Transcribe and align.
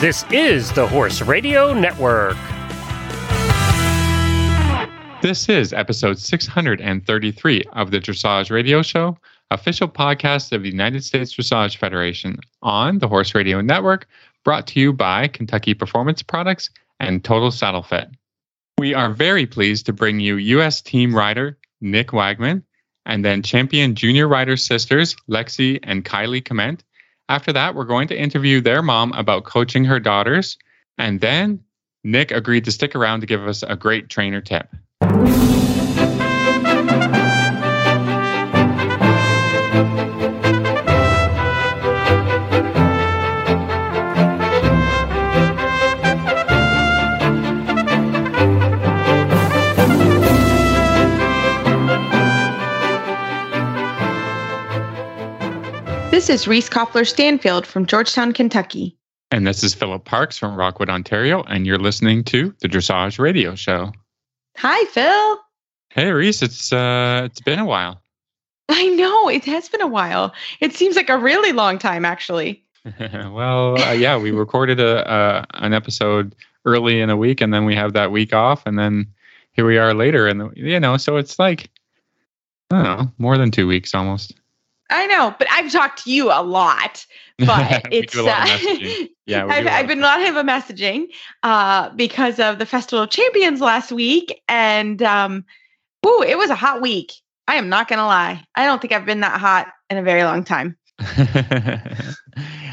This 0.00 0.24
is 0.30 0.72
the 0.72 0.86
Horse 0.86 1.20
Radio 1.20 1.74
Network. 1.74 2.38
This 5.20 5.46
is 5.50 5.74
episode 5.74 6.18
633 6.18 7.64
of 7.74 7.90
the 7.90 8.00
Dressage 8.00 8.50
Radio 8.50 8.80
Show, 8.80 9.18
official 9.50 9.88
podcast 9.88 10.52
of 10.52 10.62
the 10.62 10.70
United 10.70 11.04
States 11.04 11.34
Dressage 11.34 11.76
Federation 11.76 12.38
on 12.62 13.00
the 13.00 13.08
Horse 13.08 13.34
Radio 13.34 13.60
Network, 13.60 14.08
brought 14.42 14.66
to 14.68 14.80
you 14.80 14.94
by 14.94 15.28
Kentucky 15.28 15.74
Performance 15.74 16.22
Products 16.22 16.70
and 16.98 17.22
Total 17.22 17.50
Saddle 17.50 17.82
Fit. 17.82 18.08
We 18.78 18.94
are 18.94 19.12
very 19.12 19.44
pleased 19.44 19.84
to 19.84 19.92
bring 19.92 20.18
you 20.18 20.36
U.S. 20.36 20.80
team 20.80 21.14
rider 21.14 21.58
Nick 21.82 22.14
Wagman 22.14 22.62
and 23.04 23.22
then 23.22 23.42
champion 23.42 23.94
junior 23.94 24.26
rider 24.28 24.56
sisters 24.56 25.14
Lexi 25.28 25.78
and 25.82 26.06
Kylee 26.06 26.42
Kment. 26.42 26.80
After 27.30 27.52
that, 27.52 27.76
we're 27.76 27.84
going 27.84 28.08
to 28.08 28.18
interview 28.18 28.60
their 28.60 28.82
mom 28.82 29.12
about 29.12 29.44
coaching 29.44 29.84
her 29.84 30.00
daughters. 30.00 30.58
And 30.98 31.20
then 31.20 31.60
Nick 32.02 32.32
agreed 32.32 32.64
to 32.64 32.72
stick 32.72 32.96
around 32.96 33.20
to 33.20 33.26
give 33.26 33.46
us 33.46 33.62
a 33.62 33.76
great 33.76 34.08
trainer 34.08 34.40
tip. 34.40 34.68
This 56.20 56.28
is 56.28 56.46
Reese 56.46 56.68
Koffler 56.68 57.08
Stanfield 57.08 57.66
from 57.66 57.86
Georgetown, 57.86 58.34
Kentucky. 58.34 58.94
And 59.30 59.46
this 59.46 59.64
is 59.64 59.72
Philip 59.72 60.04
Parkes 60.04 60.36
from 60.36 60.54
Rockwood, 60.54 60.90
Ontario, 60.90 61.42
and 61.44 61.66
you're 61.66 61.78
listening 61.78 62.24
to 62.24 62.54
the 62.60 62.68
Dressage 62.68 63.18
Radio 63.18 63.54
Show. 63.54 63.90
Hi, 64.58 64.84
Phil. 64.90 65.38
Hey, 65.88 66.10
Reese, 66.10 66.42
it's 66.42 66.74
uh, 66.74 67.22
it's 67.24 67.40
been 67.40 67.58
a 67.58 67.64
while. 67.64 68.02
I 68.68 68.88
know 68.88 69.30
it 69.30 69.46
has 69.46 69.70
been 69.70 69.80
a 69.80 69.86
while. 69.86 70.34
It 70.60 70.74
seems 70.74 70.94
like 70.94 71.08
a 71.08 71.16
really 71.16 71.52
long 71.52 71.78
time, 71.78 72.04
actually. 72.04 72.62
well, 73.00 73.80
uh, 73.80 73.92
yeah, 73.92 74.18
we 74.18 74.30
recorded 74.30 74.78
a 74.78 75.10
uh, 75.10 75.44
an 75.54 75.72
episode 75.72 76.36
early 76.66 77.00
in 77.00 77.08
a 77.08 77.16
week, 77.16 77.40
and 77.40 77.54
then 77.54 77.64
we 77.64 77.74
have 77.76 77.94
that 77.94 78.12
week 78.12 78.34
off, 78.34 78.66
and 78.66 78.78
then 78.78 79.06
here 79.52 79.64
we 79.64 79.78
are 79.78 79.94
later, 79.94 80.26
and 80.26 80.54
you 80.54 80.80
know, 80.80 80.98
so 80.98 81.16
it's 81.16 81.38
like 81.38 81.70
I 82.70 82.82
don't 82.82 82.98
know, 82.98 83.12
more 83.16 83.38
than 83.38 83.50
two 83.50 83.66
weeks 83.66 83.94
almost. 83.94 84.34
I 84.90 85.06
know, 85.06 85.34
but 85.38 85.48
I've 85.50 85.70
talked 85.72 86.04
to 86.04 86.10
you 86.10 86.30
a 86.30 86.42
lot. 86.42 87.06
But 87.40 87.88
it's 87.90 88.14
uh, 88.14 89.06
yeah, 89.24 89.46
I've, 89.46 89.66
I've 89.66 89.86
been 89.86 90.00
a 90.00 90.02
lot 90.02 90.20
of 90.20 90.34
messaging 90.46 91.06
uh, 91.42 91.88
because 91.96 92.38
of 92.38 92.58
the 92.58 92.66
Festival 92.66 93.04
of 93.04 93.08
Champions 93.08 93.62
last 93.62 93.90
week, 93.90 94.42
and 94.46 95.02
um, 95.02 95.46
ooh, 96.06 96.22
it 96.22 96.36
was 96.36 96.50
a 96.50 96.54
hot 96.54 96.82
week. 96.82 97.14
I 97.48 97.54
am 97.54 97.70
not 97.70 97.88
gonna 97.88 98.04
lie. 98.04 98.44
I 98.56 98.66
don't 98.66 98.78
think 98.78 98.92
I've 98.92 99.06
been 99.06 99.20
that 99.20 99.40
hot 99.40 99.68
in 99.88 99.96
a 99.96 100.02
very 100.02 100.22
long 100.22 100.44
time. 100.44 100.76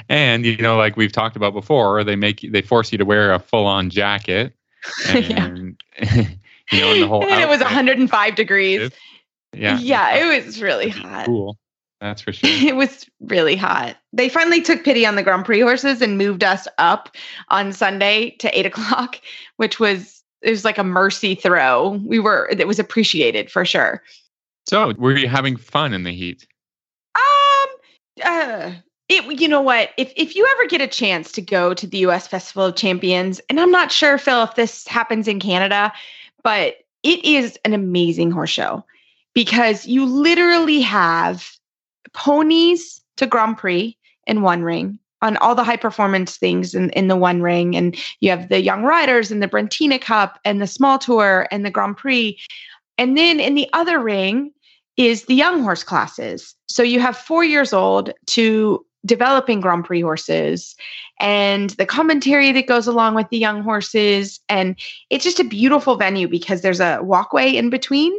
and 0.09 0.46
you 0.46 0.58
know, 0.58 0.76
like 0.76 0.98
we've 0.98 1.14
talked 1.14 1.38
about 1.38 1.54
before, 1.54 2.04
they 2.04 2.18
make 2.18 2.46
they 2.52 2.62
force 2.62 2.92
you 2.92 2.98
to 2.98 3.06
wear 3.06 3.31
a 3.31 3.40
full 3.40 3.66
on 3.66 3.90
jacket, 3.90 4.54
and 5.08 5.81
you 6.02 6.81
know, 6.81 6.92
and 6.92 7.04
the 7.04 7.08
whole 7.08 7.24
and 7.24 7.42
it 7.42 7.48
was 7.48 7.62
105 7.62 8.36
degrees. 8.36 8.92
Yeah, 9.54 9.80
yeah, 9.80 10.16
it 10.16 10.46
was 10.46 10.62
really 10.62 10.90
hot. 10.90 11.26
Cool. 11.26 11.58
That's 12.02 12.22
for 12.22 12.31
sure. 12.34 12.50
it 12.50 12.76
was 12.76 13.06
really 13.22 13.56
hot. 13.56 13.98
They 14.14 14.30
finally 14.30 14.62
took 14.62 14.84
pity 14.84 15.06
on 15.06 15.16
the 15.16 15.23
Grand 15.23 15.45
Prix 15.45 15.62
horses 15.62 16.02
and 16.02 16.17
moved 16.17 16.44
us 16.44 16.67
up 16.78 17.16
on 17.50 17.73
Sunday 17.73 18.31
to 18.40 18.58
eight 18.58 18.66
o'clock, 18.66 19.19
which 19.58 19.80
was 19.80 20.24
it 20.41 20.52
was 20.52 20.66
like 20.66 20.78
a 20.78 20.84
mercy 20.84 21.35
throw. 21.35 22.02
We 22.06 22.19
were 22.19 22.47
it 22.52 22.68
was 22.68 22.80
appreciated 22.80 23.52
for 23.52 23.66
sure. 23.66 24.03
So, 24.68 24.94
were 24.97 25.16
you 25.16 25.28
having 25.28 25.56
fun 25.58 25.94
in 25.94 26.03
the 26.03 26.12
heat? 26.12 26.46
Um, 27.16 27.68
uh, 28.24 28.72
it 29.09 29.41
you 29.41 29.47
know 29.47 29.62
what? 29.62 29.91
If 29.97 30.12
if 30.16 30.35
you 30.35 30.47
ever 30.52 30.68
get 30.68 30.81
a 30.81 30.88
chance 30.88 31.31
to 31.34 31.41
go 31.41 31.74
to 31.74 31.88
the 31.88 32.00
U.S. 32.00 32.28
Festival 32.28 32.66
of 32.66 32.75
Champions, 32.75 33.40
and 33.50 33.59
I'm 33.59 33.72
not 33.72 33.91
sure, 33.91 34.18
Phil, 34.18 34.44
if 34.44 34.56
this 34.56 34.85
happens 34.88 35.28
in 35.28 35.40
Canada, 35.40 35.94
but 36.44 36.75
it 37.03 37.24
is 37.24 37.58
an 37.64 37.74
amazing 37.74 38.31
horse 38.31 38.50
show 38.50 38.84
because 39.34 39.85
you 39.85 40.06
literally 40.06 40.81
have 40.81 41.56
ponies 42.17 43.00
to 43.17 43.28
Grand 43.28 43.57
Prix 43.57 43.95
in 44.25 44.41
one 44.41 44.63
ring 44.63 45.00
on 45.22 45.38
all 45.38 45.55
the 45.55 45.63
high 45.63 45.78
performance 45.78 46.38
things 46.38 46.73
in, 46.73 46.89
in 46.91 47.07
the 47.07 47.16
one 47.16 47.41
ring. 47.41 47.75
And 47.75 47.95
you 48.19 48.29
have 48.31 48.50
the 48.50 48.61
young 48.61 48.83
riders 48.83 49.31
and 49.31 49.41
the 49.41 49.47
Brentina 49.47 50.00
Cup 50.00 50.39
and 50.44 50.59
the 50.59 50.67
small 50.67 50.97
tour 50.97 51.47
and 51.51 51.66
the 51.66 51.72
Grand 51.72 51.95
Prix. 51.95 52.38
And 52.97 53.17
then 53.17 53.39
in 53.39 53.55
the 53.55 53.69
other 53.73 54.00
ring 54.00 54.51
is 54.97 55.25
the 55.25 55.35
young 55.35 55.61
horse 55.61 55.83
classes. 55.83 56.55
So 56.67 56.81
you 56.81 57.00
have 57.00 57.16
four 57.16 57.44
years 57.44 57.72
old 57.72 58.11
to 58.28 58.84
developing 59.05 59.61
Grand 59.61 59.85
Prix 59.85 60.01
horses 60.01 60.75
and 61.19 61.69
the 61.72 61.85
commentary 61.85 62.51
that 62.51 62.67
goes 62.67 62.88
along 62.88 63.13
with 63.13 63.29
the 63.29 63.38
young 63.38 63.61
horses. 63.61 64.39
And 64.49 64.75
it's 65.11 65.23
just 65.23 65.39
a 65.39 65.44
beautiful 65.44 65.95
venue 65.95 66.28
because 66.28 66.61
there's 66.61 66.79
a 66.79 66.99
walkway 67.01 67.51
in 67.51 67.69
between 67.69 68.13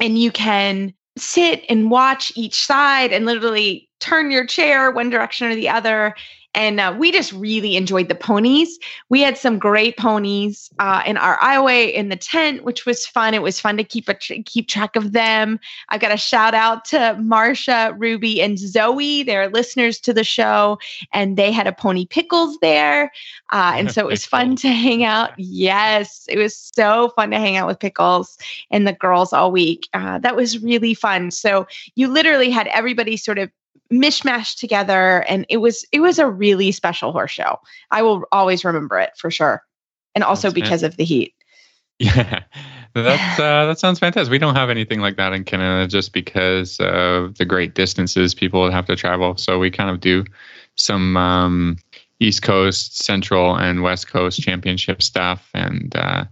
and 0.00 0.16
you 0.18 0.30
can 0.30 0.94
sit 1.16 1.64
and 1.68 1.90
watch 1.90 2.32
each 2.34 2.64
side 2.64 3.12
and 3.12 3.26
literally 3.26 3.88
turn 4.00 4.30
your 4.30 4.46
chair 4.46 4.90
one 4.90 5.10
direction 5.10 5.46
or 5.50 5.54
the 5.54 5.68
other. 5.68 6.14
And 6.54 6.80
uh, 6.80 6.94
we 6.98 7.10
just 7.10 7.32
really 7.32 7.76
enjoyed 7.76 8.08
the 8.08 8.14
ponies. 8.14 8.78
We 9.08 9.20
had 9.20 9.36
some 9.36 9.58
great 9.58 9.96
ponies 9.96 10.70
uh, 10.78 11.02
in 11.04 11.16
our 11.16 11.38
aisleway 11.38 11.92
in 11.92 12.08
the 12.08 12.16
tent, 12.16 12.64
which 12.64 12.86
was 12.86 13.06
fun. 13.06 13.34
It 13.34 13.42
was 13.42 13.60
fun 13.60 13.76
to 13.76 13.84
keep 13.84 14.08
a 14.08 14.14
tr- 14.14 14.34
keep 14.44 14.68
track 14.68 14.96
of 14.96 15.12
them. 15.12 15.58
I've 15.88 16.00
got 16.00 16.12
a 16.12 16.16
shout 16.16 16.54
out 16.54 16.84
to 16.86 17.16
Marsha, 17.20 17.94
Ruby, 17.98 18.40
and 18.40 18.58
Zoe. 18.58 19.22
They're 19.22 19.48
listeners 19.48 19.98
to 20.00 20.14
the 20.14 20.24
show, 20.24 20.78
and 21.12 21.36
they 21.36 21.50
had 21.50 21.66
a 21.66 21.72
pony 21.72 22.06
pickles 22.06 22.58
there, 22.62 23.12
uh, 23.52 23.72
and 23.76 23.90
so 23.90 24.02
it 24.02 24.10
was 24.10 24.24
fun 24.24 24.56
to 24.64 24.68
hang 24.68 25.04
out. 25.04 25.32
Yes, 25.36 26.26
it 26.28 26.38
was 26.38 26.56
so 26.56 27.10
fun 27.16 27.30
to 27.30 27.38
hang 27.38 27.56
out 27.56 27.66
with 27.66 27.80
pickles 27.80 28.38
and 28.70 28.86
the 28.86 28.92
girls 28.92 29.32
all 29.32 29.50
week. 29.50 29.88
Uh, 29.92 30.18
that 30.18 30.36
was 30.36 30.62
really 30.62 30.94
fun. 30.94 31.30
So 31.30 31.66
you 31.94 32.08
literally 32.08 32.50
had 32.50 32.68
everybody 32.68 33.16
sort 33.16 33.38
of 33.38 33.50
mishmashed 33.94 34.58
together 34.58 35.24
and 35.28 35.46
it 35.48 35.58
was 35.58 35.86
it 35.92 36.00
was 36.00 36.18
a 36.18 36.28
really 36.28 36.72
special 36.72 37.12
horse 37.12 37.30
show. 37.30 37.58
I 37.90 38.02
will 38.02 38.24
always 38.32 38.64
remember 38.64 38.98
it 38.98 39.10
for 39.16 39.30
sure 39.30 39.62
and 40.14 40.24
also 40.24 40.48
that's 40.48 40.54
because 40.54 40.82
of 40.82 40.96
the 40.96 41.04
heat. 41.04 41.34
Yeah. 41.98 42.42
That's 42.94 43.40
uh, 43.40 43.66
that 43.66 43.80
sounds 43.80 43.98
fantastic. 43.98 44.30
We 44.30 44.38
don't 44.38 44.54
have 44.54 44.70
anything 44.70 45.00
like 45.00 45.16
that 45.16 45.32
in 45.32 45.42
canada 45.42 45.88
just 45.88 46.12
because 46.12 46.78
of 46.78 47.36
the 47.38 47.44
great 47.44 47.74
distances 47.74 48.36
people 48.36 48.62
would 48.62 48.72
have 48.72 48.86
to 48.86 48.94
travel. 48.94 49.36
So 49.36 49.58
we 49.58 49.68
kind 49.68 49.90
of 49.90 49.98
do 49.98 50.24
some 50.76 51.16
um, 51.16 51.76
east 52.20 52.42
coast 52.42 53.02
central 53.02 53.56
and 53.56 53.82
west 53.82 54.06
coast 54.06 54.40
championship 54.40 55.02
stuff 55.02 55.50
and 55.54 55.96
uh, 55.96 56.24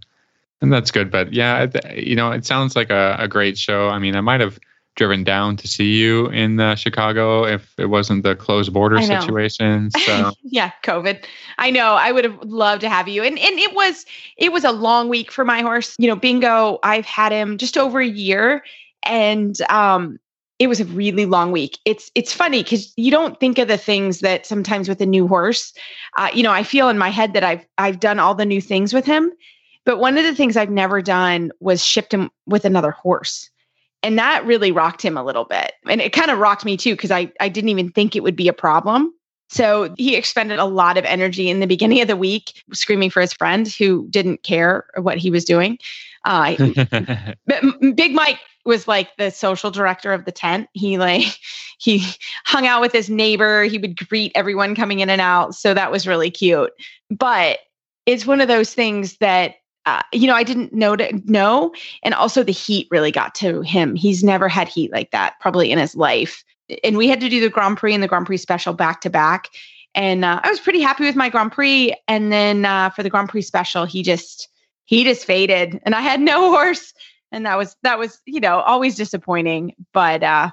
and 0.61 0.73
that's 0.73 0.93
good. 0.93 1.11
But 1.11 1.33
yeah 1.33 1.67
you 1.97 2.15
know 2.15 2.31
it 2.31 2.47
sounds 2.47 2.77
like 2.77 2.91
a, 2.91 3.17
a 3.19 3.27
great 3.27 3.59
show. 3.59 3.89
I 3.89 3.99
mean 3.99 4.15
i 4.15 4.21
might 4.21 4.41
have 4.41 4.61
driven 4.95 5.25
down 5.25 5.57
to 5.57 5.67
see 5.67 5.93
you 5.93 6.27
in 6.27 6.61
uh, 6.61 6.75
Chicago 6.75 7.45
if 7.45 7.75
it 7.79 7.87
wasn't 7.87 8.23
the 8.23 8.37
closed 8.37 8.73
border 8.73 9.01
situation. 9.01 9.91
So 10.03 10.33
yeah, 10.43 10.73
COVID. 10.83 11.25
I 11.59 11.71
know. 11.71 11.95
I 11.95 12.13
would 12.13 12.25
have 12.25 12.39
loved 12.43 12.81
to 12.83 12.89
have 12.89 13.09
you. 13.09 13.23
And 13.23 13.39
and 13.39 13.59
it 13.59 13.75
was 13.75 14.05
it 14.37 14.53
was 14.53 14.65
a 14.65 14.73
long 14.73 15.09
week 15.09 15.31
for 15.31 15.45
my 15.45 15.61
horse. 15.61 15.95
You 15.99 16.09
know, 16.09 16.17
Bingo, 16.17 16.79
I've 16.83 17.07
had 17.07 17.33
him 17.33 17.57
just 17.57 17.79
over 17.79 18.01
a 18.01 18.07
year 18.07 18.65
and 19.05 19.61
um 19.71 20.19
it 20.59 20.69
was 20.69 20.81
a 20.81 20.85
really 20.87 21.27
long 21.27 21.53
week. 21.53 21.79
It's 21.85 22.11
it's 22.15 22.33
funny 22.33 22.63
because 22.63 22.93
you 22.97 23.11
don't 23.11 23.39
think 23.41 23.59
of 23.59 23.69
the 23.69 23.79
things 23.79 24.21
that 24.21 24.47
sometimes 24.47 24.89
with 24.89 25.01
a 25.01 25.07
new 25.07 25.27
horse, 25.27 25.73
uh, 26.17 26.31
you 26.33 26.43
know, 26.43 26.53
I 26.53 26.63
feel 26.63 26.89
in 26.89 26.99
my 26.99 27.09
head 27.09 27.33
that 27.35 27.45
I've 27.45 27.67
I've 27.79 28.01
done 28.01 28.19
all 28.19 28.35
the 28.35 28.47
new 28.47 28.61
things 28.61 28.93
with 28.93 29.05
him, 29.05 29.33
but 29.85 29.99
one 29.99 30.19
of 30.19 30.25
the 30.25 30.35
things 30.35 30.57
I've 30.57 30.71
never 30.71 31.03
done 31.03 31.53
was 31.61 31.85
shipped 31.85 32.15
him 32.15 32.31
with 32.47 32.65
another 32.65 32.91
horse 32.91 33.51
and 34.03 34.19
that 34.19 34.45
really 34.45 34.73
rocked 34.73 35.03
him 35.03 35.17
a 35.17 35.25
little 35.25 35.45
bit. 35.45 35.73
And 35.89 36.01
it 36.01 36.13
kind 36.13 36.31
of 36.31 36.39
rocked 36.39 36.65
me 36.65 36.77
too 36.77 36.95
because 36.95 37.11
I, 37.11 37.33
I 37.41 37.49
didn't 37.49 37.71
even 37.71 37.91
think 37.91 38.17
it 38.17 38.23
would 38.23 38.37
be 38.37 38.49
a 38.49 38.53
problem. 38.53 39.13
So 39.49 39.95
he 39.99 40.17
expended 40.17 40.59
a 40.59 40.65
lot 40.65 40.97
of 40.97 41.05
energy 41.05 41.51
in 41.51 41.61
the 41.61 41.67
beginning 41.67 42.01
of 42.01 42.09
the 42.09 42.17
week 42.17 42.63
screaming 42.73 43.11
for 43.11 43.21
his 43.21 43.35
friend 43.35 43.69
who 43.69 44.09
didn't 44.09 44.43
care 44.43 44.87
what 44.97 45.19
he 45.19 45.31
was 45.31 45.45
doing. 45.45 45.79
Uh, 46.25 46.55
big 47.95 48.15
mike 48.15 48.39
was 48.65 48.89
like 48.89 49.15
the 49.19 49.31
social 49.31 49.71
director 49.71 50.13
of 50.13 50.25
the 50.25 50.33
tent. 50.33 50.69
He 50.73 50.99
like 50.99 51.27
he 51.79 52.03
hung 52.45 52.67
out 52.67 52.81
with 52.81 52.93
his 52.93 53.11
neighbor. 53.11 53.65
He 53.65 53.79
would 53.79 54.09
greet 54.09 54.33
everyone 54.35 54.75
coming 54.75 55.01
in 55.01 55.11
and 55.11 55.21
out. 55.21 55.55
So 55.55 55.75
that 55.75 55.91
was 55.91 56.07
really 56.07 56.31
cute. 56.31 56.73
But 57.11 57.59
it's 58.07 58.27
one 58.27 58.41
of 58.41 58.49
those 58.49 58.75
things 58.75 59.19
that 59.19 59.57
uh, 59.87 60.03
you 60.13 60.27
know, 60.27 60.35
I 60.35 60.43
didn't 60.43 60.73
know 60.73 60.97
to 60.97 61.21
know. 61.25 61.75
And 62.03 62.15
also 62.15 62.43
the 62.43 62.53
heat 62.53 62.89
really 62.91 63.11
got 63.11 63.35
to 63.37 63.63
him. 63.63 63.95
He's 63.95 64.23
never 64.23 64.49
had 64.49 64.69
heat 64.69 64.93
like 64.93 65.11
that 65.11 65.41
probably 65.41 65.71
in 65.71 65.79
his 65.79 65.97
life. 65.97 66.45
And 66.85 66.97
we 66.97 67.09
had 67.09 67.21
to 67.21 67.29
do 67.29 67.41
the 67.41 67.51
Grand 67.51 67.77
Prix 67.77 67.93
and 67.93 68.03
the 68.03 68.09
Grand 68.09 68.27
Prix 68.27 68.39
special 68.39 68.73
back 68.73 69.01
to 69.03 69.11
back. 69.11 69.49
and 69.95 70.25
uh, 70.25 70.41
I 70.43 70.49
was 70.49 70.61
pretty 70.61 70.81
happy 70.81 71.05
with 71.05 71.17
my 71.17 71.29
Grand 71.29 71.53
Prix. 71.53 71.95
And 72.09 72.33
then 72.33 72.65
uh, 72.65 72.91
for 72.91 73.03
the 73.03 73.11
Grand 73.11 73.29
Prix 73.29 73.43
special, 73.43 73.85
he 73.85 74.03
just 74.03 74.49
he 74.85 75.05
just 75.05 75.25
faded, 75.25 75.81
and 75.85 75.95
I 75.95 76.01
had 76.01 76.21
no 76.21 76.51
horse, 76.55 76.93
and 77.31 77.47
that 77.47 77.57
was 77.57 77.77
that 77.83 77.99
was 77.99 78.21
you 78.27 78.41
know 78.41 78.61
always 78.61 78.95
disappointing. 78.95 79.75
But 79.93 80.23
uh, 80.23 80.51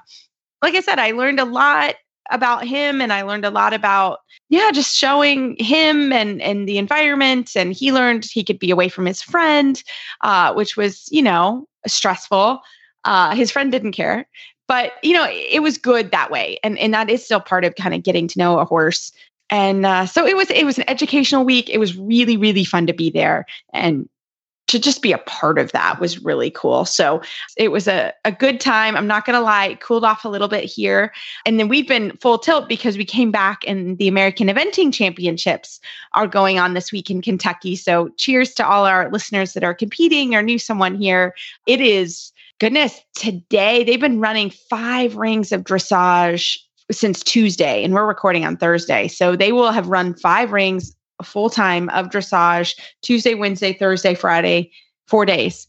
like 0.62 0.74
I 0.74 0.80
said, 0.80 0.98
I 0.98 1.12
learned 1.12 1.40
a 1.40 1.44
lot 1.44 1.96
about 2.30 2.66
him 2.66 3.00
and 3.00 3.12
I 3.12 3.22
learned 3.22 3.44
a 3.44 3.50
lot 3.50 3.72
about 3.72 4.20
yeah 4.48 4.70
just 4.72 4.96
showing 4.96 5.56
him 5.58 6.12
and 6.12 6.40
and 6.40 6.68
the 6.68 6.78
environment 6.78 7.52
and 7.56 7.72
he 7.72 7.92
learned 7.92 8.24
he 8.24 8.44
could 8.44 8.58
be 8.58 8.70
away 8.70 8.88
from 8.88 9.06
his 9.06 9.22
friend 9.22 9.82
uh, 10.22 10.52
which 10.54 10.76
was 10.76 11.08
you 11.10 11.22
know 11.22 11.66
stressful. 11.86 12.60
Uh, 13.04 13.34
his 13.34 13.50
friend 13.50 13.72
didn't 13.72 13.92
care 13.92 14.26
but 14.68 14.92
you 15.02 15.12
know 15.12 15.26
it 15.28 15.62
was 15.62 15.78
good 15.78 16.12
that 16.12 16.30
way 16.30 16.58
and 16.62 16.78
and 16.78 16.94
that 16.94 17.10
is 17.10 17.24
still 17.24 17.40
part 17.40 17.64
of 17.64 17.74
kind 17.74 17.94
of 17.94 18.02
getting 18.02 18.28
to 18.28 18.38
know 18.38 18.58
a 18.58 18.64
horse. 18.64 19.12
And 19.52 19.84
uh, 19.84 20.06
so 20.06 20.24
it 20.24 20.36
was 20.36 20.48
it 20.50 20.64
was 20.64 20.78
an 20.78 20.84
educational 20.88 21.44
week. 21.44 21.68
It 21.68 21.78
was 21.78 21.96
really 21.96 22.36
really 22.36 22.64
fun 22.64 22.86
to 22.86 22.92
be 22.92 23.10
there 23.10 23.46
and 23.72 24.08
to 24.70 24.78
just 24.78 25.02
be 25.02 25.10
a 25.10 25.18
part 25.18 25.58
of 25.58 25.72
that 25.72 25.98
was 25.98 26.22
really 26.22 26.48
cool. 26.48 26.84
So 26.84 27.20
it 27.56 27.72
was 27.72 27.88
a, 27.88 28.12
a 28.24 28.30
good 28.30 28.60
time. 28.60 28.96
I'm 28.96 29.08
not 29.08 29.24
going 29.24 29.36
to 29.36 29.44
lie, 29.44 29.66
it 29.66 29.80
cooled 29.80 30.04
off 30.04 30.24
a 30.24 30.28
little 30.28 30.46
bit 30.46 30.62
here. 30.62 31.12
And 31.44 31.58
then 31.58 31.66
we've 31.66 31.88
been 31.88 32.16
full 32.18 32.38
tilt 32.38 32.68
because 32.68 32.96
we 32.96 33.04
came 33.04 33.32
back 33.32 33.62
and 33.66 33.98
the 33.98 34.06
American 34.06 34.46
Eventing 34.46 34.94
Championships 34.94 35.80
are 36.14 36.28
going 36.28 36.60
on 36.60 36.74
this 36.74 36.92
week 36.92 37.10
in 37.10 37.20
Kentucky. 37.20 37.74
So 37.74 38.10
cheers 38.10 38.54
to 38.54 38.66
all 38.66 38.86
our 38.86 39.10
listeners 39.10 39.54
that 39.54 39.64
are 39.64 39.74
competing 39.74 40.36
or 40.36 40.42
knew 40.42 40.58
someone 40.58 40.94
here. 40.94 41.34
It 41.66 41.80
is, 41.80 42.30
goodness, 42.60 43.00
today 43.14 43.82
they've 43.82 44.00
been 44.00 44.20
running 44.20 44.50
five 44.50 45.16
rings 45.16 45.50
of 45.50 45.64
dressage 45.64 46.58
since 46.92 47.24
Tuesday, 47.24 47.82
and 47.82 47.92
we're 47.92 48.06
recording 48.06 48.44
on 48.44 48.56
Thursday. 48.56 49.08
So 49.08 49.34
they 49.34 49.50
will 49.50 49.72
have 49.72 49.88
run 49.88 50.14
five 50.14 50.52
rings 50.52 50.94
full 51.22 51.50
time 51.50 51.88
of 51.90 52.06
dressage 52.08 52.78
Tuesday, 53.02 53.34
Wednesday, 53.34 53.72
Thursday, 53.72 54.14
Friday, 54.14 54.70
four 55.06 55.24
days. 55.24 55.66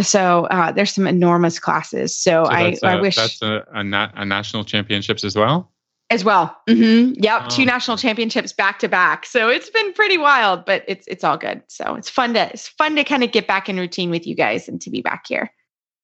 So 0.00 0.46
uh, 0.46 0.72
there's 0.72 0.92
some 0.92 1.06
enormous 1.06 1.58
classes. 1.58 2.16
So, 2.16 2.44
so 2.44 2.50
I, 2.50 2.76
I 2.82 3.00
wish 3.00 3.16
that's 3.16 3.42
a, 3.42 3.64
a, 3.72 3.84
na- 3.84 4.10
a, 4.14 4.24
national 4.24 4.64
championships 4.64 5.24
as 5.24 5.36
well. 5.36 5.70
As 6.10 6.24
well. 6.24 6.56
Mm-hmm. 6.68 7.22
Yep. 7.22 7.42
Oh. 7.44 7.48
Two 7.48 7.64
national 7.64 7.96
championships 7.96 8.52
back 8.52 8.78
to 8.80 8.88
back. 8.88 9.26
So 9.26 9.48
it's 9.48 9.70
been 9.70 9.92
pretty 9.92 10.18
wild, 10.18 10.64
but 10.64 10.84
it's, 10.88 11.06
it's 11.06 11.22
all 11.22 11.36
good. 11.36 11.62
So 11.68 11.94
it's 11.94 12.08
fun 12.08 12.34
to, 12.34 12.50
it's 12.52 12.68
fun 12.68 12.96
to 12.96 13.04
kind 13.04 13.22
of 13.22 13.32
get 13.32 13.46
back 13.46 13.68
in 13.68 13.76
routine 13.76 14.10
with 14.10 14.26
you 14.26 14.34
guys 14.34 14.68
and 14.68 14.80
to 14.80 14.90
be 14.90 15.02
back 15.02 15.26
here. 15.28 15.52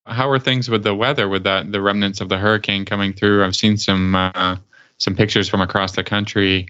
How 0.07 0.31
are 0.31 0.39
things 0.39 0.69
with 0.69 0.85
the 0.85 0.95
weather 0.95 1.29
with 1.29 1.43
that, 1.45 1.73
the 1.73 1.81
remnants 1.81 2.21
of 2.21 2.29
the 2.29 2.39
hurricane 2.39 2.85
coming 2.85 3.13
through? 3.13 3.45
I've 3.45 3.57
seen 3.57 3.77
some, 3.77 4.15
uh, 4.15 4.57
some 4.99 5.17
pictures 5.17 5.49
from 5.49 5.61
across 5.61 5.97
the 5.97 6.05
country 6.05 6.69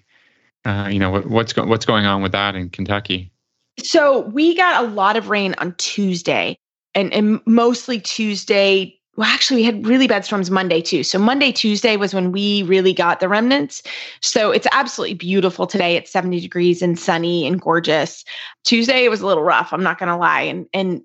uh, 0.64 0.88
you 0.90 0.98
know 0.98 1.10
what, 1.10 1.26
what's 1.26 1.52
go- 1.52 1.66
what's 1.66 1.86
going 1.86 2.06
on 2.06 2.22
with 2.22 2.32
that 2.32 2.54
in 2.54 2.70
Kentucky? 2.70 3.30
So 3.78 4.20
we 4.20 4.56
got 4.56 4.84
a 4.84 4.88
lot 4.88 5.16
of 5.16 5.28
rain 5.28 5.54
on 5.58 5.74
Tuesday, 5.76 6.58
and, 6.94 7.12
and 7.12 7.40
mostly 7.46 8.00
Tuesday. 8.00 8.98
Well, 9.16 9.28
actually, 9.28 9.58
we 9.58 9.62
had 9.64 9.86
really 9.86 10.06
bad 10.06 10.26
storms 10.26 10.50
Monday 10.50 10.82
too. 10.82 11.02
So 11.02 11.18
Monday, 11.18 11.50
Tuesday 11.50 11.96
was 11.96 12.12
when 12.12 12.32
we 12.32 12.64
really 12.64 12.92
got 12.92 13.20
the 13.20 13.30
remnants. 13.30 13.82
So 14.20 14.50
it's 14.50 14.66
absolutely 14.72 15.14
beautiful 15.14 15.66
today. 15.66 15.96
It's 15.96 16.10
70 16.10 16.38
degrees 16.40 16.82
and 16.82 16.98
sunny 16.98 17.46
and 17.46 17.58
gorgeous. 17.58 18.26
Tuesday 18.64 19.04
it 19.04 19.08
was 19.08 19.22
a 19.22 19.26
little 19.26 19.42
rough. 19.42 19.72
I'm 19.72 19.82
not 19.82 19.98
going 19.98 20.10
to 20.10 20.16
lie. 20.16 20.42
And 20.42 20.66
and 20.74 21.02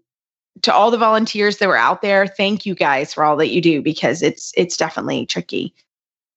to 0.63 0.73
all 0.73 0.91
the 0.91 0.97
volunteers 0.97 1.57
that 1.57 1.67
were 1.67 1.77
out 1.77 2.01
there, 2.01 2.27
thank 2.27 2.65
you 2.65 2.75
guys 2.75 3.13
for 3.13 3.23
all 3.23 3.37
that 3.37 3.49
you 3.49 3.61
do 3.61 3.81
because 3.81 4.21
it's 4.21 4.51
it's 4.57 4.75
definitely 4.75 5.25
tricky. 5.25 5.73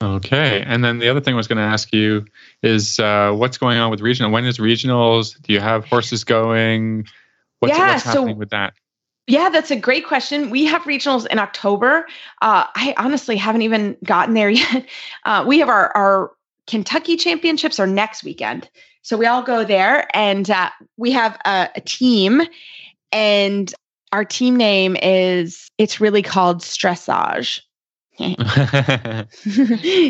Okay. 0.05 0.63
And 0.67 0.85
then 0.85 0.99
the 0.99 1.09
other 1.09 1.21
thing 1.21 1.35
I 1.35 1.37
was 1.37 1.49
going 1.49 1.59
to 1.59 1.63
ask 1.63 1.93
you 1.93 2.27
is 2.63 3.01
uh, 3.01 3.33
what's 3.33 3.59
going 3.59 3.79
on 3.79 3.91
with 3.91 4.01
regional? 4.01 4.31
When 4.31 4.45
is 4.45 4.59
regionals? 4.59 5.41
Do 5.43 5.53
you 5.53 5.61
have 5.61 5.85
horses 5.87 6.25
going? 6.25 7.07
What's, 7.61 7.77
yeah, 7.77 7.93
what's 7.93 8.05
happening 8.05 8.35
so, 8.35 8.39
with 8.39 8.51
that? 8.51 8.75
Yeah, 9.27 9.49
that's 9.49 9.71
a 9.71 9.77
great 9.77 10.07
question. 10.07 10.51
We 10.51 10.67
have 10.67 10.83
regionals 10.83 11.27
in 11.27 11.39
October. 11.39 12.07
Uh, 12.43 12.67
I 12.75 12.95
honestly 12.99 13.37
haven't 13.37 13.63
even 13.63 13.97
gotten 14.05 14.35
there 14.35 14.51
yet. 14.51 14.87
Uh, 15.25 15.45
we 15.47 15.59
have 15.61 15.69
our, 15.69 15.97
our 15.97 16.33
Kentucky 16.67 17.17
championships 17.17 17.81
are 17.81 17.87
next 17.87 18.25
weekend. 18.25 18.69
So 19.03 19.17
we 19.17 19.27
all 19.27 19.43
go 19.43 19.65
there 19.65 20.09
and 20.15 20.51
uh, 20.51 20.71
we 20.97 21.13
have 21.13 21.39
a, 21.45 21.69
a 21.77 21.81
team 21.81 22.43
and 23.13 23.73
our 24.13 24.25
team 24.25 24.57
name 24.57 24.97
is, 25.03 25.71
it's 25.79 26.01
really 26.01 26.23
called 26.23 26.61
Stressage. 26.61 27.61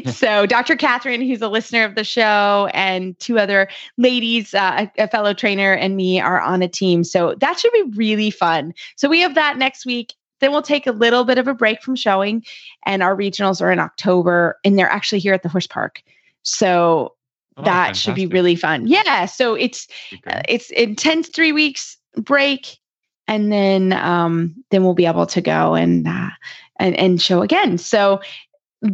so 0.12 0.46
Dr. 0.46 0.76
Catherine, 0.76 1.22
who's 1.22 1.40
a 1.40 1.48
listener 1.48 1.84
of 1.84 1.94
the 1.94 2.04
show, 2.04 2.68
and 2.74 3.18
two 3.18 3.38
other 3.38 3.68
ladies, 3.96 4.52
uh, 4.52 4.86
a, 4.98 5.04
a, 5.04 5.08
fellow 5.08 5.32
trainer, 5.32 5.72
and 5.72 5.96
me 5.96 6.20
are 6.20 6.40
on 6.40 6.62
a 6.62 6.68
team. 6.68 7.04
So 7.04 7.34
that 7.40 7.58
should 7.58 7.72
be 7.72 7.84
really 7.94 8.30
fun. 8.30 8.74
So 8.96 9.08
we 9.08 9.20
have 9.20 9.34
that 9.36 9.56
next 9.56 9.86
week. 9.86 10.14
Then 10.40 10.52
we'll 10.52 10.62
take 10.62 10.86
a 10.86 10.92
little 10.92 11.24
bit 11.24 11.38
of 11.38 11.48
a 11.48 11.54
break 11.54 11.82
from 11.82 11.96
showing, 11.96 12.44
and 12.84 13.02
our 13.02 13.16
regionals 13.16 13.62
are 13.62 13.72
in 13.72 13.78
October, 13.78 14.58
and 14.64 14.78
they're 14.78 14.90
actually 14.90 15.20
here 15.20 15.32
at 15.32 15.42
the 15.42 15.48
horse 15.48 15.66
park. 15.66 16.02
So 16.42 17.14
oh, 17.56 17.62
that 17.62 17.86
fantastic. 17.86 18.02
should 18.02 18.16
be 18.16 18.26
really 18.26 18.56
fun. 18.56 18.86
Yeah. 18.86 19.24
So 19.26 19.54
it's 19.54 19.88
uh, 20.26 20.42
it's 20.46 20.70
intense 20.70 21.28
three 21.28 21.52
weeks 21.52 21.96
break, 22.16 22.76
and 23.26 23.50
then 23.50 23.94
um, 23.94 24.62
then 24.70 24.84
we'll 24.84 24.92
be 24.92 25.06
able 25.06 25.26
to 25.26 25.40
go 25.40 25.74
and. 25.74 26.06
Uh, 26.06 26.28
and, 26.78 26.94
and 26.96 27.20
show 27.20 27.42
again. 27.42 27.78
So 27.78 28.20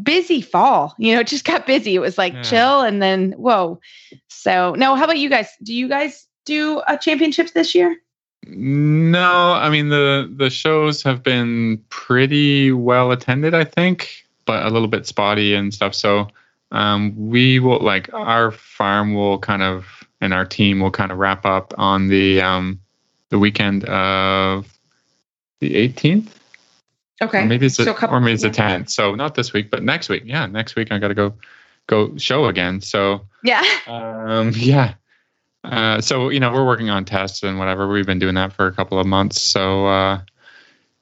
busy 0.02 0.40
fall, 0.40 0.94
you 0.98 1.14
know, 1.14 1.20
it 1.20 1.26
just 1.26 1.44
got 1.44 1.66
busy. 1.66 1.94
It 1.94 2.00
was 2.00 2.18
like 2.18 2.32
yeah. 2.32 2.42
chill 2.42 2.80
and 2.82 3.02
then 3.02 3.32
whoa. 3.32 3.80
So 4.28 4.74
no, 4.74 4.94
how 4.94 5.04
about 5.04 5.18
you 5.18 5.28
guys? 5.28 5.48
Do 5.62 5.74
you 5.74 5.88
guys 5.88 6.26
do 6.44 6.82
a 6.86 6.96
championships 6.96 7.52
this 7.52 7.74
year? 7.74 7.96
No, 8.46 9.52
I 9.52 9.68
mean 9.68 9.90
the 9.90 10.32
the 10.34 10.50
shows 10.50 11.02
have 11.02 11.22
been 11.22 11.82
pretty 11.90 12.72
well 12.72 13.12
attended, 13.12 13.54
I 13.54 13.64
think, 13.64 14.24
but 14.46 14.64
a 14.64 14.70
little 14.70 14.88
bit 14.88 15.06
spotty 15.06 15.54
and 15.54 15.74
stuff. 15.74 15.94
So 15.94 16.28
um, 16.72 17.14
we 17.16 17.58
will 17.58 17.80
like 17.80 18.12
our 18.14 18.50
farm 18.50 19.14
will 19.14 19.38
kind 19.38 19.62
of 19.62 19.86
and 20.20 20.32
our 20.32 20.44
team 20.44 20.80
will 20.80 20.90
kind 20.90 21.12
of 21.12 21.18
wrap 21.18 21.44
up 21.44 21.74
on 21.76 22.08
the 22.08 22.40
um, 22.40 22.80
the 23.28 23.38
weekend 23.38 23.84
of 23.84 24.78
the 25.60 25.74
18th 25.74 26.39
Okay. 27.22 27.42
Or 27.42 27.46
maybe 27.46 27.66
it's 27.66 27.78
a, 27.78 27.84
so 27.84 27.90
a 27.90 27.94
couple, 27.94 28.16
or 28.16 28.20
maybe 28.20 28.34
it's 28.34 28.44
yeah. 28.44 28.50
a 28.50 28.52
tenth. 28.52 28.90
So 28.90 29.14
not 29.14 29.34
this 29.34 29.52
week, 29.52 29.70
but 29.70 29.82
next 29.82 30.08
week. 30.08 30.22
Yeah, 30.24 30.46
next 30.46 30.76
week 30.76 30.90
I 30.90 30.98
got 30.98 31.08
to 31.08 31.14
go 31.14 31.34
go 31.86 32.16
show 32.16 32.46
again. 32.46 32.80
So 32.80 33.22
yeah, 33.44 33.62
um, 33.86 34.52
yeah. 34.56 34.94
Uh, 35.62 36.00
so 36.00 36.30
you 36.30 36.40
know 36.40 36.52
we're 36.52 36.66
working 36.66 36.88
on 36.88 37.04
tests 37.04 37.42
and 37.42 37.58
whatever. 37.58 37.88
We've 37.88 38.06
been 38.06 38.18
doing 38.18 38.34
that 38.36 38.52
for 38.52 38.66
a 38.66 38.72
couple 38.72 38.98
of 38.98 39.06
months. 39.06 39.40
So 39.40 39.86
uh, 39.86 40.22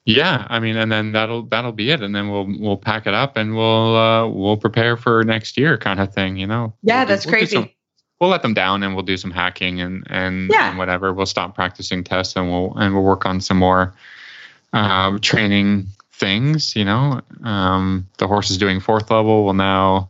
yeah, 0.05 0.47
I 0.49 0.59
mean, 0.59 0.77
and 0.77 0.91
then 0.91 1.13
that'll 1.13 1.43
that'll 1.43 1.73
be 1.73 1.91
it, 1.91 2.03
and 2.03 2.15
then 2.15 2.31
we'll 2.31 2.49
we'll 2.59 2.77
pack 2.77 3.07
it 3.07 3.15
up 3.15 3.37
and 3.37 3.55
we'll 3.55 3.97
uh, 3.97 4.27
we'll 4.27 4.57
prepare 4.57 4.97
for 4.97 5.23
next 5.23 5.57
year, 5.57 5.79
kind 5.79 6.01
of 6.01 6.13
thing. 6.13 6.37
You 6.37 6.49
know. 6.49 6.75
Yeah, 6.83 7.01
we'll 7.01 7.07
that's 7.07 7.27
we'll 7.27 7.35
crazy. 7.35 7.57
Some, 7.57 7.71
we'll 8.21 8.31
let 8.31 8.43
them 8.43 8.55
down 8.55 8.83
and 8.83 8.95
we'll 8.95 9.05
do 9.05 9.17
some 9.17 9.31
hacking 9.31 9.81
and 9.81 10.05
and, 10.11 10.51
yeah. 10.51 10.71
and 10.71 10.79
whatever. 10.79 11.13
We'll 11.13 11.27
stop 11.27 11.55
practicing 11.55 12.03
tests 12.03 12.35
and 12.35 12.51
we'll 12.51 12.75
and 12.77 12.95
we'll 12.95 13.05
work 13.05 13.27
on 13.27 13.41
some 13.41 13.59
more 13.59 13.95
um, 14.73 15.21
training 15.21 15.87
things. 16.19 16.77
You 16.77 16.85
know, 16.85 17.21
um, 17.45 18.09
the 18.19 18.27
horse 18.27 18.51
is 18.51 18.59
doing 18.59 18.81
fourth 18.81 19.11
level 19.11 19.45
will 19.45 19.55
now 19.55 20.09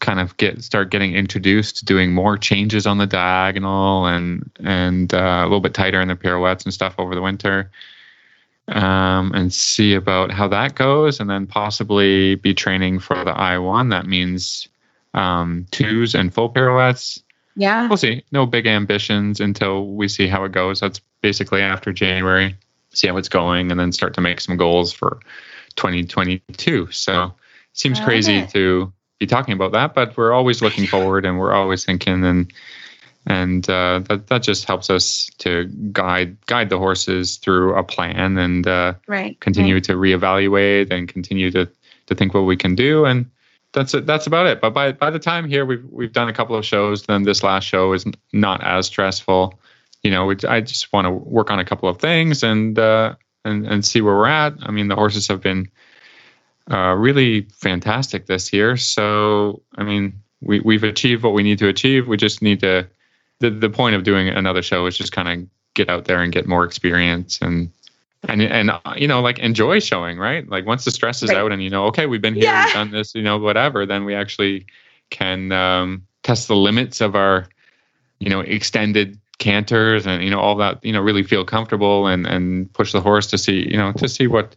kind 0.00 0.18
of 0.18 0.36
get 0.36 0.62
start 0.62 0.90
getting 0.90 1.14
introduced 1.14 1.76
to 1.78 1.84
doing 1.84 2.12
more 2.12 2.36
changes 2.36 2.86
on 2.86 2.98
the 2.98 3.06
diagonal 3.06 4.06
and 4.06 4.50
and 4.64 5.14
uh, 5.14 5.42
a 5.42 5.44
little 5.44 5.60
bit 5.60 5.74
tighter 5.74 6.00
in 6.00 6.08
the 6.08 6.16
pirouettes 6.16 6.64
and 6.64 6.74
stuff 6.74 6.94
over 6.98 7.14
the 7.14 7.22
winter. 7.22 7.70
Um, 8.68 9.32
and 9.34 9.52
see 9.52 9.92
about 9.94 10.30
how 10.30 10.46
that 10.48 10.76
goes, 10.76 11.18
and 11.18 11.28
then 11.28 11.48
possibly 11.48 12.36
be 12.36 12.54
training 12.54 13.00
for 13.00 13.16
the 13.24 13.32
I 13.32 13.58
one. 13.58 13.88
That 13.88 14.06
means 14.06 14.68
um, 15.14 15.66
twos 15.72 16.14
and 16.14 16.32
full 16.32 16.48
pirouettes. 16.48 17.20
Yeah, 17.56 17.88
we'll 17.88 17.96
see. 17.96 18.22
No 18.30 18.46
big 18.46 18.68
ambitions 18.68 19.40
until 19.40 19.88
we 19.88 20.06
see 20.06 20.28
how 20.28 20.44
it 20.44 20.52
goes. 20.52 20.78
That's 20.78 21.00
basically 21.22 21.60
after 21.60 21.92
January 21.92 22.56
see 22.94 23.08
how 23.08 23.16
it's 23.16 23.28
going, 23.28 23.70
and 23.70 23.78
then 23.78 23.92
start 23.92 24.14
to 24.14 24.20
make 24.20 24.40
some 24.40 24.56
goals 24.56 24.92
for 24.92 25.20
2022. 25.76 26.90
So 26.90 27.24
it 27.24 27.32
seems 27.72 28.00
crazy 28.00 28.38
it. 28.38 28.50
to 28.50 28.92
be 29.18 29.26
talking 29.26 29.54
about 29.54 29.72
that, 29.72 29.94
but 29.94 30.16
we're 30.16 30.32
always 30.32 30.62
looking 30.62 30.86
forward, 30.94 31.24
and 31.24 31.38
we're 31.38 31.52
always 31.52 31.84
thinking, 31.84 32.24
and 32.24 32.52
and 33.26 33.68
uh, 33.70 34.00
that 34.08 34.26
that 34.28 34.42
just 34.42 34.64
helps 34.64 34.90
us 34.90 35.30
to 35.38 35.66
guide 35.92 36.36
guide 36.46 36.68
the 36.70 36.78
horses 36.78 37.36
through 37.36 37.74
a 37.76 37.84
plan 37.84 38.36
and 38.38 38.66
uh, 38.66 38.94
right, 39.06 39.38
continue 39.40 39.74
right. 39.74 39.84
to 39.84 39.92
reevaluate 39.92 40.90
and 40.92 41.08
continue 41.08 41.50
to 41.50 41.68
to 42.06 42.14
think 42.14 42.34
what 42.34 42.42
we 42.42 42.56
can 42.56 42.74
do 42.74 43.04
and 43.04 43.30
that's 43.72 43.94
it. 43.94 44.06
That's 44.06 44.26
about 44.26 44.46
it. 44.46 44.60
But 44.60 44.70
by 44.70 44.92
by 44.92 45.10
the 45.10 45.18
time 45.18 45.48
here, 45.48 45.64
we've 45.64 45.84
we've 45.90 46.12
done 46.12 46.28
a 46.28 46.32
couple 46.32 46.54
of 46.56 46.64
shows. 46.64 47.04
Then 47.04 47.22
this 47.22 47.42
last 47.42 47.64
show 47.64 47.92
is 47.92 48.04
not 48.32 48.62
as 48.62 48.86
stressful 48.86 49.58
you 50.02 50.10
know, 50.10 50.30
I 50.48 50.60
just 50.60 50.92
want 50.92 51.06
to 51.06 51.10
work 51.10 51.50
on 51.50 51.58
a 51.58 51.64
couple 51.64 51.88
of 51.88 51.98
things 51.98 52.42
and 52.42 52.78
uh, 52.78 53.14
and 53.44 53.66
and 53.66 53.84
see 53.84 54.00
where 54.00 54.16
we're 54.16 54.26
at. 54.26 54.54
I 54.62 54.70
mean, 54.70 54.88
the 54.88 54.96
horses 54.96 55.28
have 55.28 55.40
been 55.40 55.70
uh, 56.70 56.94
really 56.96 57.42
fantastic 57.52 58.26
this 58.26 58.52
year. 58.52 58.76
So, 58.76 59.62
I 59.76 59.84
mean, 59.84 60.20
we 60.40 60.60
we've 60.60 60.84
achieved 60.84 61.22
what 61.22 61.34
we 61.34 61.42
need 61.42 61.58
to 61.58 61.68
achieve. 61.68 62.08
We 62.08 62.16
just 62.16 62.42
need 62.42 62.60
to. 62.60 62.86
The 63.38 63.50
the 63.50 63.70
point 63.70 63.96
of 63.96 64.04
doing 64.04 64.28
another 64.28 64.62
show 64.62 64.86
is 64.86 64.96
just 64.96 65.12
kind 65.12 65.28
of 65.28 65.48
get 65.74 65.88
out 65.88 66.04
there 66.04 66.20
and 66.20 66.32
get 66.32 66.46
more 66.46 66.64
experience 66.64 67.40
and 67.40 67.70
and 68.28 68.42
and 68.42 68.70
uh, 68.70 68.80
you 68.96 69.08
know 69.08 69.20
like 69.20 69.38
enjoy 69.38 69.80
showing 69.80 70.18
right 70.18 70.48
like 70.48 70.66
once 70.66 70.84
the 70.84 70.90
stress 70.90 71.22
is 71.22 71.30
right. 71.30 71.38
out 71.38 71.50
and 71.50 71.62
you 71.62 71.70
know 71.70 71.86
okay 71.86 72.06
we've 72.06 72.20
been 72.20 72.34
here 72.34 72.44
yeah. 72.44 72.64
we've 72.66 72.74
done 72.74 72.90
this 72.90 73.14
you 73.14 73.22
know 73.22 73.38
whatever 73.38 73.84
then 73.84 74.04
we 74.04 74.14
actually 74.14 74.66
can 75.10 75.50
um, 75.50 76.06
test 76.22 76.46
the 76.46 76.54
limits 76.54 77.00
of 77.00 77.16
our 77.16 77.48
you 78.20 78.28
know 78.28 78.40
extended 78.40 79.18
canters 79.42 80.06
and 80.06 80.22
you 80.22 80.30
know 80.30 80.38
all 80.38 80.54
that 80.54 80.78
you 80.84 80.92
know 80.92 81.00
really 81.00 81.24
feel 81.24 81.44
comfortable 81.44 82.06
and 82.06 82.28
and 82.28 82.72
push 82.74 82.92
the 82.92 83.00
horse 83.00 83.26
to 83.26 83.36
see 83.36 83.68
you 83.68 83.76
know 83.76 83.92
to 83.92 84.08
see 84.08 84.28
what 84.28 84.54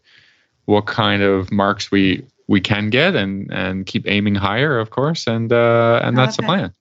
what 0.66 0.86
kind 0.86 1.24
of 1.24 1.52
marks 1.52 1.90
we 1.90 2.24
we 2.48 2.62
can 2.62 2.92
get 2.92 3.16
and 3.16 3.52
and 3.52 3.88
keep 3.88 4.08
aiming 4.08 4.36
higher 4.36 4.78
of 4.78 4.92
course 4.92 5.26
and 5.26 5.52
uh 5.52 6.00
and 6.04 6.16
that's 6.16 6.38
the 6.38 6.44
plan 6.44 6.72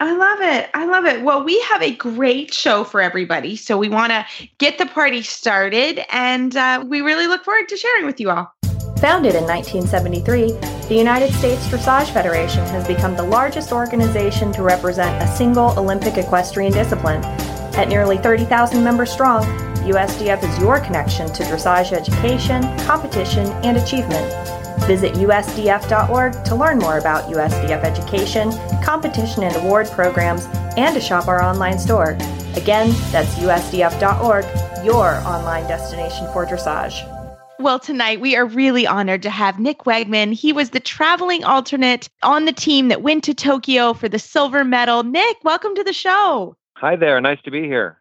I 0.00 0.14
love 0.14 0.40
it. 0.40 0.70
I 0.74 0.86
love 0.86 1.06
it. 1.06 1.22
Well, 1.22 1.42
we 1.42 1.60
have 1.62 1.82
a 1.82 1.92
great 1.92 2.54
show 2.54 2.84
for 2.84 3.00
everybody. 3.00 3.56
So 3.56 3.76
we 3.76 3.88
want 3.88 4.12
to 4.12 4.24
get 4.58 4.78
the 4.78 4.86
party 4.86 5.22
started, 5.22 6.00
and 6.14 6.56
uh, 6.56 6.84
we 6.86 7.00
really 7.00 7.26
look 7.26 7.44
forward 7.44 7.68
to 7.70 7.76
sharing 7.76 8.06
with 8.06 8.20
you 8.20 8.30
all. 8.30 8.54
Founded 9.00 9.36
in 9.36 9.44
1973, 9.44 10.88
the 10.88 10.94
United 10.96 11.32
States 11.32 11.64
Dressage 11.68 12.12
Federation 12.12 12.66
has 12.66 12.84
become 12.84 13.14
the 13.14 13.22
largest 13.22 13.70
organization 13.70 14.50
to 14.52 14.64
represent 14.64 15.22
a 15.22 15.36
single 15.36 15.70
Olympic 15.78 16.16
equestrian 16.16 16.72
discipline. 16.72 17.22
At 17.76 17.86
nearly 17.86 18.18
30,000 18.18 18.82
members 18.82 19.12
strong, 19.12 19.44
USDF 19.84 20.42
is 20.42 20.58
your 20.58 20.80
connection 20.80 21.32
to 21.32 21.44
dressage 21.44 21.92
education, 21.92 22.62
competition, 22.80 23.46
and 23.62 23.76
achievement. 23.76 24.26
Visit 24.88 25.14
usdf.org 25.14 26.44
to 26.44 26.54
learn 26.56 26.78
more 26.78 26.98
about 26.98 27.30
USDF 27.30 27.84
education, 27.84 28.50
competition 28.82 29.44
and 29.44 29.54
award 29.56 29.86
programs, 29.92 30.46
and 30.76 30.92
to 30.96 31.00
shop 31.00 31.28
our 31.28 31.40
online 31.40 31.78
store. 31.78 32.16
Again, 32.56 32.92
that's 33.12 33.36
usdf.org, 33.36 34.44
your 34.84 35.14
online 35.24 35.68
destination 35.68 36.26
for 36.32 36.44
dressage. 36.44 37.17
Well, 37.60 37.80
tonight 37.80 38.20
we 38.20 38.36
are 38.36 38.46
really 38.46 38.86
honored 38.86 39.22
to 39.22 39.30
have 39.30 39.58
Nick 39.58 39.78
Wagman. 39.78 40.32
He 40.32 40.52
was 40.52 40.70
the 40.70 40.78
traveling 40.78 41.42
alternate 41.42 42.08
on 42.22 42.44
the 42.44 42.52
team 42.52 42.86
that 42.86 43.02
went 43.02 43.24
to 43.24 43.34
Tokyo 43.34 43.94
for 43.94 44.08
the 44.08 44.20
silver 44.20 44.64
medal. 44.64 45.02
Nick, 45.02 45.38
welcome 45.42 45.74
to 45.74 45.82
the 45.82 45.92
show. 45.92 46.54
Hi 46.76 46.94
there. 46.94 47.20
Nice 47.20 47.42
to 47.42 47.50
be 47.50 47.62
here. 47.62 47.98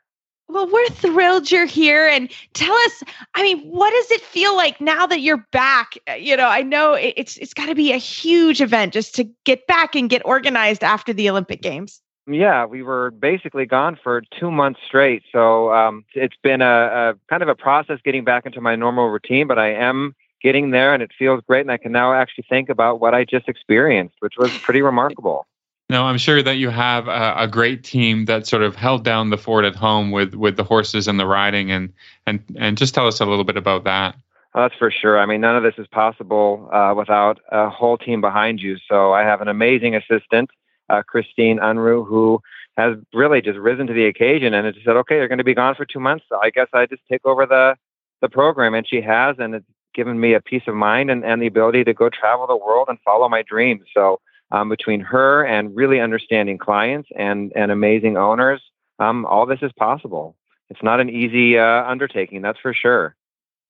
Well, 0.48 0.70
we're 0.72 0.90
thrilled 0.90 1.50
you're 1.50 1.66
here. 1.66 2.06
And 2.06 2.32
tell 2.54 2.76
us, 2.76 3.04
I 3.34 3.42
mean, 3.42 3.64
what 3.64 3.90
does 3.90 4.12
it 4.12 4.22
feel 4.22 4.56
like 4.56 4.80
now 4.80 5.08
that 5.08 5.22
you're 5.22 5.46
back? 5.52 5.98
Uh, 6.08 6.14
you 6.14 6.38
know, 6.38 6.48
I 6.48 6.62
know 6.62 6.94
it's 6.94 7.38
it's 7.38 7.56
got 7.56 7.66
to 7.66 7.76
be 7.76 7.92
a 7.92 7.98
huge 7.98 8.62
event 8.62 8.94
just 8.94 9.16
to 9.16 9.24
get 9.44 9.66
back 9.66 9.96
and 9.96 10.08
get 10.08 10.22
organized 10.24 10.84
after 10.84 11.14
the 11.14 11.32
Olympic 11.32 11.64
Games. 11.64 12.00
Yeah, 12.28 12.66
we 12.66 12.84
were 12.84 13.12
basically 13.12 13.66
gone 13.66 13.98
for 14.02 14.22
two 14.38 14.52
months 14.52 14.82
straight. 14.86 15.24
So 15.32 15.74
um, 15.74 16.04
it's 16.14 16.36
been 16.44 16.62
a, 16.62 16.66
a 16.66 17.14
kind 17.30 17.42
of 17.42 17.48
a 17.48 17.56
process 17.56 18.00
getting 18.04 18.26
back 18.26 18.46
into 18.46 18.60
my 18.60 18.76
normal 18.76 19.08
routine, 19.08 19.48
but 19.48 19.58
I 19.58 19.74
am 19.74 20.14
getting 20.42 20.72
there 20.72 20.94
and 20.94 21.02
it 21.02 21.12
feels 21.18 21.42
great. 21.48 21.62
And 21.62 21.72
I 21.72 21.78
can 21.78 21.92
now 21.92 22.14
actually 22.14 22.46
think 22.50 22.70
about 22.70 23.00
what 23.00 23.14
I 23.14 23.24
just 23.24 23.48
experienced, 23.48 24.16
which 24.20 24.34
was 24.38 24.56
pretty 24.58 24.82
remarkable. 24.82 25.48
No, 25.90 26.04
I'm 26.04 26.18
sure 26.18 26.44
that 26.44 26.58
you 26.58 26.70
have 26.70 27.08
a, 27.08 27.36
a, 27.38 27.48
great 27.48 27.82
team 27.82 28.26
that 28.26 28.46
sort 28.46 28.62
of 28.62 28.76
held 28.76 29.06
down 29.06 29.30
the 29.30 29.38
fort 29.38 29.64
at 29.64 29.74
home 29.74 30.12
with 30.12 30.36
with 30.36 30.58
the 30.58 30.64
horses 30.66 31.08
and 31.08 31.18
the 31.18 31.26
riding, 31.26 31.72
and 31.72 31.94
and 32.26 32.44
and 32.58 32.78
just 32.78 32.94
tell 32.94 33.08
us 33.08 33.22
a 33.22 33.26
little 33.26 33.46
bit 33.46 33.56
about 33.56 33.86
that. 33.86 34.14
Oh, 34.54 34.64
that's 34.64 34.76
for 34.76 34.92
sure. 34.92 35.18
I 35.18 35.26
mean, 35.26 35.40
none 35.40 35.56
of 35.56 35.64
this 35.64 35.76
is 35.78 35.88
possible 35.88 36.70
uh, 36.74 36.94
without 36.94 37.40
a 37.52 37.70
whole 37.70 37.98
team 37.98 38.20
behind 38.20 38.60
you. 38.60 38.78
So 38.90 39.14
I 39.14 39.22
have 39.22 39.40
an 39.40 39.48
amazing 39.48 39.96
assistant, 39.96 40.50
uh, 40.90 41.04
Christine 41.08 41.60
Unruh, 41.60 42.08
who 42.08 42.42
has 42.78 42.98
really 43.14 43.42
just 43.42 43.58
risen 43.58 43.88
to 43.88 43.94
the 43.94 44.06
occasion 44.06 44.54
and 44.54 44.74
just 44.74 44.86
said, 44.86 44.96
"Okay, 44.98 45.16
you're 45.16 45.28
going 45.28 45.38
to 45.38 45.44
be 45.44 45.56
gone 45.56 45.76
for 45.76 45.86
two 45.86 46.00
months. 46.00 46.26
So 46.30 46.40
I 46.42 46.50
guess 46.50 46.68
I 46.74 46.86
just 46.86 47.02
take 47.12 47.26
over 47.26 47.46
the 47.46 47.76
the 48.22 48.30
program," 48.30 48.74
and 48.74 48.88
she 48.88 49.02
has, 49.02 49.36
and 49.40 49.56
it's 49.56 49.66
given 49.98 50.20
me 50.20 50.34
a 50.34 50.40
peace 50.40 50.62
of 50.68 50.76
mind 50.76 51.10
and, 51.10 51.26
and 51.26 51.42
the 51.42 51.48
ability 51.48 51.84
to 51.84 51.94
go 51.94 52.08
travel 52.10 52.48
the 52.48 52.56
world 52.56 52.88
and 52.88 53.00
follow 53.04 53.28
my 53.28 53.42
dreams. 53.42 53.82
So 53.94 54.20
um, 54.52 54.70
between 54.70 55.02
her 55.02 55.44
and 55.44 55.76
really 55.76 56.00
understanding 56.00 56.58
clients 56.58 57.10
and, 57.18 57.52
and 57.56 57.72
amazing 57.72 58.16
owners, 58.16 58.62
um, 59.00 59.26
all 59.26 59.46
this 59.46 59.60
is 59.64 59.72
possible. 59.78 60.36
It's 60.70 60.84
not 60.84 61.00
an 61.00 61.10
easy 61.10 61.58
uh, 61.58 61.84
undertaking, 61.86 62.42
that's 62.44 62.60
for 62.60 62.74
sure. 62.74 63.16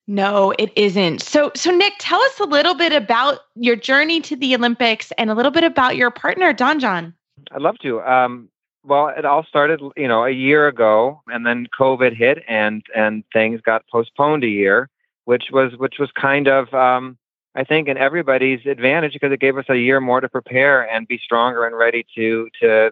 No, 0.08 0.54
it 0.58 0.72
isn't. 0.76 1.22
So, 1.22 1.52
so 1.56 1.70
Nick, 1.72 1.94
tell 2.00 2.22
us 2.22 2.40
a 2.40 2.46
little 2.46 2.74
bit 2.74 2.94
about 2.94 3.40
your 3.56 3.76
journey 3.76 4.22
to 4.22 4.36
the 4.36 4.56
Olympics 4.56 5.12
and 5.18 5.30
a 5.30 5.34
little 5.34 5.52
bit 5.52 5.66
about 5.66 5.98
your 5.98 6.12
partner, 6.12 6.54
Don 6.54 6.80
John. 6.80 7.14
I'd 7.52 7.62
love 7.62 7.78
to. 7.80 8.02
Um, 8.02 8.50
well, 8.86 9.10
it 9.10 9.26
all 9.26 9.44
started, 9.44 9.82
you 9.98 10.08
know, 10.08 10.24
a 10.24 10.32
year 10.32 10.68
ago, 10.68 11.22
and 11.28 11.46
then 11.46 11.68
COVID 11.78 12.16
hit, 12.16 12.40
and 12.48 12.84
and 12.96 13.24
things 13.34 13.60
got 13.62 13.86
postponed 13.92 14.46
a 14.46 14.48
year, 14.48 14.90
which 15.26 15.46
was 15.52 15.74
which 15.78 15.96
was 16.00 16.10
kind 16.12 16.48
of 16.48 16.74
um, 16.74 17.18
I 17.58 17.64
think, 17.64 17.88
in 17.88 17.98
everybody's 17.98 18.66
advantage 18.68 19.14
because 19.14 19.32
it 19.32 19.40
gave 19.40 19.58
us 19.58 19.66
a 19.68 19.78
year 19.78 20.00
more 20.00 20.22
to 20.22 20.30
prepare 20.30 20.88
and 20.88 21.08
be 21.08 21.18
stronger 21.18 21.66
and 21.66 21.76
ready 21.76 22.06
to 22.16 22.48
to 22.62 22.92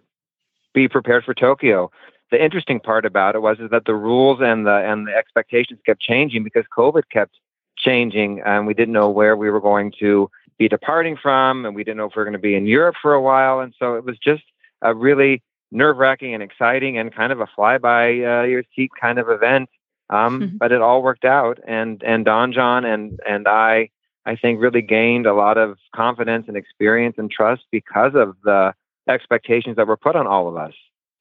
be 0.73 0.87
prepared 0.87 1.23
for 1.23 1.35
Tokyo. 1.35 1.91
The 2.35 2.43
interesting 2.43 2.81
part 2.81 3.05
about 3.05 3.35
it 3.35 3.41
was 3.41 3.59
is 3.61 3.69
that 3.69 3.85
the 3.85 3.95
rules 3.95 4.41
and 4.41 4.67
the 4.67 4.75
and 4.75 5.07
the 5.07 5.15
expectations 5.15 5.79
kept 5.85 6.01
changing 6.01 6.43
because 6.43 6.65
COVID 6.77 7.03
kept 7.09 7.39
changing, 7.77 8.41
and 8.45 8.67
we 8.67 8.73
didn't 8.73 8.93
know 8.93 9.09
where 9.09 9.37
we 9.37 9.49
were 9.49 9.61
going 9.61 9.93
to 10.01 10.29
be 10.57 10.67
departing 10.67 11.15
from, 11.15 11.65
and 11.65 11.73
we 11.73 11.85
didn't 11.85 11.95
know 11.95 12.07
if 12.07 12.11
we 12.13 12.19
were 12.19 12.25
going 12.25 12.33
to 12.33 12.39
be 12.39 12.55
in 12.55 12.65
Europe 12.65 12.95
for 13.01 13.13
a 13.13 13.21
while, 13.21 13.61
and 13.61 13.73
so 13.79 13.95
it 13.95 14.03
was 14.03 14.17
just 14.17 14.43
a 14.81 14.93
really 14.93 15.41
nerve 15.71 15.95
wracking 15.95 16.33
and 16.33 16.43
exciting 16.43 16.97
and 16.97 17.15
kind 17.15 17.31
of 17.31 17.39
a 17.39 17.47
fly 17.55 17.77
by 17.77 18.07
uh, 18.07 18.43
your 18.43 18.63
seat 18.75 18.91
kind 18.99 19.17
of 19.17 19.29
event. 19.29 19.69
Um, 20.09 20.41
mm-hmm. 20.41 20.57
But 20.57 20.73
it 20.73 20.81
all 20.81 21.01
worked 21.01 21.23
out, 21.23 21.57
and 21.65 22.03
and 22.03 22.25
Don 22.25 22.51
John 22.51 22.83
and 22.83 23.17
and 23.25 23.47
I 23.47 23.91
I 24.25 24.35
think, 24.35 24.59
really 24.59 24.81
gained 24.81 25.25
a 25.25 25.33
lot 25.33 25.57
of 25.57 25.77
confidence 25.95 26.49
and 26.49 26.57
experience 26.57 27.15
and 27.17 27.31
trust 27.31 27.63
because 27.71 28.13
of 28.13 28.35
the 28.43 28.73
expectations 29.07 29.77
that 29.77 29.87
were 29.87 29.95
put 29.95 30.17
on 30.17 30.27
all 30.27 30.49
of 30.49 30.57
us. 30.57 30.73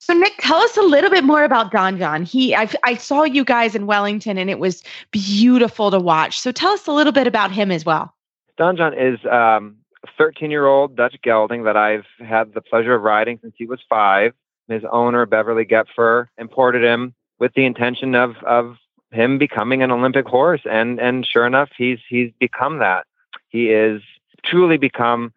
So, 0.05 0.13
Nick, 0.13 0.35
tell 0.37 0.59
us 0.59 0.77
a 0.77 0.83
little 0.83 1.09
bit 1.09 1.25
more 1.25 1.45
about 1.45 1.73
Don 1.73 1.97
John. 1.97 2.25
He, 2.25 2.55
I, 2.55 2.69
I 2.83 2.95
saw 2.95 3.25
you 3.25 3.43
guys 3.43 3.75
in 3.75 3.87
Wellington, 3.87 4.37
and 4.37 4.51
it 4.51 4.59
was 4.59 4.83
beautiful 5.11 5.91
to 5.91 5.99
watch. 5.99 6.39
So, 6.39 6.53
tell 6.53 6.73
us 6.73 6.87
a 6.87 6.93
little 6.93 7.11
bit 7.11 7.27
about 7.27 7.51
him 7.51 7.71
as 7.71 7.87
well. 7.87 8.15
Don 8.59 8.77
John 8.77 8.93
is 8.93 9.19
um, 9.25 9.79
a 10.05 10.23
13-year-old 10.23 10.95
Dutch 10.95 11.17
gelding 11.23 11.65
that 11.65 11.79
I've 11.79 12.05
had 12.19 12.53
the 12.53 12.61
pleasure 12.61 12.95
of 12.95 13.01
riding 13.01 13.39
since 13.41 13.55
he 13.57 13.65
was 13.65 13.81
five. 13.89 14.35
His 14.69 14.83
owner, 14.93 15.25
Beverly 15.25 15.65
Gepfer, 15.65 16.27
imported 16.37 16.85
him 16.85 17.15
with 17.39 17.55
the 17.55 17.65
intention 17.65 18.15
of 18.15 18.37
of 18.47 18.77
him 19.11 19.39
becoming 19.39 19.83
an 19.83 19.91
Olympic 19.91 20.27
horse, 20.27 20.61
and 20.71 21.01
and 21.01 21.27
sure 21.27 21.47
enough, 21.47 21.71
he's 21.79 22.01
he's 22.11 22.31
become 22.39 22.79
that. 22.81 23.07
He 23.49 23.71
is 23.71 24.03
truly 24.45 24.77
become 24.77 25.33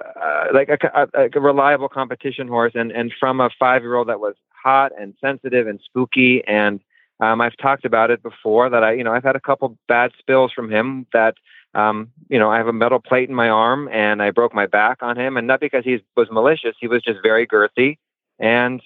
uh, 0.00 0.46
like 0.52 0.68
a, 0.68 1.08
a, 1.14 1.28
a, 1.34 1.40
reliable 1.40 1.88
competition 1.88 2.48
horse, 2.48 2.72
and 2.74 2.90
and 2.92 3.12
from 3.18 3.40
a 3.40 3.50
five 3.58 3.82
year 3.82 3.94
old 3.94 4.08
that 4.08 4.20
was 4.20 4.34
hot 4.50 4.92
and 4.98 5.14
sensitive 5.20 5.66
and 5.66 5.80
spooky, 5.84 6.44
and 6.46 6.80
um, 7.20 7.40
I've 7.40 7.56
talked 7.56 7.84
about 7.84 8.10
it 8.10 8.22
before 8.22 8.70
that 8.70 8.84
I 8.84 8.92
you 8.92 9.04
know 9.04 9.12
I've 9.12 9.24
had 9.24 9.36
a 9.36 9.40
couple 9.40 9.76
bad 9.88 10.12
spills 10.18 10.52
from 10.52 10.70
him 10.70 11.06
that. 11.12 11.34
Um, 11.74 12.10
you 12.30 12.38
know, 12.38 12.50
I 12.50 12.56
have 12.56 12.66
a 12.66 12.72
metal 12.72 12.98
plate 12.98 13.28
in 13.28 13.34
my 13.34 13.50
arm 13.50 13.90
and 13.92 14.22
I 14.22 14.30
broke 14.30 14.54
my 14.54 14.64
back 14.64 15.02
on 15.02 15.18
him. 15.18 15.36
And 15.36 15.46
not 15.46 15.60
because 15.60 15.84
he 15.84 16.02
was 16.16 16.26
malicious, 16.30 16.74
he 16.80 16.88
was 16.88 17.02
just 17.02 17.18
very 17.22 17.46
girthy. 17.46 17.98
And 18.38 18.80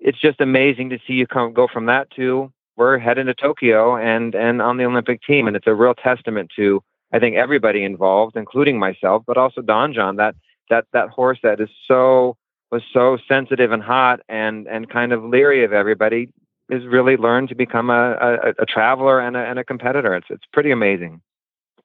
it's 0.00 0.18
just 0.18 0.40
amazing 0.40 0.88
to 0.88 0.98
see 1.06 1.12
you 1.12 1.26
come 1.26 1.52
go 1.52 1.68
from 1.68 1.84
that 1.86 2.10
to 2.12 2.50
we're 2.78 2.96
heading 2.98 3.26
to 3.26 3.34
Tokyo 3.34 3.96
and 3.96 4.34
and 4.34 4.62
on 4.62 4.76
the 4.76 4.84
Olympic 4.84 5.22
team, 5.22 5.46
and 5.46 5.56
it's 5.56 5.66
a 5.66 5.74
real 5.74 5.94
testament 5.94 6.50
to 6.56 6.82
I 7.12 7.18
think 7.18 7.36
everybody 7.36 7.84
involved, 7.84 8.36
including 8.36 8.78
myself, 8.78 9.22
but 9.26 9.36
also 9.36 9.62
Don 9.62 9.92
John, 9.92 10.16
that 10.16 10.34
that 10.70 10.86
that 10.92 11.08
horse 11.08 11.38
that 11.42 11.60
is 11.60 11.70
so 11.86 12.36
was 12.70 12.82
so 12.92 13.18
sensitive 13.26 13.72
and 13.72 13.82
hot 13.82 14.20
and 14.28 14.66
and 14.66 14.90
kind 14.90 15.12
of 15.12 15.24
leery 15.24 15.64
of 15.64 15.72
everybody 15.72 16.28
is 16.70 16.84
really 16.86 17.16
learned 17.16 17.48
to 17.48 17.54
become 17.54 17.88
a, 17.88 18.12
a, 18.20 18.62
a 18.62 18.66
traveler 18.66 19.20
and 19.20 19.36
a, 19.36 19.40
and 19.40 19.58
a 19.58 19.64
competitor. 19.64 20.14
It's 20.14 20.26
it's 20.30 20.44
pretty 20.52 20.70
amazing. 20.70 21.20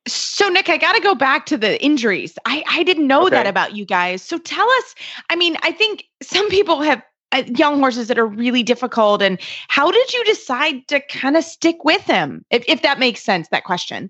So, 0.06 0.50
Nick, 0.50 0.68
I 0.68 0.76
got 0.76 0.94
to 0.94 1.02
go 1.02 1.16
back 1.16 1.46
to 1.46 1.58
the 1.58 1.82
injuries. 1.82 2.38
I, 2.44 2.62
I 2.70 2.84
didn't 2.84 3.08
know 3.08 3.28
okay. 3.28 3.38
that 3.38 3.48
about 3.48 3.74
you 3.74 3.86
guys. 3.86 4.22
So, 4.22 4.38
tell 4.38 4.70
us. 4.70 4.96
I 5.30 5.38
mean, 5.38 5.56
I 5.64 5.72
think 5.72 6.04
some 6.22 6.50
people 6.50 6.82
have 6.82 7.02
uh, 7.32 7.44
young 7.56 7.80
horses 7.80 8.10
that 8.10 8.20
are 8.20 8.28
really 8.28 8.64
difficult 8.64 9.22
and 9.22 9.40
how 9.70 9.90
did 9.90 10.14
you 10.14 10.24
decide 10.26 10.88
to 10.88 11.00
kind 11.08 11.36
of 11.36 11.44
stick 11.44 11.84
with 11.84 12.02
him 12.02 12.46
if, 12.52 12.64
if 12.68 12.84
that 12.84 13.00
makes 13.00 13.24
sense 13.24 13.48
that 13.48 13.64
question 13.64 14.10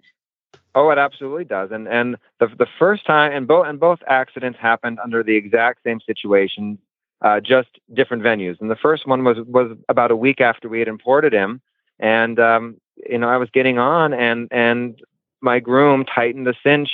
oh 0.75 0.89
it 0.89 0.97
absolutely 0.97 1.45
does. 1.45 1.71
And 1.71 1.87
and 1.87 2.17
the, 2.39 2.47
the 2.47 2.67
first 2.79 3.05
time 3.05 3.31
and 3.31 3.47
both 3.47 3.67
and 3.67 3.79
both 3.79 3.99
accidents 4.07 4.59
happened 4.59 4.99
under 5.03 5.23
the 5.23 5.35
exact 5.35 5.83
same 5.83 5.99
situation 6.01 6.77
uh, 7.21 7.39
just 7.39 7.69
different 7.93 8.21
venues. 8.21 8.59
And 8.59 8.69
the 8.69 8.75
first 8.75 9.07
one 9.07 9.23
was 9.23 9.37
was 9.47 9.77
about 9.89 10.11
a 10.11 10.15
week 10.15 10.41
after 10.41 10.67
we 10.67 10.79
had 10.79 10.87
imported 10.87 11.33
him. 11.33 11.61
And 11.99 12.39
um, 12.39 12.77
you 13.09 13.17
know 13.17 13.29
i 13.29 13.37
was 13.37 13.49
getting 13.51 13.79
on 13.79 14.13
and 14.13 14.47
and 14.51 14.99
my 15.41 15.59
groom 15.59 16.05
tightened 16.05 16.47
the 16.47 16.55
cinch 16.63 16.89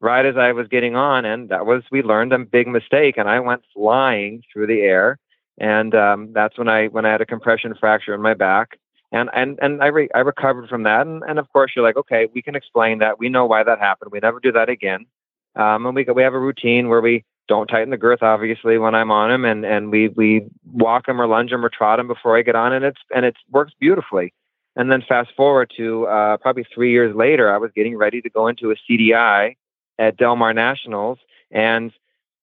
right 0.00 0.26
as 0.26 0.36
I 0.36 0.52
was 0.52 0.68
getting 0.68 0.94
on, 0.94 1.24
and 1.24 1.48
that 1.48 1.64
was 1.64 1.82
we 1.90 2.02
learned 2.02 2.32
a 2.32 2.38
big 2.38 2.68
mistake, 2.68 3.16
and 3.16 3.28
I 3.28 3.40
went 3.40 3.62
flying 3.72 4.42
through 4.52 4.66
the 4.66 4.82
air, 4.82 5.18
and 5.58 5.94
um, 5.94 6.32
that's 6.32 6.58
when 6.58 6.68
I 6.68 6.88
when 6.88 7.06
I 7.06 7.10
had 7.10 7.22
a 7.22 7.26
compression 7.26 7.74
fracture 7.74 8.14
in 8.14 8.20
my 8.20 8.34
back, 8.34 8.78
and 9.14 9.30
and 9.32 9.58
and 9.62 9.82
I 9.82 9.86
re- 9.86 10.10
I 10.14 10.18
recovered 10.18 10.68
from 10.68 10.82
that, 10.82 11.06
and 11.06 11.22
and 11.26 11.38
of 11.38 11.50
course 11.52 11.72
you're 11.74 11.84
like, 11.84 11.96
okay, 11.96 12.28
we 12.34 12.42
can 12.42 12.56
explain 12.56 12.98
that, 12.98 13.18
we 13.18 13.28
know 13.28 13.46
why 13.46 13.62
that 13.62 13.78
happened, 13.78 14.10
we 14.10 14.18
never 14.18 14.40
do 14.40 14.52
that 14.52 14.68
again, 14.68 15.06
um, 15.54 15.86
and 15.86 15.94
we 15.94 16.04
we 16.04 16.22
have 16.22 16.34
a 16.34 16.38
routine 16.38 16.88
where 16.88 17.00
we 17.00 17.24
don't 17.46 17.68
tighten 17.68 17.90
the 17.90 17.96
girth 17.96 18.22
obviously 18.22 18.76
when 18.76 18.94
I'm 18.94 19.12
on 19.12 19.30
him, 19.30 19.44
and 19.44 19.64
and 19.64 19.90
we 19.90 20.08
we 20.08 20.46
walk 20.72 21.08
him 21.08 21.20
or 21.20 21.28
lunge 21.28 21.52
him 21.52 21.64
or 21.64 21.68
trot 21.68 22.00
him 22.00 22.08
before 22.08 22.36
I 22.36 22.42
get 22.42 22.56
on, 22.56 22.72
and 22.72 22.84
it's 22.84 23.00
and 23.14 23.24
it 23.24 23.36
works 23.50 23.72
beautifully. 23.78 24.34
And 24.76 24.90
then 24.90 25.04
fast 25.08 25.30
forward 25.36 25.72
to 25.76 26.06
uh, 26.08 26.36
probably 26.38 26.66
three 26.74 26.90
years 26.90 27.14
later, 27.14 27.54
I 27.54 27.58
was 27.58 27.70
getting 27.76 27.96
ready 27.96 28.20
to 28.20 28.28
go 28.28 28.48
into 28.48 28.72
a 28.72 28.74
CDI 28.74 29.54
at 30.00 30.16
Del 30.16 30.34
Mar 30.34 30.52
Nationals, 30.52 31.18
and 31.52 31.92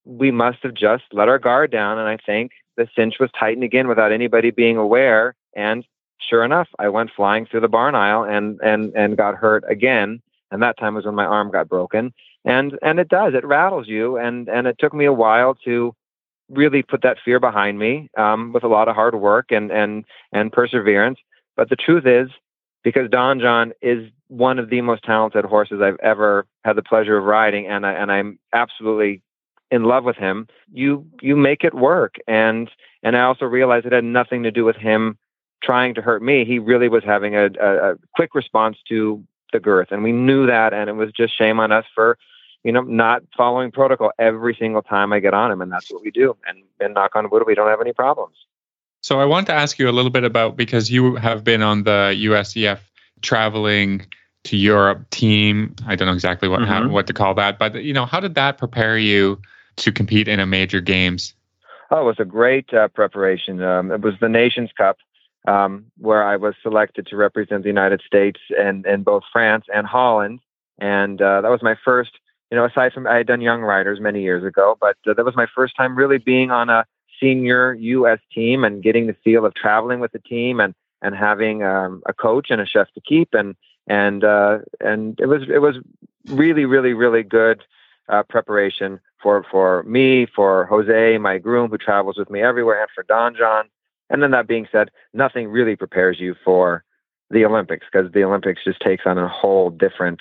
we 0.06 0.32
must 0.32 0.60
have 0.64 0.74
just 0.74 1.04
let 1.12 1.28
our 1.28 1.40
guard 1.40 1.72
down. 1.72 2.00
And 2.00 2.08
I 2.08 2.16
think 2.26 2.52
the 2.78 2.88
cinch 2.96 3.16
was 3.20 3.30
tightened 3.38 3.66
again 3.66 3.90
without 3.90 4.14
anybody 4.14 4.52
being 4.52 4.78
aware. 4.78 5.36
And 5.54 5.84
sure 6.28 6.44
enough, 6.44 6.68
I 6.80 6.90
went 6.90 7.12
flying 7.16 7.46
through 7.46 7.62
the 7.62 7.68
barn 7.68 7.96
aisle 7.96 8.24
and 8.24 8.60
and 8.62 8.94
and 8.96 9.18
got 9.18 9.36
hurt 9.36 9.64
again. 9.68 10.22
And 10.52 10.62
that 10.62 10.78
time 10.78 10.96
was 10.96 11.06
when 11.06 11.16
my 11.16 11.26
arm 11.26 11.52
got 11.52 11.70
broken. 11.70 12.14
And 12.44 12.78
and 12.82 13.00
it 13.00 13.10
does, 13.10 13.34
it 13.34 13.46
rattles 13.46 13.88
you. 13.88 14.18
And 14.18 14.50
and 14.50 14.68
it 14.68 14.78
took 14.80 14.94
me 14.94 15.06
a 15.06 15.14
while 15.14 15.56
to 15.66 15.96
really 16.50 16.84
put 16.84 17.02
that 17.04 17.18
fear 17.24 17.40
behind 17.40 17.80
me 17.80 18.10
um, 18.18 18.52
with 18.54 18.64
a 18.64 18.68
lot 18.68 18.88
of 18.88 18.96
hard 18.96 19.16
work 19.16 19.52
and 19.52 19.72
and 19.72 20.06
and 20.32 20.52
perseverance. 20.52 21.20
But 21.56 21.70
the 21.70 21.76
truth 21.76 22.06
is, 22.06 22.30
because 22.84 23.10
Don 23.10 23.40
John 23.40 23.74
is 23.82 24.10
one 24.28 24.60
of 24.60 24.70
the 24.70 24.82
most 24.82 25.04
talented 25.04 25.46
horses 25.46 25.82
I've 25.82 26.00
ever 26.02 26.46
had 26.64 26.76
the 26.76 26.84
pleasure 26.84 27.18
of 27.18 27.26
riding, 27.26 27.68
and 27.68 27.86
I, 27.86 27.94
and 27.94 28.12
I'm 28.12 28.40
absolutely 28.54 29.22
in 29.70 29.84
love 29.84 30.04
with 30.04 30.18
him. 30.18 30.48
You 30.72 31.06
you 31.22 31.36
make 31.36 31.64
it 31.64 31.74
work, 31.74 32.16
and 32.28 32.70
and 33.04 33.18
I 33.18 33.22
also 33.22 33.46
realized 33.46 33.86
it 33.86 33.94
had 33.94 34.04
nothing 34.04 34.44
to 34.44 34.52
do 34.52 34.66
with 34.66 34.76
him 34.76 35.18
trying 35.62 35.94
to 35.96 36.02
hurt 36.02 36.22
me. 36.22 36.46
He 36.46 36.60
really 36.60 36.90
was 36.90 37.04
having 37.04 37.36
a, 37.36 37.50
a, 37.60 37.92
a 37.92 37.96
quick 38.16 38.36
response 38.36 38.78
to 38.90 39.24
the 39.54 39.60
girth, 39.60 39.90
and 39.92 40.04
we 40.04 40.12
knew 40.12 40.48
that, 40.48 40.74
and 40.74 40.90
it 40.90 40.94
was 40.94 41.12
just 41.12 41.38
shame 41.38 41.60
on 41.60 41.72
us 41.72 41.86
for 41.94 42.18
you 42.64 42.72
know 42.72 42.82
not 42.82 43.24
following 43.36 43.72
protocol 43.72 44.12
every 44.20 44.56
single 44.60 44.82
time 44.82 45.14
I 45.14 45.20
get 45.20 45.34
on 45.34 45.52
him, 45.52 45.62
and 45.62 45.72
that's 45.72 45.92
what 45.92 46.02
we 46.02 46.12
do. 46.12 46.36
And 46.48 46.64
and 46.80 46.94
knock 46.94 47.16
on 47.16 47.30
wood, 47.30 47.44
we 47.46 47.56
don't 47.56 47.70
have 47.70 47.82
any 47.82 47.94
problems. 47.94 48.36
So 49.02 49.20
I 49.20 49.26
want 49.26 49.48
to 49.48 49.54
ask 49.54 49.80
you 49.80 49.90
a 49.90 49.92
little 49.92 50.12
bit 50.12 50.24
about 50.24 50.56
because 50.56 50.92
you 50.92 51.16
have 51.16 51.44
been 51.44 51.64
on 51.64 51.84
the 51.84 52.16
USEF 52.18 52.80
traveling 53.22 54.06
to 54.44 54.58
Europe 54.58 55.10
team. 55.10 55.76
I 55.88 55.96
don't 55.96 56.08
know 56.08 56.14
exactly 56.14 56.48
what 56.48 56.62
mm-hmm. 56.62 56.70
how, 56.70 56.88
what 56.88 57.08
to 57.08 57.14
call 57.14 57.34
that, 57.36 57.60
but 57.60 57.84
you 57.84 57.94
know, 57.94 58.06
how 58.06 58.20
did 58.20 58.36
that 58.36 58.58
prepare 58.58 58.98
you 58.98 59.42
to 59.78 59.92
compete 59.92 60.28
in 60.28 60.40
a 60.40 60.46
major 60.46 60.82
games? 60.82 61.34
Oh, 61.90 62.02
it 62.02 62.06
was 62.06 62.20
a 62.20 62.26
great 62.26 62.74
uh, 62.74 62.88
preparation. 62.88 63.62
Um, 63.62 63.92
it 63.92 64.02
was 64.02 64.14
the 64.22 64.30
Nations 64.30 64.70
Cup 64.78 64.98
um, 65.48 65.86
where 65.98 66.24
I 66.24 66.36
was 66.36 66.56
selected 66.62 67.08
to 67.08 67.16
represent 67.16 67.64
the 67.64 67.70
United 67.70 68.02
States 68.06 68.40
and 68.58 68.86
in 68.86 69.04
both 69.04 69.24
France 69.32 69.66
and 69.74 69.88
Holland, 69.88 70.40
and 70.80 71.22
uh, 71.22 71.42
that 71.42 71.52
was 71.52 71.64
my 71.64 71.76
first. 71.84 72.12
You 72.50 72.58
know, 72.58 72.66
aside 72.66 72.92
from 72.92 73.08
I 73.08 73.16
had 73.16 73.28
done 73.28 73.40
young 73.40 73.62
riders 73.62 74.02
many 74.02 74.22
years 74.22 74.44
ago, 74.44 74.78
but 74.82 74.98
uh, 75.08 75.14
that 75.14 75.24
was 75.24 75.38
my 75.38 75.48
first 75.56 75.76
time 75.78 75.96
really 75.96 76.18
being 76.18 76.52
on 76.52 76.70
a 76.70 76.86
senior 77.18 77.74
U.S. 77.76 78.20
team 78.34 78.66
and 78.66 78.84
getting 78.84 79.08
the 79.08 79.16
feel 79.24 79.46
of 79.46 79.54
traveling 79.54 80.00
with 80.00 80.12
the 80.12 80.20
team 80.20 80.60
and 80.60 80.74
and 81.02 81.16
having 81.16 81.64
um, 81.64 82.04
a 82.06 82.14
coach 82.14 82.48
and 82.50 82.62
a 82.62 82.66
chef 82.66 82.92
to 82.94 83.02
keep 83.02 83.34
and 83.34 83.56
and 83.88 84.24
uh, 84.24 84.60
and 84.80 85.20
it 85.20 85.28
was 85.28 85.44
it 85.44 85.60
was 85.60 85.78
really 86.28 86.66
really 86.66 86.94
really 86.94 87.24
good 87.24 87.64
uh, 88.10 88.24
preparation 88.24 89.00
for 89.22 89.46
for 89.50 89.84
me 89.84 90.26
for 90.26 90.66
Jose 90.66 91.18
my 91.18 91.38
groom 91.38 91.70
who 91.70 91.78
travels 91.78 92.18
with 92.18 92.30
me 92.30 92.42
everywhere 92.42 92.82
and 92.82 92.90
for 92.94 93.04
Don 93.04 93.36
John 93.36 93.70
and 94.12 94.22
then 94.22 94.32
that 94.32 94.48
being 94.48 94.68
said 94.72 94.92
nothing 95.14 95.48
really 95.48 95.76
prepares 95.76 96.20
you 96.20 96.36
for 96.44 96.84
the 97.30 97.46
Olympics 97.46 97.86
because 97.92 98.12
the 98.12 98.24
Olympics 98.24 98.64
just 98.64 98.80
takes 98.82 99.04
on 99.06 99.18
a 99.18 99.28
whole 99.28 99.70
different 99.70 100.20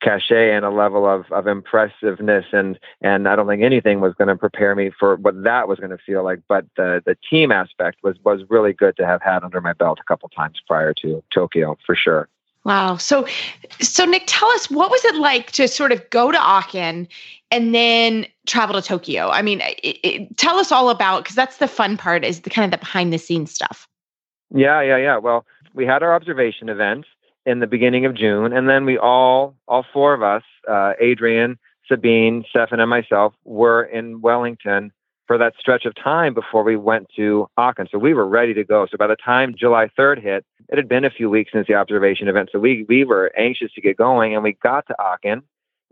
cachet 0.00 0.54
and 0.54 0.64
a 0.64 0.70
level 0.70 1.06
of, 1.06 1.30
of 1.32 1.46
impressiveness. 1.46 2.46
And 2.52 2.78
and 3.02 3.28
I 3.28 3.36
don't 3.36 3.48
think 3.48 3.62
anything 3.62 4.00
was 4.00 4.14
going 4.14 4.28
to 4.28 4.36
prepare 4.36 4.74
me 4.74 4.90
for 4.98 5.16
what 5.16 5.42
that 5.42 5.68
was 5.68 5.78
going 5.78 5.90
to 5.90 5.98
feel 5.98 6.22
like 6.22 6.40
but 6.48 6.64
the 6.76 7.02
the 7.04 7.16
team 7.28 7.50
aspect 7.50 7.98
was 8.02 8.16
was 8.24 8.42
really 8.48 8.72
good 8.72 8.96
to 8.98 9.06
have 9.06 9.22
had 9.22 9.42
under 9.42 9.60
my 9.60 9.72
belt 9.72 9.98
a 10.00 10.04
couple 10.04 10.28
times 10.28 10.60
prior 10.66 10.94
to 10.94 11.22
Tokyo 11.32 11.76
for 11.84 11.96
sure 11.96 12.28
wow. 12.64 12.96
So 12.96 13.26
so 13.80 14.04
Nick 14.04 14.24
tell 14.26 14.48
us 14.50 14.70
what 14.70 14.90
was 14.90 15.04
it 15.04 15.16
like 15.16 15.52
to 15.52 15.68
sort 15.68 15.92
of 15.92 16.08
go 16.10 16.30
to 16.32 16.38
Aachen 16.38 17.08
and 17.50 17.74
then 17.74 18.26
travel 18.46 18.80
to 18.80 18.86
Tokyo? 18.86 19.28
I 19.28 19.42
mean 19.42 19.60
it, 19.60 19.98
it, 20.02 20.36
tell 20.36 20.58
us 20.58 20.72
all 20.72 20.90
about 20.90 21.24
because 21.24 21.36
that's 21.36 21.58
the 21.58 21.68
fun 21.68 21.96
part 21.96 22.24
is 22.24 22.40
the 22.40 22.50
kind 22.50 22.64
of 22.64 22.70
the 22.70 22.84
behind 22.84 23.12
the 23.12 23.18
scenes 23.18 23.52
stuff. 23.52 23.88
Yeah 24.50 24.80
yeah 24.80 24.96
yeah. 24.96 25.18
Well 25.18 25.46
we 25.74 25.86
had 25.86 26.02
our 26.02 26.14
observation 26.14 26.68
event 26.68 27.06
in 27.46 27.60
the 27.60 27.66
beginning 27.66 28.04
of 28.04 28.14
June, 28.14 28.52
and 28.52 28.68
then 28.68 28.84
we 28.84 28.98
all, 28.98 29.56
all 29.66 29.84
four 29.92 30.12
of 30.12 30.22
us, 30.22 30.42
uh, 30.68 30.92
Adrienne, 31.02 31.56
Sabine, 31.86 32.44
Steffen, 32.54 32.78
and 32.78 32.90
myself, 32.90 33.32
were 33.44 33.84
in 33.84 34.20
Wellington 34.20 34.92
for 35.28 35.38
that 35.38 35.54
stretch 35.60 35.84
of 35.84 35.94
time 35.94 36.34
before 36.34 36.64
we 36.64 36.74
went 36.74 37.06
to 37.14 37.48
Aachen. 37.56 37.86
So 37.92 37.98
we 37.98 38.14
were 38.14 38.26
ready 38.26 38.54
to 38.54 38.64
go. 38.64 38.86
So 38.90 38.96
by 38.96 39.06
the 39.06 39.14
time 39.14 39.54
July 39.56 39.88
3rd 39.96 40.20
hit, 40.22 40.44
it 40.68 40.76
had 40.76 40.88
been 40.88 41.04
a 41.04 41.10
few 41.10 41.30
weeks 41.30 41.52
since 41.52 41.68
the 41.68 41.74
observation 41.74 42.26
event. 42.26 42.48
So 42.50 42.58
we 42.58 42.84
we 42.88 43.04
were 43.04 43.30
anxious 43.38 43.72
to 43.74 43.80
get 43.80 43.96
going, 43.96 44.34
and 44.34 44.42
we 44.42 44.54
got 44.54 44.86
to 44.88 44.96
Aachen, 44.98 45.42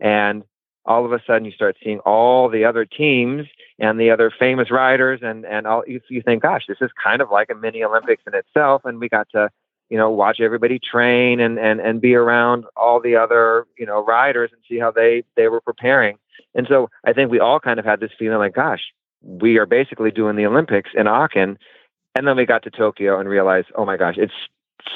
and 0.01 0.43
all 0.85 1.05
of 1.05 1.13
a 1.13 1.21
sudden 1.25 1.45
you 1.45 1.51
start 1.51 1.77
seeing 1.81 1.99
all 1.99 2.49
the 2.49 2.65
other 2.65 2.83
teams 2.83 3.45
and 3.79 3.99
the 3.99 4.09
other 4.09 4.31
famous 4.37 4.71
riders, 4.71 5.21
and 5.23 5.45
and 5.45 5.67
all 5.67 5.83
you, 5.87 6.01
you 6.09 6.21
think, 6.21 6.41
gosh, 6.41 6.65
this 6.67 6.77
is 6.81 6.89
kind 7.01 7.21
of 7.21 7.29
like 7.31 7.49
a 7.49 7.55
mini 7.55 7.83
Olympics 7.83 8.23
in 8.27 8.33
itself. 8.33 8.81
And 8.83 8.99
we 8.99 9.07
got 9.07 9.29
to 9.31 9.49
you 9.89 9.97
know, 9.97 10.09
watch 10.09 10.41
everybody 10.41 10.79
train 10.79 11.39
and, 11.39 11.57
and, 11.57 11.79
and 11.79 12.01
be 12.01 12.13
around 12.13 12.65
all 12.75 12.99
the 12.99 13.15
other, 13.15 13.65
you 13.77 13.85
know, 13.85 14.03
riders 14.03 14.49
and 14.51 14.61
see 14.67 14.77
how 14.77 14.91
they, 14.91 15.23
they 15.37 15.47
were 15.47 15.61
preparing. 15.61 16.17
And 16.55 16.67
so 16.69 16.89
I 17.05 17.13
think 17.13 17.31
we 17.31 17.39
all 17.39 17.59
kind 17.61 17.79
of 17.79 17.85
had 17.85 17.99
this 18.01 18.11
feeling 18.19 18.37
like, 18.37 18.53
gosh, 18.53 18.81
we 19.21 19.57
are 19.57 19.65
basically 19.65 20.11
doing 20.11 20.35
the 20.35 20.45
Olympics 20.45 20.91
in 20.93 21.07
Aachen. 21.07 21.57
And 22.15 22.27
then 22.27 22.35
we 22.35 22.45
got 22.45 22.63
to 22.63 22.71
Tokyo 22.71 23.19
and 23.19 23.29
realized, 23.29 23.67
oh 23.75 23.85
my 23.85 23.97
gosh, 23.97 24.15
it's 24.17 24.33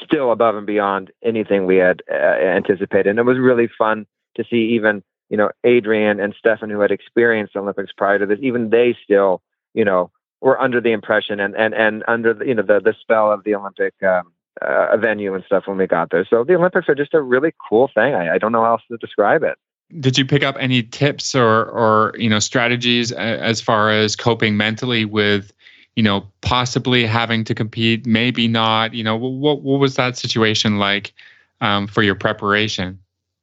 still 0.04 0.32
above 0.32 0.56
and 0.56 0.66
beyond 0.66 1.12
anything 1.24 1.66
we 1.66 1.78
had 1.78 2.02
uh, 2.12 2.16
anticipated. 2.16 3.08
And 3.08 3.20
it 3.20 3.24
was 3.24 3.38
really 3.38 3.70
fun 3.78 4.06
to 4.36 4.44
see 4.50 4.74
even, 4.76 5.04
you 5.30 5.38
know, 5.38 5.50
Adrienne 5.66 6.20
and 6.20 6.34
Steffen, 6.34 6.72
who 6.72 6.80
had 6.80 6.92
experienced 6.92 7.54
the 7.54 7.60
Olympics 7.60 7.92
prior 7.96 8.20
to 8.20 8.26
this, 8.26 8.40
even 8.42 8.70
they 8.70 8.96
still, 9.04 9.42
you 9.74 9.86
know, 9.86 10.12
were 10.42 10.60
under 10.60 10.82
the 10.82 10.92
impression 10.92 11.40
and, 11.40 11.56
and, 11.56 11.74
and 11.74 12.04
under 12.08 12.34
the, 12.34 12.46
you 12.46 12.56
know, 12.56 12.64
the, 12.64 12.80
the 12.84 12.96
spell 13.00 13.32
of 13.32 13.44
the 13.44 13.54
Olympic, 13.54 13.94
um, 14.04 14.32
uh, 14.62 14.98
venue 14.98 15.34
and 15.34 15.44
stuff 15.46 15.64
when 15.66 15.78
we 15.78 15.88
got 15.88 16.10
there. 16.12 16.26
So 16.30 16.44
the 16.44 16.56
Olympics 16.56 16.90
are 16.90 16.96
just 16.96 17.14
a 17.14 17.22
really 17.22 17.54
cool 17.70 17.90
thing. 17.94 18.14
I, 18.16 18.36
I 18.36 18.38
don't 18.38 18.52
know 18.52 18.64
how 18.64 18.74
else 18.74 18.82
to 18.90 18.98
describe 18.98 19.44
it. 19.44 19.58
Did 20.00 20.18
you 20.18 20.26
pick 20.26 20.44
up 20.44 20.56
any 20.60 20.84
tips 20.84 21.36
or 21.36 21.66
or 21.66 22.14
you 22.18 22.30
know 22.30 22.40
strategies 22.40 23.12
as 23.12 23.62
far 23.62 23.92
as 23.92 24.16
coping 24.16 24.58
mentally 24.58 25.06
with 25.06 25.54
you 25.96 26.04
know 26.04 26.26
possibly 26.42 27.06
having 27.06 27.44
to 27.46 27.56
compete, 27.56 28.06
maybe 28.06 28.48
not? 28.48 28.94
You 28.94 29.04
know 29.04 29.16
what 29.16 29.62
what 29.62 29.80
was 29.80 29.96
that 29.96 30.18
situation 30.18 30.78
like 30.78 31.14
um, 31.60 31.88
for 31.88 32.04
your 32.04 32.16
preparation? 32.16 33.00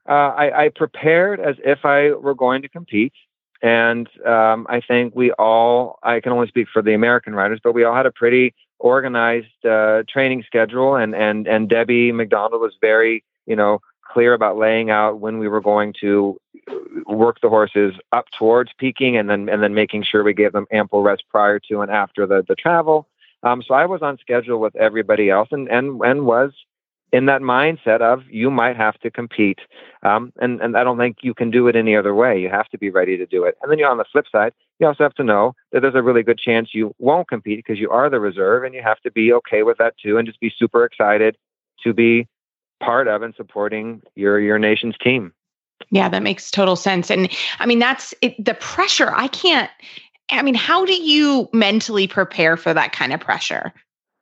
Uh, 0.08 0.32
I, 0.34 0.64
I 0.64 0.68
prepared 0.70 1.38
as 1.38 1.56
if 1.64 1.84
I 1.84 2.12
were 2.12 2.34
going 2.34 2.62
to 2.62 2.68
compete. 2.68 3.12
And 3.60 4.08
um, 4.24 4.66
I 4.70 4.80
think 4.80 5.14
we 5.16 5.32
all, 5.32 5.98
I 6.02 6.20
can 6.20 6.32
only 6.32 6.46
speak 6.46 6.68
for 6.72 6.80
the 6.80 6.94
American 6.94 7.34
riders, 7.34 7.60
but 7.62 7.72
we 7.72 7.84
all 7.84 7.94
had 7.94 8.06
a 8.06 8.12
pretty 8.12 8.54
organized 8.78 9.64
uh, 9.64 10.04
training 10.08 10.44
schedule, 10.46 10.94
and 10.94 11.14
and 11.14 11.46
and 11.46 11.68
Debbie 11.68 12.12
McDonald 12.12 12.60
was 12.60 12.74
very 12.80 13.24
you 13.46 13.56
know 13.56 13.80
clear 14.08 14.34
about 14.34 14.56
laying 14.56 14.90
out 14.90 15.20
when 15.20 15.38
we 15.38 15.48
were 15.48 15.60
going 15.60 15.94
to 16.00 16.38
work 17.06 17.38
the 17.40 17.48
horses 17.48 17.94
up 18.12 18.26
towards 18.38 18.70
peaking, 18.78 19.16
and 19.16 19.28
then 19.28 19.48
and 19.48 19.62
then 19.62 19.74
making 19.74 20.04
sure 20.04 20.22
we 20.22 20.34
gave 20.34 20.52
them 20.52 20.66
ample 20.72 21.02
rest 21.02 21.24
prior 21.30 21.58
to 21.68 21.80
and 21.80 21.90
after 21.90 22.26
the 22.26 22.44
the 22.48 22.54
travel. 22.54 23.08
Um, 23.42 23.62
so 23.62 23.74
I 23.74 23.86
was 23.86 24.02
on 24.02 24.18
schedule 24.18 24.58
with 24.58 24.74
everybody 24.76 25.30
else, 25.30 25.48
and 25.52 25.68
and 25.68 26.00
and 26.02 26.26
was 26.26 26.52
in 27.12 27.26
that 27.26 27.40
mindset 27.40 28.00
of 28.00 28.22
you 28.28 28.50
might 28.50 28.76
have 28.76 28.98
to 29.00 29.10
compete. 29.10 29.60
Um, 30.02 30.32
and, 30.40 30.60
and 30.60 30.76
I 30.76 30.84
don't 30.84 30.98
think 30.98 31.18
you 31.22 31.34
can 31.34 31.50
do 31.50 31.66
it 31.68 31.76
any 31.76 31.96
other 31.96 32.14
way. 32.14 32.38
You 32.38 32.50
have 32.50 32.68
to 32.68 32.78
be 32.78 32.90
ready 32.90 33.16
to 33.16 33.26
do 33.26 33.44
it. 33.44 33.56
And 33.62 33.70
then 33.70 33.78
you're 33.78 33.90
on 33.90 33.96
the 33.96 34.04
flip 34.12 34.26
side, 34.30 34.52
you 34.78 34.86
also 34.86 35.04
have 35.04 35.14
to 35.14 35.24
know 35.24 35.54
that 35.72 35.80
there's 35.80 35.94
a 35.94 36.02
really 36.02 36.22
good 36.22 36.38
chance 36.38 36.74
you 36.74 36.94
won't 36.98 37.28
compete 37.28 37.58
because 37.58 37.78
you 37.78 37.90
are 37.90 38.10
the 38.10 38.20
reserve 38.20 38.64
and 38.64 38.74
you 38.74 38.82
have 38.82 39.00
to 39.00 39.10
be 39.10 39.32
okay 39.32 39.62
with 39.62 39.78
that 39.78 39.94
too 40.02 40.18
and 40.18 40.26
just 40.26 40.40
be 40.40 40.52
super 40.56 40.84
excited 40.84 41.36
to 41.82 41.92
be 41.92 42.28
part 42.80 43.08
of 43.08 43.22
and 43.22 43.34
supporting 43.34 44.02
your 44.14 44.38
your 44.40 44.58
nation's 44.58 44.96
team. 44.98 45.32
Yeah, 45.90 46.08
that 46.08 46.22
makes 46.22 46.50
total 46.50 46.76
sense. 46.76 47.10
And 47.10 47.30
I 47.58 47.66
mean, 47.66 47.78
that's 47.78 48.12
it, 48.20 48.42
the 48.44 48.54
pressure. 48.54 49.12
I 49.14 49.28
can't, 49.28 49.70
I 50.30 50.42
mean, 50.42 50.54
how 50.54 50.84
do 50.84 50.94
you 50.94 51.48
mentally 51.52 52.06
prepare 52.06 52.56
for 52.56 52.74
that 52.74 52.92
kind 52.92 53.12
of 53.12 53.20
pressure? 53.20 53.72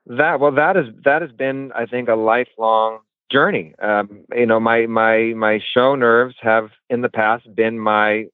That 0.06 0.38
well, 0.38 0.52
that 0.52 0.76
is 0.76 0.86
that 1.04 1.22
has 1.22 1.32
been, 1.32 1.72
I 1.72 1.86
think, 1.86 2.08
a 2.08 2.14
lifelong 2.14 3.00
journey. 3.30 3.74
Um, 3.80 4.24
you 4.34 4.46
know, 4.46 4.60
my 4.60 4.86
my 4.86 5.32
my 5.36 5.60
show 5.74 5.94
nerves 5.94 6.36
have 6.40 6.70
in 6.88 7.02
the 7.02 7.08
past 7.08 7.52
been 7.54 7.78
my 7.78 8.26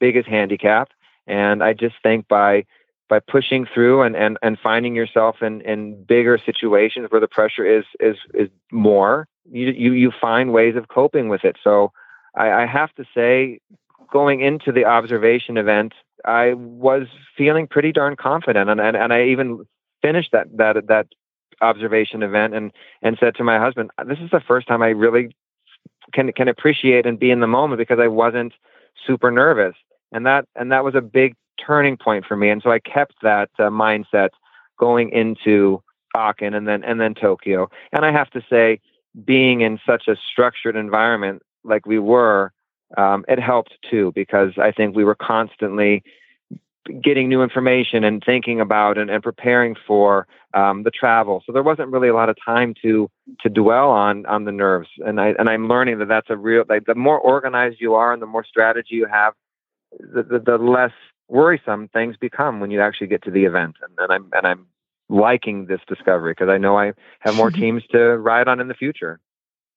biggest 0.00 0.28
handicap, 0.28 0.88
and 1.26 1.62
I 1.62 1.74
just 1.74 1.96
think 2.02 2.28
by 2.28 2.64
by 3.08 3.20
pushing 3.20 3.66
through 3.72 4.02
and, 4.02 4.14
and, 4.16 4.38
and 4.42 4.58
finding 4.62 4.94
yourself 4.94 5.36
in, 5.42 5.60
in 5.62 6.02
bigger 6.04 6.38
situations 6.44 7.06
where 7.10 7.20
the 7.20 7.28
pressure 7.28 7.64
is 7.64 7.84
is 8.00 8.16
is 8.34 8.48
more, 8.70 9.26
you 9.50 9.68
you 9.70 9.92
you 9.92 10.12
find 10.20 10.52
ways 10.52 10.76
of 10.76 10.88
coping 10.88 11.28
with 11.28 11.44
it. 11.44 11.56
So 11.62 11.92
I, 12.36 12.50
I 12.62 12.66
have 12.66 12.94
to 12.96 13.04
say, 13.14 13.60
going 14.12 14.40
into 14.40 14.72
the 14.72 14.84
observation 14.84 15.56
event, 15.56 15.94
I 16.24 16.54
was 16.54 17.06
feeling 17.36 17.66
pretty 17.66 17.92
darn 17.92 18.16
confident, 18.16 18.68
and 18.68 18.80
and, 18.80 18.96
and 18.96 19.12
I 19.12 19.24
even 19.24 19.64
finished 20.02 20.30
that 20.32 20.54
that 20.56 20.86
that 20.88 21.06
observation 21.60 22.22
event 22.22 22.54
and 22.54 22.72
and 23.02 23.16
said 23.18 23.34
to 23.36 23.44
my 23.44 23.58
husband, 23.58 23.90
"This 24.06 24.18
is 24.18 24.30
the 24.30 24.40
first 24.40 24.68
time 24.68 24.82
I 24.82 24.88
really 24.88 25.34
can 26.12 26.32
can 26.32 26.48
appreciate 26.48 27.06
and 27.06 27.18
be 27.18 27.30
in 27.30 27.40
the 27.40 27.46
moment 27.46 27.78
because 27.78 27.98
I 28.00 28.08
wasn't 28.08 28.52
super 29.06 29.30
nervous." 29.30 29.74
And 30.12 30.26
that 30.26 30.46
and 30.54 30.72
that 30.72 30.84
was 30.84 30.94
a 30.94 31.00
big 31.00 31.34
turning 31.64 31.96
point 31.96 32.24
for 32.26 32.36
me. 32.36 32.50
And 32.50 32.62
so 32.62 32.70
I 32.70 32.78
kept 32.78 33.14
that 33.22 33.50
uh, 33.58 33.64
mindset 33.64 34.30
going 34.78 35.10
into 35.10 35.82
Aachen 36.16 36.54
and 36.54 36.66
then 36.66 36.84
and 36.84 37.00
then 37.00 37.14
Tokyo. 37.14 37.68
And 37.92 38.04
I 38.04 38.12
have 38.12 38.30
to 38.30 38.42
say, 38.48 38.80
being 39.24 39.60
in 39.62 39.78
such 39.86 40.08
a 40.08 40.16
structured 40.30 40.76
environment 40.76 41.42
like 41.64 41.86
we 41.86 41.98
were, 41.98 42.52
um, 42.96 43.24
it 43.28 43.38
helped 43.38 43.76
too 43.90 44.12
because 44.14 44.52
I 44.58 44.72
think 44.72 44.96
we 44.96 45.04
were 45.04 45.14
constantly 45.14 46.02
getting 47.02 47.28
new 47.28 47.42
information 47.42 48.02
and 48.04 48.22
thinking 48.24 48.60
about 48.60 48.96
and, 48.96 49.10
and 49.10 49.22
preparing 49.22 49.76
for 49.86 50.26
um, 50.54 50.84
the 50.84 50.90
travel. 50.90 51.42
So 51.44 51.52
there 51.52 51.62
wasn't 51.62 51.90
really 51.90 52.08
a 52.08 52.14
lot 52.14 52.28
of 52.28 52.36
time 52.42 52.74
to 52.82 53.10
to 53.40 53.48
dwell 53.48 53.90
on 53.90 54.24
on 54.26 54.44
the 54.44 54.52
nerves. 54.52 54.88
And 54.98 55.20
I 55.20 55.34
and 55.38 55.48
I'm 55.48 55.68
learning 55.68 55.98
that 55.98 56.08
that's 56.08 56.30
a 56.30 56.36
real 56.36 56.64
like 56.68 56.86
the 56.86 56.94
more 56.94 57.18
organized 57.18 57.76
you 57.80 57.94
are 57.94 58.12
and 58.12 58.22
the 58.22 58.26
more 58.26 58.44
strategy 58.44 58.94
you 58.94 59.06
have, 59.06 59.34
the 59.98 60.22
the, 60.22 60.38
the 60.38 60.58
less 60.58 60.92
worrisome 61.28 61.88
things 61.88 62.16
become 62.16 62.60
when 62.60 62.70
you 62.70 62.80
actually 62.80 63.06
get 63.06 63.22
to 63.22 63.30
the 63.30 63.44
event. 63.44 63.76
And, 63.82 63.92
and 63.98 64.12
I'm 64.12 64.30
and 64.32 64.46
I'm 64.46 64.66
liking 65.08 65.66
this 65.66 65.80
discovery 65.86 66.32
because 66.32 66.48
I 66.48 66.58
know 66.58 66.78
I 66.78 66.92
have 67.20 67.34
more 67.34 67.50
teams 67.62 67.82
to 67.92 68.16
ride 68.18 68.48
on 68.48 68.60
in 68.60 68.68
the 68.68 68.74
future. 68.74 69.20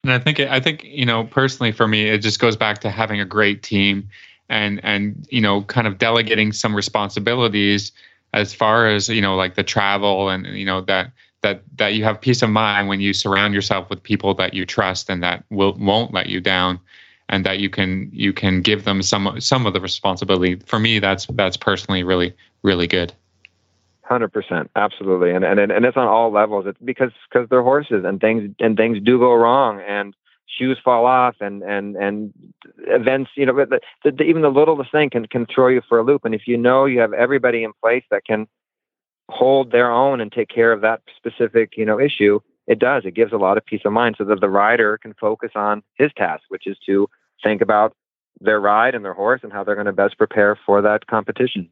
And 0.03 0.11
I 0.11 0.19
think 0.19 0.39
I 0.39 0.59
think 0.59 0.83
you 0.83 1.05
know 1.05 1.25
personally 1.25 1.71
for 1.71 1.87
me, 1.87 2.09
it 2.09 2.19
just 2.19 2.39
goes 2.39 2.55
back 2.55 2.79
to 2.79 2.89
having 2.89 3.19
a 3.19 3.25
great 3.25 3.63
team 3.63 4.09
and 4.49 4.79
and 4.83 5.25
you 5.29 5.41
know 5.41 5.63
kind 5.63 5.87
of 5.87 5.97
delegating 5.97 6.51
some 6.51 6.75
responsibilities 6.75 7.91
as 8.33 8.53
far 8.53 8.87
as 8.87 9.09
you 9.09 9.21
know 9.21 9.35
like 9.35 9.55
the 9.55 9.63
travel 9.63 10.29
and 10.29 10.45
you 10.47 10.65
know 10.65 10.81
that 10.81 11.11
that 11.41 11.63
that 11.77 11.93
you 11.95 12.03
have 12.03 12.21
peace 12.21 12.41
of 12.41 12.49
mind 12.49 12.87
when 12.87 12.99
you 12.99 13.13
surround 13.13 13.53
yourself 13.53 13.89
with 13.89 14.03
people 14.03 14.33
that 14.33 14.53
you 14.53 14.65
trust 14.65 15.09
and 15.09 15.23
that 15.23 15.43
will 15.49 15.73
won't 15.79 16.13
let 16.13 16.27
you 16.27 16.39
down 16.39 16.79
and 17.31 17.45
that 17.45 17.59
you 17.59 17.69
can 17.69 18.09
you 18.13 18.33
can 18.33 18.61
give 18.61 18.83
them 18.83 19.01
some 19.01 19.39
some 19.39 19.65
of 19.65 19.73
the 19.73 19.79
responsibility. 19.79 20.55
For 20.65 20.77
me, 20.77 20.99
that's 20.99 21.25
that's 21.27 21.57
personally 21.57 22.03
really 22.03 22.35
really 22.61 22.87
good. 22.87 23.13
Hundred 24.03 24.33
percent, 24.33 24.69
absolutely, 24.75 25.31
and 25.31 25.43
and 25.43 25.59
and 25.59 25.85
it's 25.85 25.97
on 25.97 26.07
all 26.07 26.31
levels. 26.31 26.65
It's 26.67 26.77
because 26.83 27.11
because 27.29 27.49
they're 27.49 27.63
horses 27.63 28.03
and 28.05 28.19
things 28.19 28.53
and 28.59 28.75
things 28.77 28.99
do 29.03 29.17
go 29.17 29.33
wrong 29.33 29.81
and 29.87 30.13
shoes 30.45 30.77
fall 30.83 31.05
off 31.05 31.35
and 31.39 31.63
and 31.63 31.95
and 31.95 32.33
events. 32.87 33.31
You 33.35 33.45
know, 33.45 33.65
the, 33.65 33.79
the, 34.03 34.23
even 34.23 34.41
the 34.41 34.49
littlest 34.49 34.91
thing 34.91 35.09
can 35.09 35.25
can 35.25 35.45
throw 35.45 35.69
you 35.69 35.81
for 35.87 35.99
a 35.99 36.03
loop. 36.03 36.25
And 36.25 36.35
if 36.35 36.45
you 36.45 36.57
know 36.57 36.85
you 36.85 36.99
have 36.99 37.13
everybody 37.13 37.63
in 37.63 37.71
place 37.81 38.03
that 38.11 38.25
can 38.25 38.47
hold 39.29 39.71
their 39.71 39.89
own 39.89 40.19
and 40.19 40.29
take 40.29 40.49
care 40.49 40.73
of 40.73 40.81
that 40.81 41.01
specific 41.15 41.77
you 41.77 41.85
know 41.85 41.97
issue, 41.97 42.41
it 42.67 42.79
does. 42.79 43.03
It 43.05 43.13
gives 43.13 43.31
a 43.31 43.37
lot 43.37 43.57
of 43.57 43.65
peace 43.65 43.81
of 43.85 43.93
mind 43.93 44.15
so 44.17 44.25
that 44.25 44.41
the 44.41 44.49
rider 44.49 44.97
can 44.97 45.13
focus 45.13 45.51
on 45.55 45.83
his 45.95 46.11
task, 46.17 46.43
which 46.49 46.67
is 46.67 46.77
to 46.85 47.07
think 47.43 47.61
about 47.61 47.95
their 48.39 48.59
ride 48.59 48.95
and 48.95 49.05
their 49.05 49.13
horse 49.13 49.41
and 49.43 49.51
how 49.51 49.63
they're 49.63 49.75
going 49.75 49.85
to 49.85 49.93
best 49.93 50.17
prepare 50.17 50.57
for 50.65 50.81
that 50.81 51.07
competition. 51.07 51.69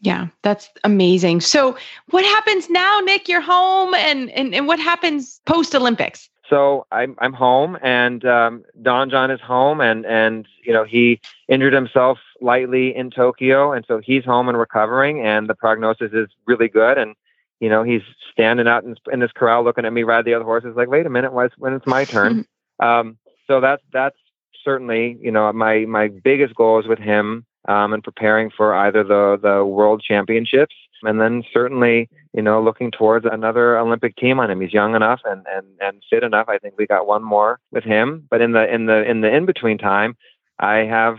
Yeah, 0.00 0.28
that's 0.42 0.68
amazing. 0.84 1.40
So, 1.40 1.76
what 2.10 2.24
happens 2.24 2.70
now, 2.70 3.00
Nick? 3.00 3.28
You're 3.28 3.40
home, 3.40 3.94
and 3.94 4.30
and, 4.30 4.54
and 4.54 4.68
what 4.68 4.78
happens 4.78 5.40
post 5.44 5.74
Olympics? 5.74 6.30
So 6.48 6.86
I'm 6.92 7.16
I'm 7.18 7.32
home, 7.32 7.78
and 7.82 8.24
um, 8.24 8.64
Don 8.80 9.10
John 9.10 9.30
is 9.30 9.40
home, 9.40 9.80
and 9.80 10.06
and 10.06 10.46
you 10.64 10.72
know 10.72 10.84
he 10.84 11.20
injured 11.48 11.72
himself 11.72 12.18
lightly 12.40 12.94
in 12.94 13.10
Tokyo, 13.10 13.72
and 13.72 13.84
so 13.86 13.98
he's 13.98 14.24
home 14.24 14.48
and 14.48 14.58
recovering, 14.58 15.20
and 15.20 15.48
the 15.48 15.54
prognosis 15.54 16.12
is 16.12 16.28
really 16.46 16.68
good, 16.68 16.96
and 16.96 17.14
you 17.60 17.68
know 17.68 17.82
he's 17.82 18.02
standing 18.32 18.68
out 18.68 18.84
in, 18.84 18.96
in 19.12 19.20
this 19.20 19.32
corral 19.32 19.64
looking 19.64 19.84
at 19.84 19.92
me 19.92 20.04
ride 20.04 20.24
the 20.24 20.34
other 20.34 20.44
horses, 20.44 20.74
like 20.76 20.88
wait 20.88 21.06
a 21.06 21.10
minute, 21.10 21.32
when 21.32 21.46
it's, 21.46 21.58
when 21.58 21.74
it's 21.74 21.86
my 21.86 22.04
turn. 22.04 22.46
um, 22.80 23.18
so 23.46 23.60
that's 23.60 23.82
that's 23.92 24.16
certainly, 24.64 25.18
you 25.20 25.30
know, 25.30 25.52
my 25.52 25.84
my 25.86 26.08
biggest 26.08 26.54
goal 26.54 26.78
is 26.80 26.86
with 26.86 26.98
him 26.98 27.44
um, 27.68 27.92
and 27.92 28.02
preparing 28.02 28.50
for 28.50 28.74
either 28.74 29.02
the 29.04 29.38
the 29.40 29.64
World 29.64 30.02
Championships 30.02 30.74
and 31.02 31.20
then 31.20 31.44
certainly, 31.52 32.08
you 32.32 32.42
know, 32.42 32.62
looking 32.62 32.90
towards 32.90 33.26
another 33.30 33.78
Olympic 33.78 34.16
team 34.16 34.40
on 34.40 34.50
him. 34.50 34.60
He's 34.60 34.72
young 34.72 34.94
enough 34.94 35.20
and 35.24 35.46
and 35.52 35.66
and 35.80 36.02
fit 36.10 36.22
enough. 36.22 36.48
I 36.48 36.58
think 36.58 36.74
we 36.78 36.86
got 36.86 37.06
one 37.06 37.22
more 37.22 37.60
with 37.70 37.84
him. 37.84 38.26
But 38.30 38.40
in 38.40 38.52
the 38.52 38.72
in 38.72 38.86
the 38.86 39.08
in 39.08 39.20
the 39.20 39.34
in 39.34 39.46
between 39.46 39.78
time, 39.78 40.16
I 40.58 40.78
have 40.78 41.18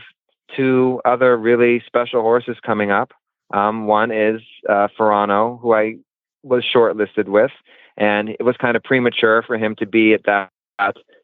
two 0.56 1.02
other 1.06 1.38
really 1.38 1.82
special 1.86 2.22
horses 2.22 2.58
coming 2.64 2.92
up. 2.92 3.14
Um, 3.52 3.88
one 3.88 4.12
is 4.12 4.42
uh, 4.68 4.88
Ferrano, 4.98 5.60
who 5.62 5.74
I 5.74 5.96
was 6.44 6.64
shortlisted 6.64 7.28
with, 7.28 7.52
and 7.98 8.30
it 8.30 8.44
was 8.44 8.56
kind 8.58 8.76
of 8.76 8.84
premature 8.84 9.44
for 9.44 9.58
him 9.58 9.76
to 9.78 9.86
be 9.86 10.14
at 10.14 10.24
that, 10.26 10.52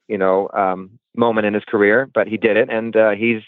you 0.07 0.17
know, 0.17 0.49
um, 0.53 0.99
moment 1.15 1.47
in 1.47 1.53
his 1.53 1.63
career, 1.65 2.09
but 2.13 2.27
he 2.27 2.37
did 2.37 2.57
it, 2.57 2.69
and 2.69 2.95
uh, 2.95 3.11
he's 3.11 3.41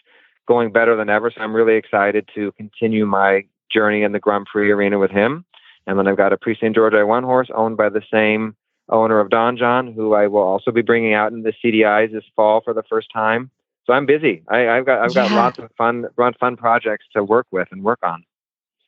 going 0.48 0.72
better 0.72 0.96
than 0.96 1.10
ever. 1.10 1.32
So 1.32 1.41
I'm 1.41 1.56
really 1.56 1.76
excited 1.76 2.30
to 2.36 2.52
continue 2.54 3.06
my 3.06 3.46
journey 3.72 4.04
in 4.04 4.13
the 4.13 4.20
Grand 4.20 4.46
Prix 4.46 4.72
arena 4.72 4.98
with 4.98 5.12
him. 5.12 5.46
And 5.86 5.98
then 5.98 6.08
I've 6.08 6.17
got 6.17 6.34
a 6.34 6.38
Prix 6.38 6.56
St. 6.56 6.76
George 6.76 6.93
I1 6.93 7.24
horse 7.24 7.50
owned 7.54 7.78
by 7.78 7.89
the 7.89 8.02
same 8.12 8.56
owner 8.89 9.20
of 9.20 9.30
Don 9.30 9.58
John, 9.58 9.91
who 9.93 10.13
I 10.13 10.28
will 10.28 10.41
also 10.41 10.72
be 10.72 10.82
bringing 10.82 11.13
out 11.13 11.32
in 11.32 11.43
the 11.43 11.54
CDIs 11.63 12.12
this 12.12 12.24
fall 12.36 12.62
for 12.62 12.74
the 12.74 12.84
first 12.84 13.08
time. 13.13 13.52
So 13.86 13.93
I'm 13.93 14.06
busy. 14.06 14.43
I, 14.50 14.60
have 14.60 14.86
got 14.86 15.00
I've 15.00 15.13
got 15.13 15.30
yeah. 15.30 15.36
lots 15.36 15.60
of 15.60 15.72
fun 15.78 16.06
fun 16.39 16.58
projects 16.58 17.06
to 17.13 17.24
work 17.24 17.48
with 17.52 17.70
and 17.72 17.84
work 17.84 18.00
on. 18.04 18.24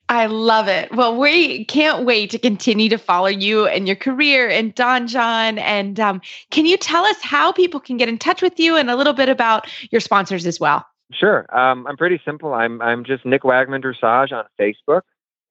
I 0.09 0.25
love 0.25 0.67
it. 0.67 0.91
Well, 0.91 1.15
we 1.15 1.65
can't 1.65 2.03
wait 2.03 2.31
to 2.31 2.39
continue 2.39 2.89
to 2.89 2.97
follow 2.97 3.27
you 3.27 3.67
and 3.67 3.85
your 3.85 3.95
career 3.95 4.49
and 4.49 4.73
Don 4.73 5.07
John. 5.07 5.59
And 5.59 5.99
um, 5.99 6.19
can 6.49 6.65
you 6.65 6.77
tell 6.77 7.05
us 7.05 7.21
how 7.21 7.51
people 7.51 7.79
can 7.79 7.97
get 7.97 8.09
in 8.09 8.17
touch 8.17 8.41
with 8.41 8.59
you 8.59 8.75
and 8.75 8.89
a 8.89 8.95
little 8.95 9.13
bit 9.13 9.29
about 9.29 9.67
your 9.91 10.01
sponsors 10.01 10.47
as 10.47 10.59
well? 10.59 10.83
Sure. 11.11 11.45
Um, 11.55 11.85
I'm 11.87 11.95
pretty 11.95 12.19
simple. 12.25 12.53
I'm 12.53 12.81
I'm 12.81 13.03
just 13.03 13.23
Nick 13.23 13.43
Wagman 13.43 13.83
Dressage 13.83 14.31
on 14.31 14.45
Facebook, 14.59 15.01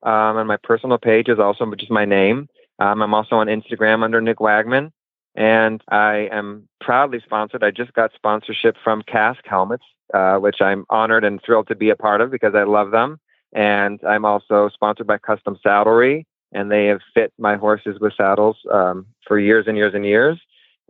um, 0.03 0.37
and 0.37 0.47
my 0.47 0.57
personal 0.57 0.99
page 0.99 1.29
is 1.29 1.39
also 1.39 1.73
just 1.75 1.91
my 1.91 2.05
name. 2.05 2.49
Um, 2.79 3.03
I'm 3.03 3.15
also 3.15 3.37
on 3.37 3.49
Instagram 3.49 4.05
under 4.05 4.21
Nick 4.21 4.39
Wagman, 4.39 4.93
and 5.35 5.83
I 5.89 6.29
am 6.31 6.69
proudly 6.81 7.21
sponsored. 7.25 7.65
I 7.65 7.73
just 7.73 7.93
got 7.93 8.13
sponsorship 8.15 8.77
from 8.85 9.03
Kask 9.03 9.41
Helmets, 9.45 9.85
uh, 10.15 10.37
which 10.37 10.61
I'm 10.61 10.85
honored 10.91 11.25
and 11.25 11.41
thrilled 11.43 11.67
to 11.69 11.75
be 11.75 11.91
a 11.91 11.97
part 11.97 12.21
of 12.21 12.31
because 12.31 12.55
I 12.55 12.63
love 12.63 12.93
them. 12.93 13.19
And 13.53 14.01
I'm 14.07 14.25
also 14.25 14.69
sponsored 14.73 15.07
by 15.07 15.19
Custom 15.19 15.59
Saddlery, 15.65 16.27
and 16.53 16.71
they 16.71 16.87
have 16.87 17.01
fit 17.15 17.33
my 17.39 17.57
horses 17.57 17.99
with 18.01 18.13
saddles 18.17 18.57
um, 18.73 19.07
for 19.27 19.39
years 19.39 19.67
and 19.67 19.77
years 19.77 19.95
and 19.95 20.05
years. 20.05 20.39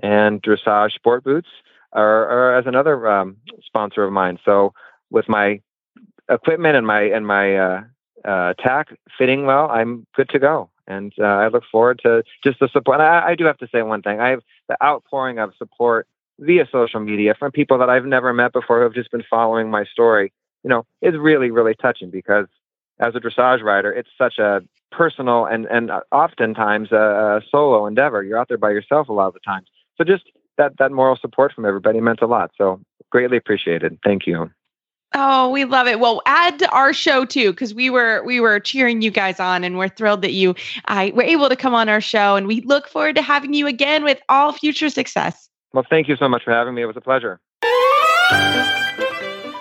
And 0.03 0.43
Dressage 0.43 0.93
Sport 0.93 1.25
Boots 1.25 1.49
are, 1.93 2.29
are 2.29 2.59
as 2.59 2.67
another 2.67 3.09
um, 3.09 3.37
sponsor 3.65 4.05
of 4.05 4.13
mine. 4.13 4.39
So 4.45 4.73
with 5.11 5.29
my 5.29 5.61
equipment 6.31 6.77
and 6.77 6.87
my 6.87 7.03
and 7.03 7.27
my 7.27 7.57
uh, 7.57 7.83
uh, 8.25 8.55
tack 8.55 8.89
fitting 9.17 9.47
well, 9.47 9.71
I'm 9.71 10.07
good 10.15 10.29
to 10.31 10.39
go. 10.39 10.71
And 10.87 11.13
uh, 11.19 11.25
I 11.25 11.49
look 11.49 11.65
forward 11.71 12.01
to 12.05 12.23
just 12.43 12.61
the 12.61 12.69
support. 12.69 13.01
I, 13.01 13.31
I 13.31 13.35
do 13.35 13.45
have 13.45 13.59
to 13.59 13.69
say 13.73 13.83
one 13.83 14.03
thing: 14.03 14.21
I 14.21 14.31
have 14.31 14.43
the 14.69 14.77
outpouring 14.83 15.39
of 15.39 15.53
support 15.59 16.07
via 16.39 16.67
social 16.71 17.01
media 17.01 17.35
from 17.39 17.51
people 17.51 17.79
that 17.79 17.91
I've 17.91 18.05
never 18.05 18.33
met 18.33 18.53
before 18.53 18.79
who 18.79 18.85
have 18.85 18.95
just 18.95 19.11
been 19.11 19.25
following 19.29 19.71
my 19.71 19.85
story 19.85 20.33
you 20.63 20.71
know, 20.71 20.85
is 21.03 21.17
really, 21.17 21.51
really 21.51 21.75
touching 21.75 22.11
because 22.11 22.47
as 23.01 23.15
a 23.15 23.21
dressage 23.21 23.63
rider, 23.63 23.93
it's 23.93 24.11
such 24.19 24.39
a 24.39 24.63
personal 24.91 25.45
and, 25.45 25.67
and 25.67 25.91
oftentimes 26.13 26.93
a, 26.93 26.97
a 26.97 27.43
solo 27.51 27.87
endeavor. 27.87 28.23
You're 28.23 28.39
out 28.39 28.49
there 28.49 28.59
by 28.59 28.71
yourself 28.71 29.09
a 29.09 29.13
lot 29.13 29.29
of 29.29 29.35
the 29.35 29.41
times. 29.41 29.69
So 29.97 30.05
just 30.05 30.25
that, 30.57 30.79
that 30.79 30.93
moral 30.93 31.17
support 31.17 31.53
from 31.53 31.65
everybody 31.65 32.01
meant 32.01 32.23
a 32.23 32.27
lot. 32.27 32.51
So 32.57 32.81
greatly 33.11 33.37
appreciated. 33.37 33.99
Thank 34.05 34.27
you. 34.27 34.51
Oh, 35.15 35.49
we 35.49 35.65
love 35.65 35.87
it. 35.87 36.01
Well, 36.01 36.21
add 36.27 36.59
to 36.59 36.71
our 36.71 36.93
show 36.93 37.25
too, 37.25 37.53
because 37.53 37.73
we 37.73 37.89
were 37.89 38.23
we 38.25 38.41
were 38.41 38.61
cheering 38.61 39.01
you 39.01 39.11
guys 39.11 39.41
on, 39.41 39.65
and 39.65 39.79
we're 39.79 39.89
thrilled 39.89 40.21
that 40.21 40.33
you 40.33 40.55
uh, 40.87 41.11
were 41.15 41.23
able 41.23 41.49
to 41.49 41.57
come 41.57 41.75
on 41.75 41.89
our 41.89 42.03
show, 42.03 42.37
and 42.37 42.47
we 42.47 42.61
look 42.61 42.89
forward 42.89 43.17
to 43.17 43.23
having 43.23 43.55
you 43.55 43.67
again 43.67 44.05
with 44.05 44.21
all 44.29 44.53
future 44.53 44.91
success. 44.91 45.49
Well, 45.73 45.87
thank 45.89 46.09
you 46.09 46.17
so 46.17 46.29
much 46.29 46.45
for 46.45 46.53
having 46.53 46.75
me. 46.75 46.83
It 46.83 46.87
was 46.87 46.97
a 46.97 47.01
pleasure. 47.01 47.41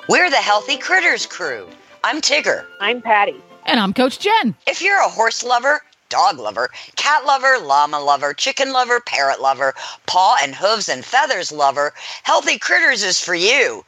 We're 0.09 0.29
the 0.29 0.37
Healthy 0.37 0.77
Critters 0.77 1.25
crew. 1.25 1.67
I'm 2.01 2.21
Tigger. 2.21 2.65
I'm 2.79 3.01
Patty. 3.01 3.35
And 3.65 3.77
I'm 3.77 3.93
Coach 3.93 4.19
Jen. 4.19 4.55
If 4.65 4.81
you're 4.81 5.01
a 5.01 5.09
horse 5.09 5.43
lover, 5.43 5.81
dog 6.07 6.39
lover, 6.39 6.69
cat 6.95 7.25
lover, 7.25 7.57
llama 7.61 7.99
lover, 7.99 8.33
chicken 8.33 8.71
lover, 8.71 9.01
parrot 9.01 9.41
lover, 9.41 9.73
paw 10.05 10.37
and 10.41 10.55
hooves 10.55 10.87
and 10.87 11.03
feathers 11.03 11.51
lover, 11.51 11.93
Healthy 12.23 12.57
Critters 12.57 13.03
is 13.03 13.19
for 13.19 13.35
you. 13.35 13.83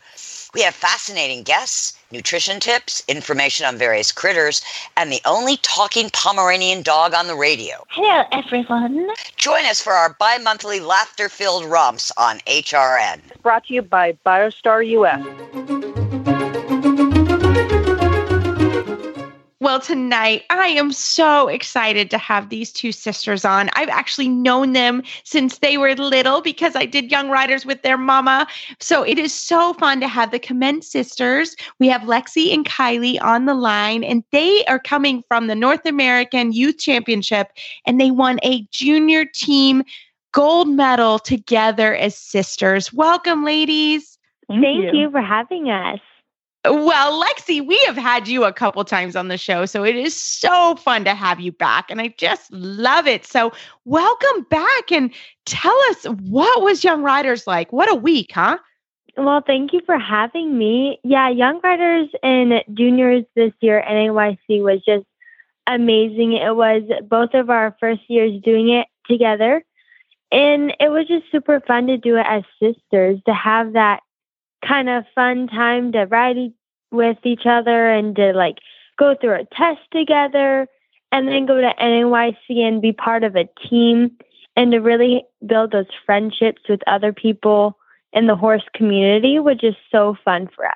We 0.53 0.61
have 0.63 0.75
fascinating 0.75 1.43
guests, 1.43 1.97
nutrition 2.11 2.59
tips, 2.59 3.01
information 3.07 3.65
on 3.65 3.77
various 3.77 4.11
critters, 4.11 4.61
and 4.97 5.13
the 5.13 5.21
only 5.23 5.55
talking 5.57 6.09
Pomeranian 6.09 6.81
dog 6.81 7.13
on 7.13 7.27
the 7.27 7.35
radio. 7.35 7.85
Hello, 7.91 8.25
everyone. 8.33 9.07
Join 9.37 9.63
us 9.65 9.79
for 9.79 9.93
our 9.93 10.17
bi 10.19 10.37
monthly 10.39 10.81
laughter 10.81 11.29
filled 11.29 11.63
romps 11.63 12.11
on 12.17 12.39
HRN. 12.39 13.21
Brought 13.41 13.67
to 13.67 13.75
you 13.75 13.83
by 13.83 14.17
BioStar 14.25 14.85
US. 14.85 16.08
Well, 19.69 19.79
tonight 19.79 20.45
I 20.49 20.69
am 20.69 20.91
so 20.91 21.47
excited 21.47 22.09
to 22.09 22.17
have 22.17 22.49
these 22.49 22.71
two 22.71 22.91
sisters 22.91 23.45
on. 23.45 23.69
I've 23.73 23.87
actually 23.87 24.27
known 24.27 24.73
them 24.73 25.03
since 25.25 25.59
they 25.59 25.77
were 25.77 25.93
little 25.93 26.41
because 26.41 26.75
I 26.75 26.87
did 26.87 27.11
Young 27.11 27.29
Riders 27.29 27.67
with 27.67 27.83
their 27.83 27.95
mama. 27.95 28.47
So 28.79 29.03
it 29.03 29.19
is 29.19 29.31
so 29.31 29.73
fun 29.73 29.99
to 29.99 30.07
have 30.07 30.31
the 30.31 30.39
Kment 30.39 30.85
sisters. 30.85 31.55
We 31.77 31.87
have 31.87 32.01
Lexi 32.01 32.51
and 32.51 32.65
Kylee 32.65 33.21
on 33.21 33.45
the 33.45 33.53
line, 33.53 34.03
and 34.03 34.23
they 34.31 34.65
are 34.65 34.79
coming 34.79 35.23
from 35.27 35.45
the 35.45 35.53
North 35.53 35.85
American 35.85 36.51
Youth 36.51 36.79
Championship, 36.79 37.51
and 37.85 38.01
they 38.01 38.09
won 38.09 38.39
a 38.41 38.63
junior 38.71 39.23
team 39.23 39.83
gold 40.31 40.67
medal 40.67 41.19
together 41.19 41.93
as 41.93 42.17
sisters. 42.17 42.91
Welcome, 42.91 43.45
ladies. 43.45 44.17
Thank, 44.47 44.63
Thank 44.63 44.95
you. 44.95 45.01
you 45.01 45.11
for 45.11 45.21
having 45.21 45.69
us. 45.69 45.99
Well, 46.65 47.23
Lexi, 47.23 47.65
we 47.65 47.77
have 47.85 47.95
had 47.95 48.27
you 48.27 48.43
a 48.43 48.51
couple 48.51 48.83
times 48.83 49.15
on 49.15 49.29
the 49.29 49.37
show, 49.37 49.65
so 49.65 49.85
it 49.85 49.95
is 49.95 50.13
so 50.13 50.75
fun 50.75 51.05
to 51.05 51.15
have 51.15 51.39
you 51.39 51.53
back, 51.53 51.89
and 51.89 52.01
I 52.01 52.13
just 52.17 52.51
love 52.51 53.07
it. 53.07 53.25
So, 53.25 53.53
welcome 53.85 54.43
back, 54.49 54.91
and 54.91 55.13
tell 55.45 55.77
us 55.89 56.03
what 56.23 56.61
was 56.61 56.83
Young 56.83 57.01
Riders 57.01 57.47
like? 57.47 57.71
What 57.71 57.89
a 57.89 57.95
week, 57.95 58.33
huh? 58.33 58.57
Well, 59.15 59.41
thank 59.45 59.71
you 59.71 59.79
for 59.85 59.97
having 59.97 60.57
me. 60.57 60.99
Yeah, 61.03 61.29
Young 61.29 61.61
Riders 61.63 62.09
and 62.21 62.61
Juniors 62.73 63.23
this 63.35 63.53
year 63.61 63.81
NAYC 63.87 64.61
was 64.61 64.81
just 64.85 65.05
amazing. 65.65 66.33
It 66.33 66.57
was 66.57 66.83
both 67.07 67.35
of 67.35 67.49
our 67.49 67.77
first 67.79 68.01
years 68.09 68.33
doing 68.43 68.67
it 68.67 68.87
together, 69.09 69.63
and 70.29 70.75
it 70.81 70.89
was 70.89 71.07
just 71.07 71.31
super 71.31 71.61
fun 71.61 71.87
to 71.87 71.97
do 71.97 72.17
it 72.17 72.25
as 72.27 72.43
sisters 72.61 73.21
to 73.27 73.33
have 73.33 73.73
that 73.73 74.01
kind 74.65 74.89
of 74.89 75.05
fun 75.15 75.47
time 75.47 75.91
to 75.93 76.05
ride 76.05 76.37
e- 76.37 76.53
with 76.91 77.17
each 77.23 77.45
other 77.45 77.89
and 77.89 78.15
to 78.15 78.33
like 78.33 78.57
go 78.97 79.15
through 79.19 79.35
a 79.35 79.45
test 79.55 79.81
together 79.91 80.67
and 81.11 81.27
then 81.27 81.45
go 81.45 81.59
to 81.59 81.73
NAYC 81.81 82.57
and 82.57 82.81
be 82.81 82.91
part 82.91 83.23
of 83.23 83.35
a 83.35 83.49
team 83.69 84.11
and 84.55 84.71
to 84.71 84.79
really 84.79 85.23
build 85.45 85.71
those 85.71 85.87
friendships 86.05 86.61
with 86.67 86.81
other 86.87 87.13
people 87.13 87.77
in 88.13 88.27
the 88.27 88.35
horse 88.35 88.63
community, 88.75 89.39
which 89.39 89.63
is 89.63 89.75
so 89.91 90.17
fun 90.25 90.49
for 90.55 90.65
us. 90.65 90.73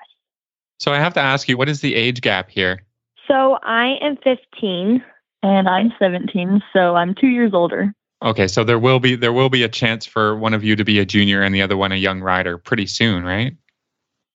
So 0.80 0.92
I 0.92 1.00
have 1.00 1.14
to 1.16 1.20
ask 1.20 1.48
you, 1.48 1.58
what 1.58 1.70
is 1.70 1.82
the 1.82 1.96
age 1.96 2.22
gap 2.22 2.50
here? 2.50 2.84
So 3.28 3.58
I 3.64 3.98
am 4.02 4.18
15 4.18 5.04
and 5.44 5.68
I'm 5.68 5.92
17, 6.00 6.62
so 6.74 6.96
I'm 6.96 7.16
2 7.16 7.28
years 7.28 7.54
older. 7.54 7.94
Okay, 8.24 8.48
so 8.48 8.64
there 8.64 8.80
will 8.80 9.00
be 9.00 9.16
there 9.16 9.34
will 9.34 9.50
be 9.50 9.64
a 9.64 9.70
chance 9.70 10.06
for 10.06 10.38
one 10.38 10.54
of 10.54 10.64
you 10.64 10.78
to 10.78 10.86
be 10.86 11.00
a 11.00 11.06
junior 11.06 11.42
and 11.42 11.54
the 11.54 11.62
other 11.62 11.76
one 11.76 11.92
a 11.92 11.98
young 11.98 12.22
rider 12.22 12.58
pretty 12.58 12.88
soon, 12.88 13.26
right? 13.26 13.54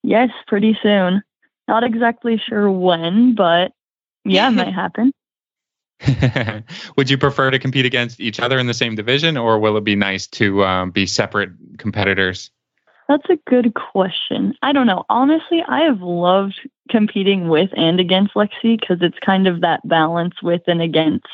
Yes, 0.03 0.31
pretty 0.47 0.79
soon. 0.83 1.23
Not 1.67 1.85
exactly 1.85 2.41
sure 2.49 2.71
when, 2.71 3.35
but 3.35 3.73
yeah, 4.25 4.49
it 4.49 4.53
might 4.53 4.75
happen. 4.75 5.13
Would 6.97 7.11
you 7.11 7.19
prefer 7.19 7.51
to 7.51 7.59
compete 7.59 7.85
against 7.85 8.21
each 8.21 8.41
other 8.41 8.59
in 8.59 8.67
the 8.67 8.75
same 8.75 8.95
division, 8.95 9.37
or 9.37 9.59
will 9.59 9.77
it 9.77 9.85
be 9.85 9.97
nice 9.97 10.27
to 10.29 10.65
um, 10.65 10.91
be 10.91 11.07
separate 11.07 11.51
competitors? 11.79 12.51
That's 13.09 13.29
a 13.31 13.39
good 13.49 13.75
question. 13.75 14.55
I 14.63 14.73
don't 14.73 14.87
know. 14.87 15.05
Honestly, 15.09 15.65
I 15.67 15.81
have 15.81 16.03
loved 16.03 16.61
competing 16.91 17.49
with 17.49 17.71
and 17.77 17.99
against 17.99 18.35
Lexi 18.35 18.79
because 18.79 18.99
it's 19.01 19.19
kind 19.25 19.49
of 19.49 19.63
that 19.63 19.87
balance 19.89 20.35
with 20.43 20.63
and 20.67 20.83
against. 20.83 21.27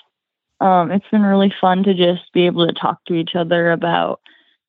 Um, 0.61 0.92
it's 0.92 1.09
been 1.11 1.24
really 1.24 1.53
fun 1.61 1.83
to 1.83 1.92
just 1.92 2.33
be 2.33 2.46
able 2.46 2.66
to 2.66 2.72
talk 2.72 3.05
to 3.07 3.14
each 3.14 3.35
other 3.35 3.72
about 3.72 4.20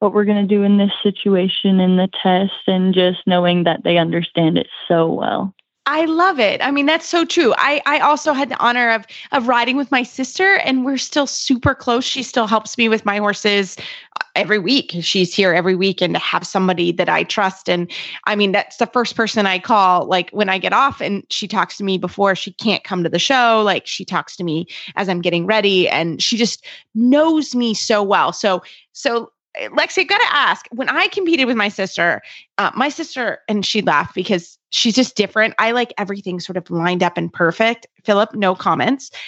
what 0.05 0.13
we're 0.13 0.23
going 0.23 0.47
to 0.47 0.55
do 0.55 0.61
in 0.61 0.77
this 0.77 0.91
situation 1.01 1.79
in 1.79 1.97
the 1.97 2.07
test 2.21 2.67
and 2.67 2.93
just 2.93 3.25
knowing 3.25 3.63
that 3.63 3.83
they 3.83 3.97
understand 3.97 4.55
it 4.55 4.67
so 4.87 5.11
well. 5.11 5.51
I 5.87 6.05
love 6.05 6.39
it. 6.39 6.63
I 6.63 6.71
mean, 6.71 6.85
that's 6.85 7.07
so 7.07 7.25
true. 7.25 7.53
I, 7.57 7.81
I 7.85 7.99
also 7.99 8.33
had 8.33 8.49
the 8.49 8.57
honor 8.57 8.91
of 8.91 9.05
of 9.31 9.47
riding 9.47 9.77
with 9.77 9.91
my 9.91 10.01
sister, 10.01 10.55
and 10.57 10.83
we're 10.83 10.97
still 10.97 11.27
super 11.27 11.75
close. 11.75 12.03
She 12.03 12.23
still 12.23 12.47
helps 12.47 12.75
me 12.77 12.89
with 12.89 13.05
my 13.05 13.17
horses 13.17 13.77
uh, 14.19 14.25
every 14.35 14.57
week. 14.57 14.95
She's 15.01 15.33
here 15.33 15.53
every 15.53 15.75
week, 15.75 16.01
and 16.01 16.15
to 16.15 16.19
have 16.19 16.45
somebody 16.45 16.91
that 16.93 17.07
I 17.07 17.23
trust, 17.23 17.69
and 17.69 17.91
I 18.25 18.35
mean, 18.35 18.51
that's 18.51 18.77
the 18.77 18.87
first 18.87 19.15
person 19.15 19.45
I 19.45 19.59
call. 19.59 20.05
Like 20.07 20.31
when 20.31 20.49
I 20.49 20.57
get 20.57 20.73
off, 20.73 21.01
and 21.01 21.23
she 21.29 21.47
talks 21.47 21.77
to 21.77 21.83
me 21.83 21.99
before 21.99 22.35
she 22.35 22.51
can't 22.53 22.83
come 22.83 23.03
to 23.03 23.09
the 23.09 23.19
show. 23.19 23.61
Like 23.63 23.85
she 23.85 24.05
talks 24.05 24.35
to 24.37 24.43
me 24.43 24.65
as 24.95 25.07
I'm 25.07 25.21
getting 25.21 25.45
ready, 25.45 25.87
and 25.87 26.19
she 26.21 26.35
just 26.35 26.65
knows 26.95 27.53
me 27.53 27.75
so 27.75 28.01
well. 28.01 28.33
So 28.33 28.63
so 28.93 29.31
Lexi, 29.69 29.99
I 29.99 30.03
got 30.03 30.17
to 30.17 30.35
ask. 30.35 30.67
When 30.71 30.89
I 30.89 31.07
competed 31.07 31.47
with 31.47 31.57
my 31.57 31.69
sister, 31.69 32.21
uh, 32.57 32.71
my 32.75 32.89
sister, 32.89 33.39
and 33.47 33.65
she 33.65 33.81
laughed 33.81 34.15
because 34.15 34.57
she's 34.69 34.95
just 34.95 35.15
different. 35.15 35.53
I 35.57 35.71
like 35.71 35.93
everything 35.97 36.39
sort 36.39 36.57
of 36.57 36.69
lined 36.69 37.03
up 37.03 37.17
and 37.17 37.31
perfect. 37.31 37.87
Philip, 38.03 38.33
no 38.33 38.55
comments. 38.55 39.11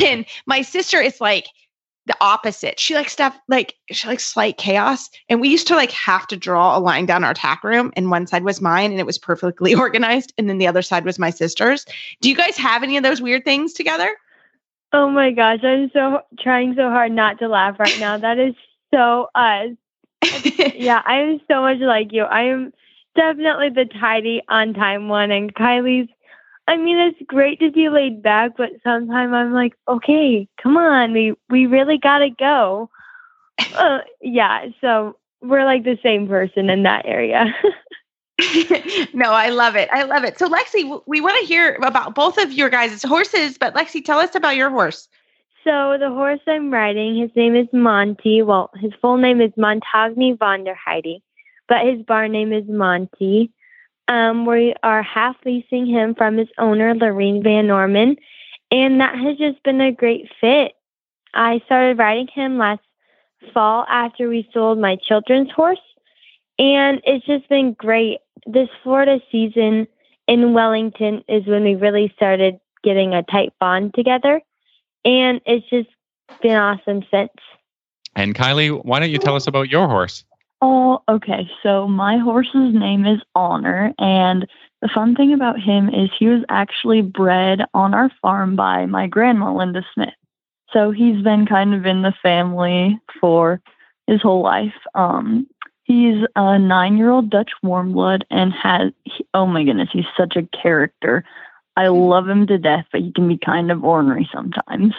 And 0.00 0.26
my 0.46 0.62
sister 0.62 1.00
is 1.00 1.20
like 1.20 1.48
the 2.06 2.14
opposite. 2.20 2.78
She 2.78 2.94
likes 2.94 3.12
stuff 3.12 3.36
like 3.48 3.74
she 3.90 4.08
likes 4.08 4.24
slight 4.24 4.56
chaos. 4.56 5.10
And 5.28 5.40
we 5.40 5.48
used 5.48 5.66
to 5.68 5.74
like 5.74 5.90
have 5.92 6.26
to 6.28 6.36
draw 6.36 6.76
a 6.76 6.80
line 6.80 7.06
down 7.06 7.24
our 7.24 7.34
tack 7.34 7.64
room, 7.64 7.92
and 7.96 8.10
one 8.10 8.26
side 8.26 8.44
was 8.44 8.60
mine, 8.60 8.90
and 8.90 9.00
it 9.00 9.06
was 9.06 9.18
perfectly 9.18 9.74
organized, 9.86 10.32
and 10.38 10.48
then 10.48 10.58
the 10.58 10.66
other 10.66 10.82
side 10.82 11.04
was 11.04 11.18
my 11.18 11.30
sister's. 11.30 11.84
Do 12.20 12.28
you 12.28 12.36
guys 12.36 12.56
have 12.56 12.82
any 12.82 12.96
of 12.96 13.02
those 13.02 13.20
weird 13.20 13.44
things 13.44 13.72
together? 13.72 14.16
Oh 14.92 15.08
my 15.08 15.30
gosh, 15.30 15.60
I'm 15.62 15.90
so 15.92 16.20
trying 16.38 16.74
so 16.76 16.90
hard 16.90 17.12
not 17.12 17.38
to 17.38 17.48
laugh 17.48 17.78
right 17.78 17.98
now. 17.98 18.18
That 18.18 18.38
is 18.38 18.54
so 18.92 19.28
us. 19.34 19.70
yeah, 20.74 21.02
I 21.04 21.16
am 21.20 21.40
so 21.48 21.62
much 21.62 21.78
like 21.78 22.12
you. 22.12 22.22
I 22.22 22.42
am 22.42 22.72
definitely 23.16 23.70
the 23.70 23.84
tidy 23.84 24.42
on 24.48 24.74
time 24.74 25.08
one 25.08 25.30
and 25.30 25.54
Kylee's 25.54 26.08
I 26.68 26.76
mean 26.76 26.96
it's 26.96 27.18
great 27.26 27.58
to 27.60 27.70
be 27.70 27.88
laid 27.88 28.22
back, 28.22 28.52
but 28.56 28.70
sometimes 28.84 29.32
I'm 29.32 29.52
like, 29.52 29.74
okay, 29.88 30.48
come 30.62 30.76
on, 30.76 31.12
we 31.12 31.34
we 31.50 31.66
really 31.66 31.98
gotta 31.98 32.30
go. 32.30 32.90
Uh, 33.76 34.00
yeah, 34.20 34.66
so 34.80 35.16
we're 35.40 35.64
like 35.64 35.84
the 35.84 35.98
same 36.02 36.26
person 36.26 36.68
in 36.68 36.82
that 36.82 37.06
area. 37.06 37.54
no, 39.14 39.30
I 39.30 39.50
love 39.50 39.76
it. 39.76 39.88
I 39.92 40.02
love 40.02 40.24
it. 40.24 40.38
So 40.38 40.48
Lexi, 40.48 41.00
we 41.06 41.20
want 41.20 41.38
to 41.40 41.46
hear 41.46 41.74
about 41.76 42.14
both 42.14 42.38
of 42.38 42.52
your 42.52 42.70
guys' 42.70 43.02
horses, 43.02 43.56
but 43.58 43.74
Lexi, 43.74 44.04
tell 44.04 44.18
us 44.18 44.34
about 44.34 44.56
your 44.56 44.70
horse. 44.70 45.08
So 45.64 45.96
the 45.96 46.08
horse 46.08 46.40
I'm 46.48 46.72
riding, 46.72 47.16
his 47.16 47.30
name 47.36 47.54
is 47.54 47.68
Monty. 47.72 48.42
Well, 48.42 48.70
his 48.80 48.92
full 49.00 49.16
name 49.16 49.40
is 49.40 49.52
Montagny 49.56 50.36
von 50.36 50.64
der 50.64 50.74
Heidi, 50.74 51.22
but 51.68 51.86
his 51.86 52.02
barn 52.02 52.32
name 52.32 52.52
is 52.52 52.64
Monty. 52.66 53.52
Um, 54.08 54.44
we 54.44 54.74
are 54.82 55.04
half 55.04 55.36
leasing 55.44 55.86
him 55.86 56.16
from 56.16 56.36
his 56.36 56.48
owner, 56.58 56.96
Lorene 56.96 57.44
Van 57.44 57.68
Norman, 57.68 58.16
and 58.72 59.00
that 59.00 59.16
has 59.16 59.38
just 59.38 59.62
been 59.62 59.80
a 59.80 59.92
great 59.92 60.28
fit. 60.40 60.72
I 61.32 61.62
started 61.66 61.96
riding 61.96 62.26
him 62.26 62.58
last 62.58 62.82
fall 63.54 63.86
after 63.88 64.28
we 64.28 64.48
sold 64.52 64.80
my 64.80 64.96
children's 64.96 65.52
horse, 65.52 65.78
and 66.58 67.00
it's 67.04 67.24
just 67.24 67.48
been 67.48 67.74
great. 67.74 68.18
This 68.46 68.68
Florida 68.82 69.20
season 69.30 69.86
in 70.26 70.54
Wellington 70.54 71.22
is 71.28 71.46
when 71.46 71.62
we 71.62 71.76
really 71.76 72.12
started 72.16 72.58
getting 72.82 73.14
a 73.14 73.22
tight 73.22 73.52
bond 73.60 73.94
together 73.94 74.42
and 75.04 75.40
it's 75.46 75.68
just 75.68 75.88
been 76.40 76.56
awesome 76.56 77.04
since. 77.10 77.30
And 78.14 78.34
Kylee, 78.34 78.84
why 78.84 79.00
don't 79.00 79.10
you 79.10 79.18
tell 79.18 79.36
us 79.36 79.46
about 79.46 79.70
your 79.70 79.88
horse? 79.88 80.24
Oh, 80.60 81.02
okay. 81.08 81.50
So 81.62 81.88
my 81.88 82.18
horse's 82.18 82.74
name 82.74 83.04
is 83.04 83.20
Honor, 83.34 83.92
and 83.98 84.46
the 84.80 84.88
fun 84.88 85.14
thing 85.14 85.32
about 85.32 85.60
him 85.60 85.88
is 85.88 86.10
he 86.18 86.28
was 86.28 86.44
actually 86.48 87.02
bred 87.02 87.62
on 87.74 87.94
our 87.94 88.10
farm 88.20 88.56
by 88.56 88.86
my 88.86 89.06
grandma, 89.06 89.52
Linda 89.52 89.84
Smith. 89.94 90.14
So 90.72 90.90
he's 90.90 91.22
been 91.22 91.46
kind 91.46 91.74
of 91.74 91.86
in 91.86 92.02
the 92.02 92.14
family 92.22 92.98
for 93.20 93.60
his 94.06 94.22
whole 94.22 94.42
life. 94.42 94.74
Um, 94.94 95.46
he's 95.84 96.24
a 96.34 96.58
nine-year-old 96.58 97.30
Dutch 97.30 97.50
warm 97.62 97.92
blood 97.92 98.24
and 98.30 98.52
has, 98.52 98.92
oh 99.34 99.46
my 99.46 99.64
goodness, 99.64 99.90
he's 99.92 100.04
such 100.16 100.36
a 100.36 100.48
character. 100.56 101.24
I 101.76 101.88
love 101.88 102.28
him 102.28 102.46
to 102.48 102.58
death, 102.58 102.86
but 102.92 103.00
he 103.00 103.12
can 103.12 103.28
be 103.28 103.38
kind 103.38 103.70
of 103.70 103.84
ornery 103.84 104.28
sometimes. 104.32 104.94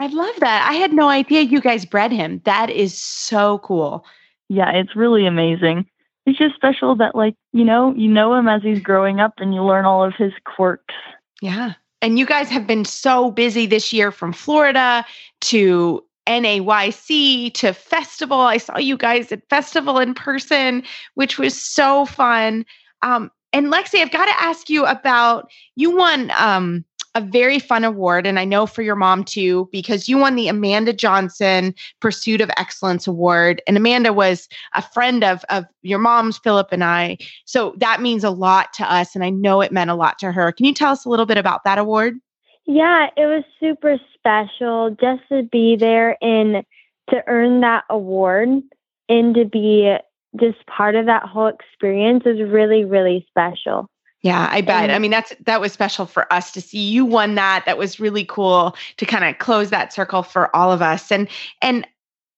I 0.00 0.06
love 0.06 0.34
that. 0.40 0.68
I 0.70 0.74
had 0.74 0.92
no 0.92 1.08
idea 1.08 1.42
you 1.42 1.60
guys 1.60 1.84
bred 1.84 2.12
him. 2.12 2.40
That 2.44 2.70
is 2.70 2.96
so 2.96 3.58
cool. 3.58 4.04
Yeah, 4.48 4.70
it's 4.72 4.96
really 4.96 5.26
amazing. 5.26 5.86
It's 6.26 6.38
just 6.38 6.54
special 6.54 6.96
that 6.96 7.14
like, 7.14 7.34
you 7.52 7.64
know, 7.64 7.94
you 7.96 8.08
know 8.08 8.34
him 8.34 8.48
as 8.48 8.62
he's 8.62 8.80
growing 8.80 9.20
up 9.20 9.34
and 9.38 9.54
you 9.54 9.62
learn 9.62 9.84
all 9.84 10.04
of 10.04 10.14
his 10.14 10.32
quirks. 10.44 10.94
Yeah. 11.42 11.74
and 12.02 12.18
you 12.18 12.26
guys 12.26 12.48
have 12.50 12.66
been 12.66 12.84
so 12.84 13.30
busy 13.30 13.66
this 13.66 13.92
year 13.92 14.10
from 14.10 14.32
Florida 14.32 15.04
to 15.42 16.04
NAYC 16.26 17.52
to 17.54 17.72
festival. 17.72 18.40
I 18.40 18.58
saw 18.58 18.78
you 18.78 18.96
guys 18.96 19.32
at 19.32 19.48
festival 19.48 19.98
in 19.98 20.14
person, 20.14 20.82
which 21.14 21.38
was 21.38 21.60
so 21.60 22.04
fun. 22.06 22.64
Um, 23.02 23.30
and 23.52 23.72
Lexi, 23.72 24.00
I've 24.00 24.12
got 24.12 24.26
to 24.26 24.42
ask 24.42 24.68
you 24.68 24.86
about 24.86 25.50
you 25.76 25.96
won 25.96 26.30
um, 26.36 26.84
a 27.14 27.20
very 27.20 27.58
fun 27.58 27.84
award, 27.84 28.26
and 28.26 28.38
I 28.38 28.44
know 28.44 28.66
for 28.66 28.82
your 28.82 28.94
mom 28.94 29.24
too, 29.24 29.68
because 29.72 30.08
you 30.08 30.16
won 30.16 30.36
the 30.36 30.48
Amanda 30.48 30.92
Johnson 30.92 31.74
Pursuit 32.00 32.40
of 32.40 32.50
Excellence 32.56 33.06
Award. 33.06 33.60
And 33.66 33.76
Amanda 33.76 34.12
was 34.12 34.48
a 34.74 34.82
friend 34.82 35.24
of, 35.24 35.44
of 35.48 35.64
your 35.82 35.98
mom's, 35.98 36.38
Philip, 36.38 36.68
and 36.70 36.84
I. 36.84 37.18
So 37.46 37.74
that 37.78 38.00
means 38.00 38.22
a 38.22 38.30
lot 38.30 38.72
to 38.74 38.84
us, 38.84 39.14
and 39.14 39.24
I 39.24 39.30
know 39.30 39.60
it 39.60 39.72
meant 39.72 39.90
a 39.90 39.94
lot 39.94 40.18
to 40.20 40.30
her. 40.30 40.52
Can 40.52 40.66
you 40.66 40.74
tell 40.74 40.92
us 40.92 41.04
a 41.04 41.08
little 41.08 41.26
bit 41.26 41.38
about 41.38 41.64
that 41.64 41.78
award? 41.78 42.16
Yeah, 42.66 43.08
it 43.16 43.26
was 43.26 43.42
super 43.58 43.98
special 44.14 44.96
just 45.00 45.22
to 45.30 45.42
be 45.42 45.74
there 45.74 46.16
and 46.22 46.64
to 47.08 47.22
earn 47.26 47.60
that 47.62 47.84
award 47.90 48.62
and 49.08 49.34
to 49.34 49.44
be 49.44 49.96
just 50.38 50.64
part 50.66 50.94
of 50.94 51.06
that 51.06 51.24
whole 51.24 51.48
experience 51.48 52.24
is 52.26 52.40
really, 52.40 52.84
really 52.84 53.26
special. 53.28 53.88
Yeah, 54.22 54.48
I 54.50 54.60
bet. 54.60 54.84
And, 54.84 54.92
I 54.92 54.98
mean, 54.98 55.10
that's 55.10 55.32
that 55.46 55.60
was 55.60 55.72
special 55.72 56.04
for 56.04 56.30
us 56.32 56.52
to 56.52 56.60
see 56.60 56.78
you 56.78 57.06
won 57.06 57.36
that. 57.36 57.64
That 57.64 57.78
was 57.78 57.98
really 57.98 58.24
cool 58.24 58.76
to 58.98 59.06
kind 59.06 59.24
of 59.24 59.38
close 59.38 59.70
that 59.70 59.92
circle 59.92 60.22
for 60.22 60.54
all 60.54 60.70
of 60.70 60.82
us. 60.82 61.10
And 61.10 61.26
and 61.62 61.86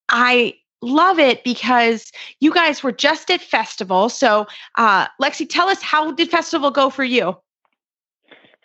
I 0.09 0.55
love 0.81 1.19
it 1.19 1.43
because 1.43 2.13
you 2.41 2.53
guys 2.53 2.83
were 2.83 2.93
just 2.93 3.31
at 3.31 3.41
festival. 3.41 4.09
So, 4.09 4.47
uh, 4.77 5.07
Lexi, 5.21 5.49
tell 5.49 5.69
us 5.69 5.83
how 5.83 6.13
did 6.13 6.31
festival 6.31 6.71
go 6.71 6.89
for 6.89 7.05
you? 7.05 7.37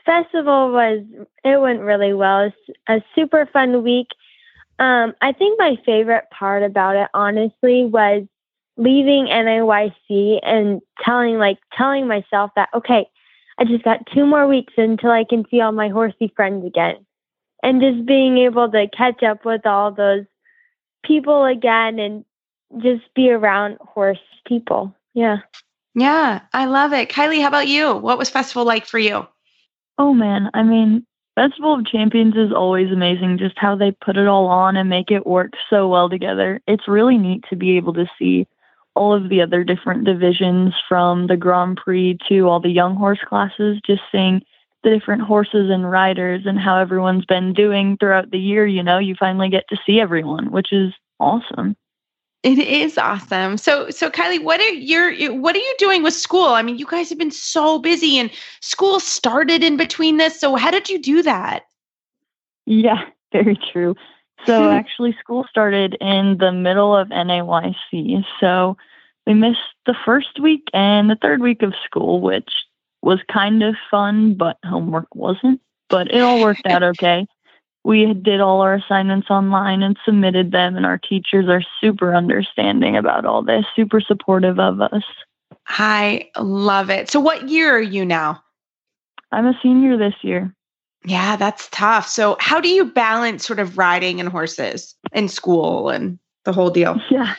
Festival 0.05 0.71
was 0.71 1.03
it 1.43 1.59
went 1.59 1.81
really 1.81 2.13
well. 2.13 2.41
It's 2.41 2.77
a 2.87 3.01
super 3.15 3.47
fun 3.47 3.83
week. 3.83 4.07
Um, 4.79 5.15
I 5.21 5.31
think 5.31 5.59
my 5.59 5.75
favorite 5.85 6.25
part 6.29 6.61
about 6.61 6.95
it, 6.95 7.09
honestly, 7.15 7.83
was 7.83 8.25
leaving 8.77 9.25
NAYC 9.25 10.39
and 10.43 10.81
telling 11.03 11.37
like 11.37 11.57
telling 11.75 12.07
myself 12.07 12.51
that 12.55 12.69
okay, 12.73 13.07
I 13.57 13.65
just 13.65 13.83
got 13.83 14.07
two 14.13 14.25
more 14.25 14.47
weeks 14.47 14.73
until 14.77 15.11
I 15.11 15.23
can 15.23 15.43
see 15.49 15.61
all 15.61 15.71
my 15.71 15.89
horsey 15.89 16.31
friends 16.35 16.65
again. 16.65 17.05
And 17.63 17.81
just 17.81 18.05
being 18.05 18.37
able 18.37 18.69
to 18.71 18.87
catch 18.95 19.23
up 19.23 19.43
with 19.43 19.65
all 19.65 19.91
those 19.91 20.25
people 21.03 21.45
again 21.45 21.97
and 21.97 22.23
just 22.77 23.13
be 23.15 23.31
around 23.31 23.77
horse 23.81 24.19
people. 24.45 24.93
Yeah. 25.13 25.37
Yeah, 25.95 26.41
I 26.53 26.65
love 26.65 26.93
it. 26.93 27.09
Kylee, 27.09 27.41
how 27.41 27.47
about 27.47 27.67
you? 27.67 27.95
What 27.95 28.19
was 28.19 28.29
festival 28.29 28.65
like 28.65 28.85
for 28.85 28.99
you? 28.99 29.27
Oh 29.97 30.13
man, 30.13 30.51
I 30.53 30.61
mean, 30.61 31.07
Festival 31.37 31.75
of 31.75 31.85
Champions 31.85 32.35
is 32.35 32.51
always 32.51 32.91
amazing 32.91 33.37
just 33.37 33.57
how 33.57 33.75
they 33.75 33.91
put 33.91 34.17
it 34.17 34.27
all 34.27 34.47
on 34.47 34.75
and 34.75 34.89
make 34.89 35.11
it 35.11 35.27
work 35.27 35.53
so 35.69 35.87
well 35.87 36.09
together. 36.09 36.61
It's 36.67 36.87
really 36.87 37.17
neat 37.17 37.43
to 37.49 37.55
be 37.55 37.77
able 37.77 37.93
to 37.93 38.05
see 38.17 38.47
all 38.97 39.13
of 39.13 39.29
the 39.29 39.41
other 39.41 39.63
different 39.63 40.03
divisions 40.03 40.73
from 40.89 41.27
the 41.27 41.37
Grand 41.37 41.77
Prix 41.77 42.17
to 42.27 42.47
all 42.47 42.59
the 42.59 42.69
young 42.69 42.95
horse 42.95 43.19
classes, 43.27 43.79
just 43.85 44.01
seeing 44.11 44.41
the 44.83 44.89
different 44.89 45.21
horses 45.21 45.69
and 45.69 45.89
riders 45.89 46.43
and 46.45 46.59
how 46.59 46.77
everyone's 46.77 47.25
been 47.25 47.53
doing 47.53 47.97
throughout 47.97 48.31
the 48.31 48.39
year. 48.39 48.65
You 48.65 48.83
know, 48.83 48.97
you 48.97 49.15
finally 49.19 49.49
get 49.49 49.63
to 49.69 49.77
see 49.85 49.99
everyone, 49.99 50.51
which 50.51 50.73
is 50.73 50.93
awesome. 51.19 51.75
It 52.43 52.59
is 52.59 52.97
awesome. 52.97 53.57
So, 53.57 53.89
so 53.89 54.09
Kylee, 54.09 54.43
what 54.43 54.59
are 54.59 54.69
your 54.69 55.11
what 55.33 55.55
are 55.55 55.59
you 55.59 55.75
doing 55.77 56.03
with 56.03 56.13
school? 56.13 56.49
I 56.49 56.61
mean, 56.61 56.77
you 56.77 56.85
guys 56.85 57.09
have 57.09 57.17
been 57.17 57.31
so 57.31 57.79
busy, 57.79 58.17
and 58.17 58.31
school 58.61 58.99
started 58.99 59.63
in 59.63 59.75
between 59.75 60.17
this. 60.17 60.39
So, 60.39 60.55
how 60.55 60.71
did 60.71 60.87
you 60.87 60.99
do 60.99 61.23
that? 61.23 61.63
Yeah, 62.65 63.05
very 63.31 63.59
true. 63.73 63.95
So 64.45 64.71
actually, 64.71 65.15
school 65.19 65.45
started 65.49 65.97
in 65.99 66.37
the 66.39 66.51
middle 66.51 66.95
of 66.95 67.09
NAYC. 67.09 68.23
So 68.39 68.77
we 69.25 69.33
missed 69.33 69.59
the 69.85 69.95
first 70.05 70.39
week 70.39 70.63
and 70.73 71.09
the 71.09 71.17
third 71.21 71.41
week 71.41 71.61
of 71.61 71.73
school, 71.85 72.21
which 72.21 72.49
was 73.01 73.19
kind 73.31 73.63
of 73.63 73.75
fun, 73.91 74.35
but 74.35 74.57
homework 74.63 75.13
wasn't. 75.15 75.61
But 75.89 76.11
it 76.11 76.21
all 76.21 76.41
worked 76.41 76.65
out 76.67 76.83
okay. 76.83 77.25
We 77.83 78.13
did 78.13 78.41
all 78.41 78.61
our 78.61 78.73
assignments 78.73 79.29
online 79.29 79.81
and 79.81 79.97
submitted 80.03 80.51
them, 80.51 80.75
and 80.75 80.85
our 80.85 80.97
teachers 80.97 81.47
are 81.47 81.61
super 81.79 82.13
understanding 82.13 82.97
about 82.97 83.25
all 83.25 83.41
this, 83.43 83.65
super 83.77 84.01
supportive 84.01 84.59
of 84.59 84.81
us. 84.81 85.03
I 85.67 86.29
love 86.37 86.89
it. 86.89 87.09
So, 87.09 87.21
what 87.21 87.47
year 87.47 87.73
are 87.75 87.81
you 87.81 88.03
now? 88.03 88.43
I'm 89.31 89.45
a 89.45 89.57
senior 89.61 89.97
this 89.97 90.15
year. 90.21 90.53
Yeah, 91.07 91.37
that's 91.37 91.69
tough. 91.71 92.09
So, 92.09 92.35
how 92.41 92.59
do 92.59 92.67
you 92.67 92.83
balance 92.83 93.47
sort 93.47 93.59
of 93.59 93.77
riding 93.77 94.19
and 94.19 94.27
horses 94.27 94.93
in 95.13 95.29
school 95.29 95.89
and 95.89 96.19
the 96.43 96.51
whole 96.51 96.69
deal? 96.69 97.01
Yeah. 97.09 97.35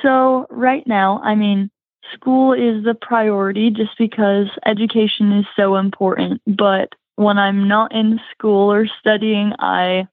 So, 0.00 0.46
right 0.48 0.86
now, 0.86 1.20
I 1.22 1.34
mean, 1.34 1.70
school 2.14 2.54
is 2.54 2.84
the 2.84 2.94
priority 2.94 3.68
just 3.68 3.98
because 3.98 4.46
education 4.64 5.30
is 5.32 5.44
so 5.54 5.76
important. 5.76 6.40
But 6.46 6.94
when 7.16 7.36
I'm 7.36 7.68
not 7.68 7.94
in 7.94 8.18
school 8.32 8.72
or 8.72 8.86
studying, 8.86 9.52
I 9.58 10.08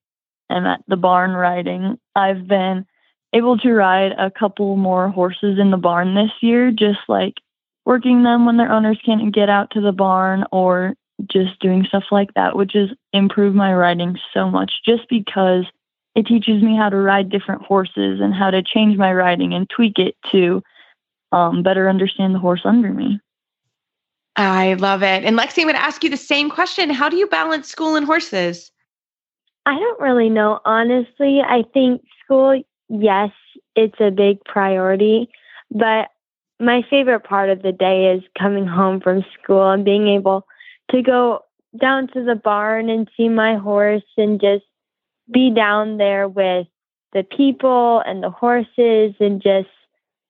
am 0.49 0.65
at 0.65 0.81
the 0.89 0.97
barn 0.97 1.31
riding. 1.31 1.97
I've 2.17 2.47
been 2.47 2.85
able 3.31 3.57
to 3.59 3.71
ride 3.71 4.11
a 4.17 4.29
couple 4.29 4.75
more 4.75 5.07
horses 5.07 5.57
in 5.57 5.71
the 5.71 5.77
barn 5.77 6.15
this 6.15 6.31
year, 6.41 6.69
just 6.69 6.99
like 7.07 7.35
working 7.85 8.23
them 8.23 8.45
when 8.45 8.57
their 8.57 8.73
owners 8.73 8.99
can't 9.05 9.33
get 9.33 9.49
out 9.49 9.71
to 9.71 9.81
the 9.81 9.93
barn 9.93 10.43
or 10.51 10.95
just 11.27 11.59
doing 11.59 11.85
stuff 11.85 12.05
like 12.11 12.33
that, 12.35 12.55
which 12.55 12.73
has 12.73 12.89
improved 13.13 13.55
my 13.55 13.73
riding 13.73 14.17
so 14.33 14.49
much 14.49 14.71
just 14.85 15.07
because 15.09 15.65
it 16.15 16.25
teaches 16.25 16.61
me 16.61 16.75
how 16.75 16.89
to 16.89 16.97
ride 16.97 17.29
different 17.29 17.61
horses 17.61 18.19
and 18.19 18.33
how 18.33 18.49
to 18.49 18.63
change 18.63 18.97
my 18.97 19.13
riding 19.13 19.53
and 19.53 19.69
tweak 19.69 19.99
it 19.99 20.15
to 20.31 20.61
um, 21.31 21.63
better 21.63 21.89
understand 21.89 22.33
the 22.33 22.39
horse 22.39 22.61
under 22.63 22.91
me. 22.91 23.19
I 24.35 24.75
love 24.75 25.03
it. 25.03 25.23
And 25.25 25.37
Lexi, 25.37 25.59
I'm 25.59 25.65
going 25.65 25.75
to 25.75 25.81
ask 25.81 26.03
you 26.03 26.09
the 26.09 26.17
same 26.17 26.49
question. 26.49 26.89
How 26.89 27.09
do 27.09 27.17
you 27.17 27.27
balance 27.27 27.67
school 27.67 27.95
and 27.95 28.05
horses? 28.05 28.71
I 29.65 29.77
don't 29.77 29.99
really 29.99 30.29
know. 30.29 30.59
Honestly, 30.65 31.41
I 31.41 31.63
think 31.73 32.01
school, 32.23 32.61
yes, 32.87 33.31
it's 33.75 33.99
a 33.99 34.11
big 34.11 34.43
priority, 34.45 35.29
but 35.69 36.09
my 36.59 36.83
favorite 36.89 37.21
part 37.21 37.49
of 37.49 37.61
the 37.61 37.71
day 37.71 38.13
is 38.13 38.23
coming 38.37 38.65
home 38.65 38.99
from 38.99 39.23
school 39.41 39.69
and 39.69 39.85
being 39.85 40.07
able 40.07 40.45
to 40.91 41.01
go 41.01 41.43
down 41.79 42.07
to 42.09 42.23
the 42.23 42.35
barn 42.35 42.89
and 42.89 43.09
see 43.15 43.29
my 43.29 43.55
horse 43.55 44.03
and 44.17 44.41
just 44.41 44.65
be 45.31 45.53
down 45.53 45.97
there 45.97 46.27
with 46.27 46.67
the 47.13 47.23
people 47.23 48.01
and 48.05 48.23
the 48.23 48.29
horses 48.29 49.13
and 49.19 49.41
just 49.41 49.69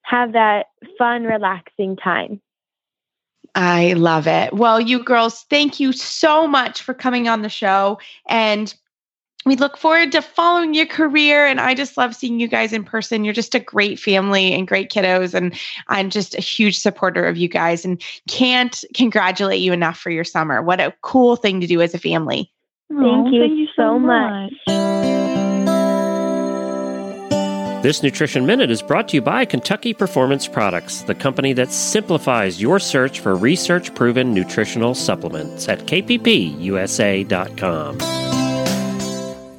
have 0.01 0.33
that 0.33 0.67
fun, 0.97 1.23
relaxing 1.23 1.95
time. 1.95 2.41
I 3.55 3.93
love 3.93 4.27
it. 4.27 4.53
Well, 4.53 4.79
you 4.79 5.03
girls, 5.03 5.45
thank 5.49 5.79
you 5.79 5.91
so 5.91 6.47
much 6.47 6.81
for 6.81 6.93
coming 6.93 7.27
on 7.27 7.41
the 7.41 7.49
show. 7.49 7.99
And 8.27 8.73
we 9.45 9.55
look 9.55 9.77
forward 9.77 10.11
to 10.11 10.21
following 10.21 10.73
your 10.73 10.85
career. 10.85 11.45
And 11.47 11.61
I 11.61 11.73
just 11.73 11.97
love 11.97 12.15
seeing 12.15 12.39
you 12.39 12.47
guys 12.47 12.73
in 12.73 12.83
person. 12.83 13.23
You're 13.23 13.33
just 13.33 13.55
a 13.55 13.59
great 13.59 13.99
family 13.99 14.53
and 14.53 14.67
great 14.67 14.91
kiddos. 14.91 15.33
And 15.33 15.57
I'm 15.87 16.09
just 16.09 16.35
a 16.35 16.41
huge 16.41 16.77
supporter 16.77 17.25
of 17.25 17.37
you 17.37 17.47
guys 17.47 17.85
and 17.85 18.01
can't 18.27 18.83
congratulate 18.93 19.61
you 19.61 19.71
enough 19.73 19.97
for 19.97 20.09
your 20.09 20.25
summer. 20.25 20.61
What 20.61 20.79
a 20.79 20.93
cool 21.01 21.35
thing 21.35 21.61
to 21.61 21.67
do 21.67 21.81
as 21.81 21.93
a 21.93 21.99
family. 21.99 22.51
Thank, 22.89 23.01
oh, 23.01 23.29
you, 23.29 23.41
thank 23.41 23.57
you 23.57 23.67
so 23.75 23.99
much. 23.99 24.53
This 27.81 28.03
Nutrition 28.03 28.45
Minute 28.45 28.69
is 28.71 28.81
brought 28.81 29.07
to 29.09 29.15
you 29.15 29.21
by 29.21 29.45
Kentucky 29.45 29.93
Performance 29.93 30.49
Products, 30.49 31.03
the 31.03 31.15
company 31.15 31.53
that 31.53 31.71
simplifies 31.71 32.61
your 32.61 32.77
search 32.77 33.21
for 33.21 33.37
research 33.37 33.95
proven 33.95 34.33
nutritional 34.33 34.93
supplements 34.93 35.69
at 35.69 35.79
kppusa.com. 35.85 36.59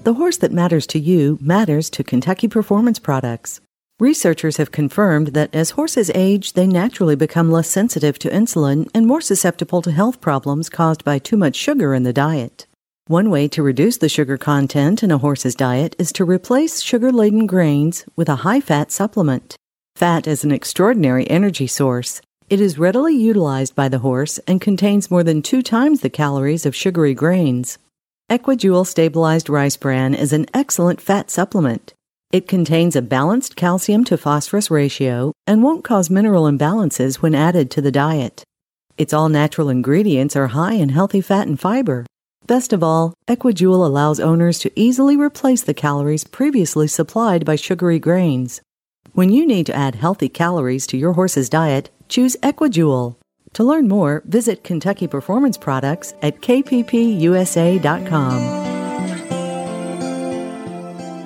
The 0.02 0.14
horse 0.14 0.38
that 0.38 0.50
matters 0.50 0.86
to 0.88 0.98
you 0.98 1.36
matters 1.42 1.90
to 1.90 2.02
Kentucky 2.02 2.48
Performance 2.48 2.98
Products. 2.98 3.60
Researchers 3.98 4.56
have 4.56 4.70
confirmed 4.72 5.28
that 5.34 5.54
as 5.54 5.72
horses 5.72 6.10
age, 6.14 6.54
they 6.54 6.66
naturally 6.66 7.14
become 7.14 7.50
less 7.50 7.68
sensitive 7.68 8.18
to 8.20 8.30
insulin 8.30 8.88
and 8.94 9.06
more 9.06 9.20
susceptible 9.20 9.82
to 9.82 9.92
health 9.92 10.22
problems 10.22 10.70
caused 10.70 11.04
by 11.04 11.18
too 11.18 11.36
much 11.36 11.54
sugar 11.54 11.92
in 11.92 12.04
the 12.04 12.14
diet. 12.14 12.66
One 13.08 13.28
way 13.28 13.46
to 13.48 13.62
reduce 13.62 13.98
the 13.98 14.08
sugar 14.08 14.38
content 14.38 15.02
in 15.02 15.10
a 15.10 15.18
horse's 15.18 15.54
diet 15.54 15.94
is 15.98 16.12
to 16.12 16.24
replace 16.24 16.80
sugar 16.80 17.12
laden 17.12 17.46
grains 17.46 18.06
with 18.16 18.30
a 18.30 18.36
high 18.36 18.62
fat 18.62 18.90
supplement. 18.90 19.54
Fat 19.96 20.26
is 20.26 20.44
an 20.44 20.50
extraordinary 20.50 21.28
energy 21.28 21.66
source. 21.66 22.22
It 22.48 22.58
is 22.58 22.78
readily 22.78 23.14
utilized 23.14 23.74
by 23.74 23.90
the 23.90 23.98
horse 23.98 24.38
and 24.46 24.62
contains 24.62 25.10
more 25.10 25.22
than 25.22 25.42
two 25.42 25.60
times 25.60 26.00
the 26.00 26.08
calories 26.08 26.64
of 26.64 26.74
sugary 26.74 27.12
grains. 27.12 27.76
Equijoule 28.30 28.86
Stabilized 28.86 29.48
Rice 29.50 29.76
Bran 29.76 30.14
is 30.14 30.32
an 30.32 30.46
excellent 30.54 31.00
fat 31.00 31.32
supplement. 31.32 31.94
It 32.30 32.46
contains 32.46 32.94
a 32.94 33.02
balanced 33.02 33.56
calcium 33.56 34.04
to 34.04 34.16
phosphorus 34.16 34.70
ratio 34.70 35.32
and 35.48 35.64
won't 35.64 35.82
cause 35.82 36.10
mineral 36.10 36.44
imbalances 36.44 37.16
when 37.16 37.34
added 37.34 37.72
to 37.72 37.80
the 37.80 37.90
diet. 37.90 38.44
Its 38.96 39.12
all 39.12 39.28
natural 39.28 39.68
ingredients 39.68 40.36
are 40.36 40.46
high 40.46 40.74
in 40.74 40.90
healthy 40.90 41.20
fat 41.20 41.48
and 41.48 41.58
fiber. 41.58 42.06
Best 42.46 42.72
of 42.72 42.84
all, 42.84 43.14
Equijoule 43.26 43.84
allows 43.84 44.20
owners 44.20 44.60
to 44.60 44.70
easily 44.76 45.16
replace 45.16 45.62
the 45.62 45.74
calories 45.74 46.22
previously 46.22 46.86
supplied 46.86 47.44
by 47.44 47.56
sugary 47.56 47.98
grains. 47.98 48.60
When 49.12 49.30
you 49.30 49.44
need 49.44 49.66
to 49.66 49.74
add 49.74 49.96
healthy 49.96 50.28
calories 50.28 50.86
to 50.86 50.96
your 50.96 51.14
horse's 51.14 51.48
diet, 51.48 51.90
choose 52.08 52.36
Equijoule. 52.44 53.16
To 53.54 53.64
learn 53.64 53.88
more, 53.88 54.22
visit 54.26 54.64
Kentucky 54.64 55.06
Performance 55.06 55.58
Products 55.58 56.14
at 56.22 56.40
kppusa.com. 56.40 57.80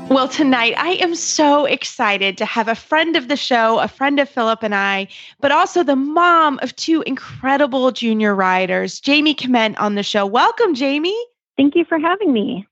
Well, 0.09 0.29
tonight 0.29 0.75
I 0.77 0.91
am 1.01 1.15
so 1.15 1.65
excited 1.65 2.39
to 2.39 2.45
have 2.45 2.69
a 2.69 2.75
friend 2.75 3.17
of 3.17 3.29
the 3.29 3.37
show, 3.37 3.81
a 3.81 3.89
friend 3.89 4.21
of 4.21 4.29
Philip 4.29 4.63
and 4.63 4.75
I, 4.75 5.09
but 5.41 5.51
also 5.51 5.83
the 5.83 5.97
mom 5.97 6.61
of 6.63 6.77
two 6.77 7.03
incredible 7.03 7.91
junior 7.91 8.35
riders, 8.35 9.01
Jami 9.01 9.35
Kment, 9.35 9.75
on 9.81 9.97
the 9.97 10.03
show. 10.03 10.25
Welcome, 10.25 10.75
Jami. 10.75 11.17
Thank 11.57 11.75
you 11.75 11.85
for 11.85 11.99
having 11.99 12.33
me. 12.33 12.67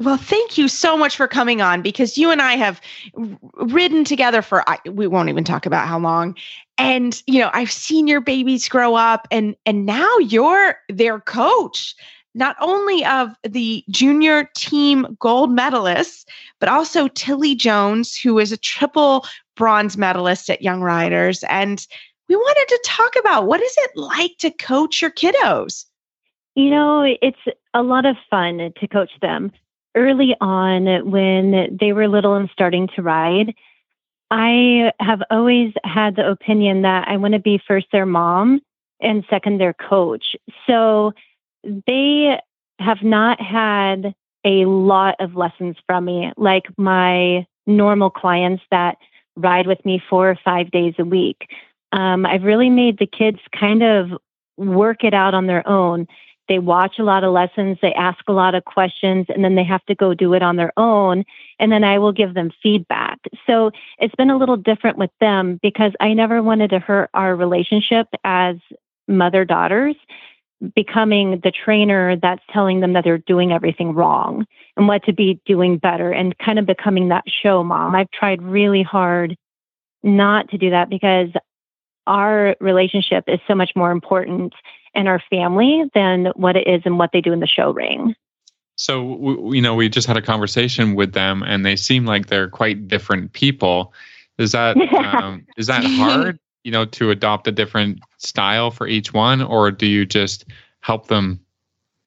Well, 0.00 0.16
thank 0.16 0.56
you 0.56 0.68
so 0.68 0.96
much 0.96 1.16
for 1.16 1.26
coming 1.26 1.60
on 1.60 1.82
because 1.82 2.16
you 2.16 2.30
and 2.30 2.40
I 2.40 2.52
have 2.52 2.80
ridden 3.54 4.04
together 4.04 4.42
for 4.42 4.64
we 4.86 5.08
won't 5.08 5.28
even 5.28 5.42
talk 5.42 5.66
about 5.66 5.88
how 5.88 5.98
long. 5.98 6.36
And 6.76 7.20
you 7.26 7.40
know, 7.40 7.50
I've 7.52 7.72
seen 7.72 8.06
your 8.06 8.20
babies 8.20 8.68
grow 8.68 8.94
up 8.94 9.26
and 9.32 9.56
and 9.66 9.84
now 9.84 10.18
you're 10.18 10.76
their 10.88 11.18
coach 11.20 11.96
not 12.34 12.56
only 12.60 13.04
of 13.04 13.34
the 13.42 13.84
junior 13.90 14.48
team 14.54 15.16
gold 15.18 15.50
medalists, 15.50 16.24
but 16.60 16.68
also 16.68 17.08
Tilly 17.08 17.56
Jones, 17.56 18.16
who 18.16 18.38
is 18.38 18.52
a 18.52 18.56
triple 18.56 19.26
bronze 19.56 19.96
medalist 19.96 20.48
at 20.48 20.62
Young 20.62 20.80
Riders. 20.80 21.42
And 21.48 21.84
we 22.28 22.36
wanted 22.36 22.68
to 22.68 22.82
talk 22.84 23.16
about 23.18 23.46
what 23.46 23.60
is 23.60 23.74
it 23.78 23.90
like 23.96 24.36
to 24.38 24.50
coach 24.52 25.02
your 25.02 25.10
kiddos? 25.10 25.86
You 26.54 26.70
know, 26.70 27.02
it's 27.02 27.38
a 27.74 27.82
lot 27.82 28.06
of 28.06 28.16
fun 28.30 28.72
to 28.78 28.88
coach 28.88 29.10
them. 29.20 29.50
Early 29.94 30.36
on, 30.40 31.10
when 31.10 31.76
they 31.78 31.92
were 31.92 32.08
little 32.08 32.34
and 32.34 32.48
starting 32.52 32.88
to 32.94 33.02
ride, 33.02 33.54
I 34.30 34.92
have 35.00 35.22
always 35.30 35.72
had 35.84 36.16
the 36.16 36.28
opinion 36.28 36.82
that 36.82 37.08
I 37.08 37.16
want 37.16 37.32
to 37.32 37.40
be 37.40 37.60
first 37.66 37.86
their 37.92 38.06
mom 38.06 38.60
and 39.00 39.24
second 39.30 39.58
their 39.58 39.72
coach. 39.72 40.36
So 40.66 41.12
they 41.64 42.38
have 42.78 43.02
not 43.02 43.40
had 43.40 44.14
a 44.44 44.66
lot 44.66 45.16
of 45.18 45.34
lessons 45.34 45.76
from 45.86 46.04
me, 46.04 46.32
like 46.36 46.66
my 46.76 47.46
normal 47.66 48.10
clients 48.10 48.62
that 48.70 48.98
ride 49.36 49.66
with 49.66 49.84
me 49.84 50.02
four 50.10 50.30
or 50.30 50.38
five 50.44 50.70
days 50.70 50.94
a 50.98 51.04
week. 51.04 51.48
Um, 51.92 52.26
I've 52.26 52.42
really 52.42 52.70
made 52.70 52.98
the 52.98 53.06
kids 53.06 53.38
kind 53.58 53.82
of 53.82 54.10
work 54.56 55.04
it 55.04 55.14
out 55.14 55.34
on 55.34 55.46
their 55.46 55.66
own. 55.66 56.06
They 56.48 56.58
watch 56.58 56.98
a 56.98 57.04
lot 57.04 57.24
of 57.24 57.32
lessons, 57.32 57.78
they 57.82 57.92
ask 57.92 58.20
a 58.26 58.32
lot 58.32 58.54
of 58.54 58.64
questions, 58.64 59.26
and 59.28 59.44
then 59.44 59.54
they 59.54 59.64
have 59.64 59.84
to 59.86 59.94
go 59.94 60.14
do 60.14 60.34
it 60.34 60.42
on 60.42 60.56
their 60.56 60.72
own. 60.76 61.24
And 61.58 61.70
then 61.70 61.84
I 61.84 61.98
will 61.98 62.12
give 62.12 62.34
them 62.34 62.50
feedback. 62.62 63.18
So 63.46 63.70
it's 63.98 64.14
been 64.14 64.30
a 64.30 64.38
little 64.38 64.56
different 64.56 64.96
with 64.98 65.10
them 65.20 65.60
because 65.62 65.92
I 66.00 66.14
never 66.14 66.42
wanted 66.42 66.70
to 66.70 66.78
hurt 66.78 67.10
our 67.14 67.36
relationship 67.36 68.08
as 68.24 68.56
mother 69.06 69.44
daughters 69.44 69.96
becoming 70.74 71.40
the 71.44 71.52
trainer 71.52 72.16
that's 72.16 72.42
telling 72.52 72.80
them 72.80 72.92
that 72.92 73.04
they're 73.04 73.18
doing 73.18 73.52
everything 73.52 73.94
wrong 73.94 74.44
and 74.76 74.88
what 74.88 75.04
to 75.04 75.12
be 75.12 75.40
doing 75.46 75.78
better 75.78 76.10
and 76.10 76.36
kind 76.38 76.58
of 76.58 76.66
becoming 76.66 77.08
that 77.08 77.24
show 77.42 77.62
mom. 77.62 77.94
I've 77.94 78.10
tried 78.10 78.42
really 78.42 78.82
hard 78.82 79.36
not 80.02 80.48
to 80.50 80.58
do 80.58 80.70
that 80.70 80.90
because 80.90 81.28
our 82.06 82.56
relationship 82.60 83.24
is 83.28 83.38
so 83.46 83.54
much 83.54 83.70
more 83.76 83.90
important 83.90 84.52
in 84.98 85.06
our 85.06 85.22
family 85.30 85.84
than 85.94 86.26
what 86.36 86.56
it 86.56 86.66
is 86.66 86.82
and 86.84 86.98
what 86.98 87.10
they 87.12 87.20
do 87.20 87.32
in 87.32 87.40
the 87.40 87.46
show 87.46 87.70
ring. 87.70 88.14
So, 88.76 89.52
you 89.52 89.62
know, 89.62 89.74
we 89.74 89.88
just 89.88 90.06
had 90.06 90.16
a 90.16 90.22
conversation 90.22 90.94
with 90.94 91.12
them 91.12 91.42
and 91.42 91.64
they 91.64 91.74
seem 91.74 92.04
like 92.04 92.26
they're 92.26 92.48
quite 92.48 92.86
different 92.86 93.32
people. 93.32 93.92
Is 94.36 94.52
that 94.52 94.76
um, 94.92 95.46
is 95.56 95.68
that 95.68 95.84
hard 95.84 96.38
you 96.64 96.72
know 96.72 96.84
to 96.84 97.10
adopt 97.10 97.48
a 97.48 97.52
different 97.52 98.00
style 98.18 98.70
for 98.70 98.86
each 98.86 99.14
one 99.14 99.40
or 99.40 99.70
do 99.70 99.86
you 99.86 100.04
just 100.04 100.44
help 100.80 101.06
them 101.06 101.40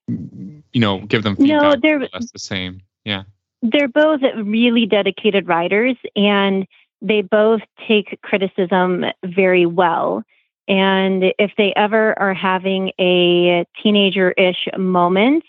you 0.07 0.61
know 0.75 0.99
give 0.99 1.23
them 1.23 1.35
feedback 1.35 1.61
no, 1.61 1.75
they're 1.81 2.07
that's 2.11 2.31
the 2.31 2.37
same 2.37 2.81
yeah 3.03 3.23
they're 3.63 3.87
both 3.87 4.21
really 4.43 4.85
dedicated 4.85 5.47
writers 5.47 5.95
and 6.15 6.67
they 7.01 7.21
both 7.21 7.61
take 7.87 8.19
criticism 8.21 9.05
very 9.25 9.65
well 9.65 10.23
and 10.71 11.23
if 11.37 11.51
they 11.57 11.73
ever 11.75 12.17
are 12.17 12.33
having 12.33 12.91
a 12.99 13.65
teenager-ish 13.83 14.67
moment 14.77 15.43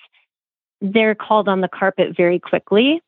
they're 0.80 1.14
called 1.14 1.48
on 1.48 1.60
the 1.60 1.68
carpet 1.68 2.16
very 2.16 2.38
quickly 2.40 3.00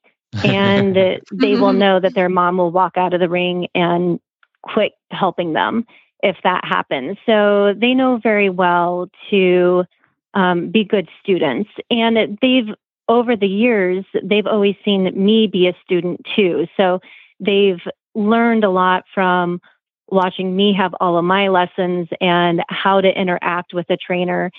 and 0.45 0.97
they 1.33 1.57
will 1.57 1.73
know 1.73 2.01
that 2.01 2.15
their 2.15 2.29
mom 2.29 2.57
will 2.57 2.71
walk 2.71 2.97
out 2.97 3.13
of 3.13 3.21
the 3.21 3.29
ring 3.29 3.69
and 3.75 4.21
quit 4.63 4.93
helping 5.11 5.53
them 5.53 5.85
if 6.23 6.37
that 6.43 6.65
happens. 6.65 7.19
So 7.27 7.75
they 7.77 7.93
know 7.93 8.19
very 8.23 8.49
well 8.49 9.11
to 9.31 9.85
um, 10.33 10.71
be 10.71 10.85
good 10.85 11.09
students. 11.23 11.71
And 11.91 12.39
they've, 12.41 12.75
over 13.09 13.37
the 13.37 13.47
years, 13.47 14.05
they've 14.23 14.47
always 14.47 14.75
seen 14.85 15.05
me 15.15 15.47
be 15.47 15.69
a 15.69 15.77
student 15.85 16.25
too. 16.35 16.67
So 16.77 17.01
they've 17.41 17.81
learned 18.15 18.65
a 18.65 18.71
lot 18.71 19.05
from 19.13 19.61
watching 20.09 20.55
me 20.55 20.75
have 20.75 20.95
all 21.01 21.17
of 21.19 21.25
my 21.25 21.49
lessons 21.49 22.09
and 22.21 22.63
how 22.69 23.01
to 23.01 23.09
interact 23.09 23.75
with 23.75 23.89
a 23.91 23.97
trainer, 23.97 24.51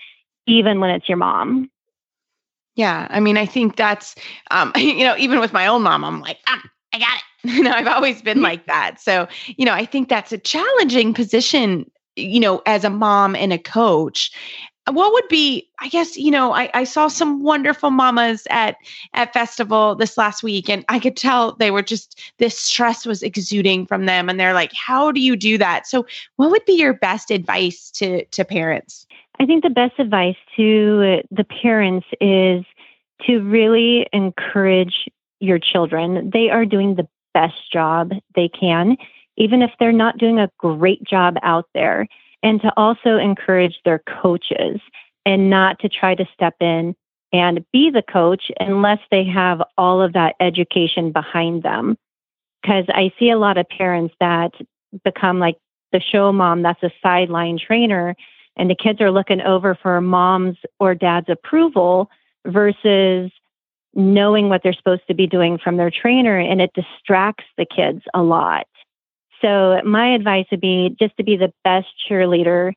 even 0.48 0.80
when 0.80 0.90
it's 0.92 1.08
your 1.08 1.18
mom. 1.18 1.70
Yeah. 2.76 3.08
I 3.10 3.20
mean, 3.20 3.38
I 3.38 3.46
think 3.46 3.76
that's, 3.76 4.16
um, 4.52 4.72
you 4.78 5.04
know, 5.04 5.16
even 5.18 5.40
with 5.40 5.54
my 5.54 5.68
own 5.68 5.84
mom, 5.84 6.04
I'm 6.04 6.22
like, 6.22 6.40
ah, 6.48 6.62
I 6.94 7.00
got 7.00 7.16
it. 7.16 7.22
You 7.46 7.62
know, 7.62 7.74
I've 7.74 7.86
always 7.86 8.24
been 8.24 8.42
like 8.42 8.66
that. 8.66 9.00
So, 9.00 9.28
you 9.56 9.66
know, 9.66 9.74
I 9.74 9.86
think 9.86 10.10
that's 10.10 10.32
a 10.32 10.38
challenging 10.40 11.14
position, 11.14 11.86
you 12.16 12.40
know, 12.40 12.64
as 12.66 12.84
a 12.84 12.90
mom 12.90 13.36
and 13.36 13.54
a 13.54 13.60
coach. 13.60 14.32
What 14.88 15.14
would 15.14 15.28
be, 15.30 15.68
I 15.80 15.88
guess, 15.88 16.16
you 16.16 16.30
know, 16.30 16.54
I, 16.54 16.70
I 16.76 16.84
saw 16.84 17.08
some 17.08 17.42
wonderful 17.42 17.90
mamas 17.90 18.46
at 18.52 18.76
at 19.16 19.34
festival 19.34 19.96
this 19.96 20.16
last 20.16 20.44
week, 20.44 20.70
and 20.70 20.86
I 20.90 21.00
could 21.00 21.18
tell 21.18 21.56
they 21.56 21.72
were 21.72 21.82
just 21.82 22.22
this 22.38 22.58
stress 22.58 23.04
was 23.06 23.24
exuding 23.24 23.88
from 23.88 24.06
them, 24.06 24.30
and 24.30 24.40
they're 24.40 24.54
like, 24.54 24.72
"How 24.74 25.12
do 25.12 25.20
you 25.20 25.36
do 25.36 25.58
that?" 25.58 25.88
So, 25.88 26.06
what 26.36 26.52
would 26.52 26.66
be 26.66 26.74
your 26.74 26.94
best 26.94 27.32
advice 27.32 27.90
to 27.92 28.26
to 28.26 28.46
parents? 28.46 29.08
I 29.40 29.46
think 29.46 29.64
the 29.64 29.70
best 29.72 30.00
advice 30.00 30.38
to 30.56 31.22
the 31.32 31.44
parents 31.44 32.06
is 32.22 32.64
to 33.26 33.40
really 33.40 34.08
encourage 34.14 35.10
your 35.40 35.60
children. 35.60 36.30
They 36.32 36.50
are 36.50 36.66
doing 36.66 36.96
the 36.96 37.08
best 37.34 37.72
job 37.72 38.12
they 38.36 38.50
can, 38.50 38.98
even 39.36 39.62
if 39.62 39.72
they're 39.80 39.92
not 39.92 40.18
doing 40.18 40.40
a 40.40 40.50
great 40.58 41.04
job 41.04 41.38
out 41.44 41.66
there. 41.74 42.08
And 42.46 42.62
to 42.62 42.72
also 42.78 43.18
encourage 43.18 43.80
their 43.86 44.04
coaches 44.22 44.80
and 45.26 45.50
not 45.50 45.80
to 45.80 45.90
try 45.90 46.14
to 46.14 46.28
step 46.32 46.54
in 46.60 46.96
and 47.34 47.66
be 47.74 47.90
the 47.90 48.04
coach 48.04 48.52
unless 48.60 49.00
they 49.10 49.24
have 49.24 49.64
all 49.80 50.00
of 50.00 50.14
that 50.14 50.36
education 50.40 51.12
behind 51.12 51.64
them. 51.64 51.98
Because 52.62 52.86
I 52.90 53.12
see 53.18 53.32
a 53.32 53.38
lot 53.40 53.58
of 53.58 53.68
parents 53.68 54.14
that 54.20 54.52
become 55.04 55.40
like 55.40 55.58
the 55.92 56.00
show 56.00 56.32
mom 56.32 56.62
that's 56.62 56.84
a 56.84 56.92
sideline 57.02 57.58
trainer, 57.58 58.16
and 58.56 58.70
the 58.70 58.76
kids 58.76 59.02
are 59.02 59.12
looking 59.12 59.42
over 59.42 59.74
for 59.74 60.00
mom's 60.00 60.58
or 60.80 60.94
dad's 60.94 61.30
approval 61.30 62.12
versus 62.46 63.32
knowing 63.96 64.50
what 64.50 64.62
they're 64.62 64.74
supposed 64.74 65.08
to 65.08 65.16
be 65.16 65.26
doing 65.26 65.58
from 65.58 65.78
their 65.78 65.90
trainer 65.90 66.38
and 66.38 66.62
it 66.62 66.72
distracts 66.76 67.46
the 67.58 67.66
kids 67.66 68.04
a 68.14 68.22
lot. 68.22 68.68
So 69.42 69.82
my 69.84 70.14
advice 70.14 70.46
would 70.52 70.62
be 70.62 70.96
just 71.00 71.16
to 71.18 71.24
be 71.24 71.38
the 71.38 71.54
best 71.64 71.88
cheerleader 72.10 72.74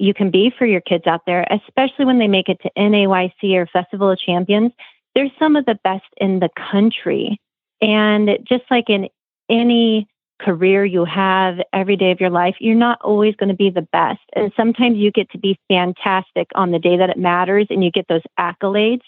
you 0.00 0.14
can 0.14 0.30
be 0.30 0.50
for 0.56 0.64
your 0.64 0.80
kids 0.80 1.06
out 1.06 1.20
there, 1.26 1.46
especially 1.50 2.06
when 2.06 2.18
they 2.18 2.28
make 2.28 2.48
it 2.48 2.58
to 2.62 2.70
NAYC 2.76 3.54
or 3.54 3.66
Festival 3.66 4.10
of 4.10 4.18
Champions. 4.18 4.72
They're 5.14 5.30
some 5.38 5.56
of 5.56 5.66
the 5.66 5.78
best 5.84 6.06
in 6.16 6.40
the 6.40 6.48
country. 6.70 7.38
And 7.82 8.38
just 8.48 8.64
like 8.70 8.88
in 8.88 9.08
any 9.50 10.08
career 10.40 10.86
you 10.86 11.04
have 11.04 11.58
every 11.74 11.96
day 11.96 12.12
of 12.12 12.20
your 12.20 12.30
life, 12.30 12.56
you're 12.60 12.74
not 12.74 12.98
always 13.02 13.36
going 13.36 13.50
to 13.50 13.54
be 13.54 13.68
the 13.68 13.86
best. 13.92 14.20
And 14.34 14.50
sometimes 14.56 14.96
you 14.96 15.10
get 15.10 15.30
to 15.32 15.38
be 15.38 15.58
fantastic 15.68 16.48
on 16.54 16.70
the 16.70 16.78
day 16.78 16.96
that 16.96 17.10
it 17.10 17.18
matters 17.18 17.66
and 17.68 17.84
you 17.84 17.90
get 17.90 18.06
those 18.08 18.22
accolades. 18.38 19.02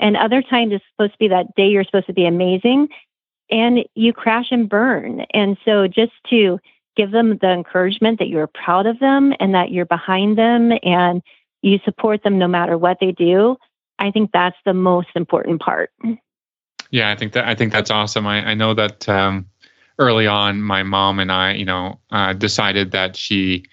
And 0.00 0.16
other 0.16 0.40
times 0.40 0.72
it's 0.72 0.84
supposed 0.92 1.12
to 1.12 1.18
be 1.18 1.28
that 1.28 1.54
day 1.56 1.68
you're 1.68 1.84
supposed 1.84 2.06
to 2.06 2.14
be 2.14 2.24
amazing 2.24 2.88
and 3.52 3.84
you 3.94 4.12
crash 4.12 4.46
and 4.50 4.68
burn. 4.68 5.26
And 5.32 5.58
so 5.64 5.86
just 5.86 6.12
to 6.30 6.58
give 6.96 7.12
them 7.12 7.38
the 7.38 7.50
encouragement 7.50 8.18
that 8.18 8.28
you're 8.28 8.48
proud 8.48 8.86
of 8.86 8.98
them 8.98 9.34
and 9.38 9.54
that 9.54 9.70
you're 9.70 9.86
behind 9.86 10.38
them 10.38 10.72
and 10.82 11.22
you 11.60 11.78
support 11.84 12.24
them 12.24 12.38
no 12.38 12.48
matter 12.48 12.76
what 12.76 12.98
they 13.00 13.12
do, 13.12 13.56
I 13.98 14.10
think 14.10 14.30
that's 14.32 14.56
the 14.64 14.74
most 14.74 15.08
important 15.14 15.60
part. 15.60 15.90
Yeah, 16.90 17.10
I 17.10 17.16
think 17.16 17.34
that 17.34 17.46
I 17.46 17.54
think 17.54 17.72
that's 17.72 17.90
awesome. 17.90 18.26
I, 18.26 18.50
I 18.50 18.54
know 18.54 18.74
that 18.74 19.08
um, 19.08 19.46
early 19.98 20.26
on, 20.26 20.62
my 20.62 20.82
mom 20.82 21.18
and 21.18 21.30
I, 21.30 21.52
you 21.52 21.64
know, 21.64 22.00
uh, 22.10 22.32
decided 22.32 22.90
that 22.92 23.16
she 23.16 23.64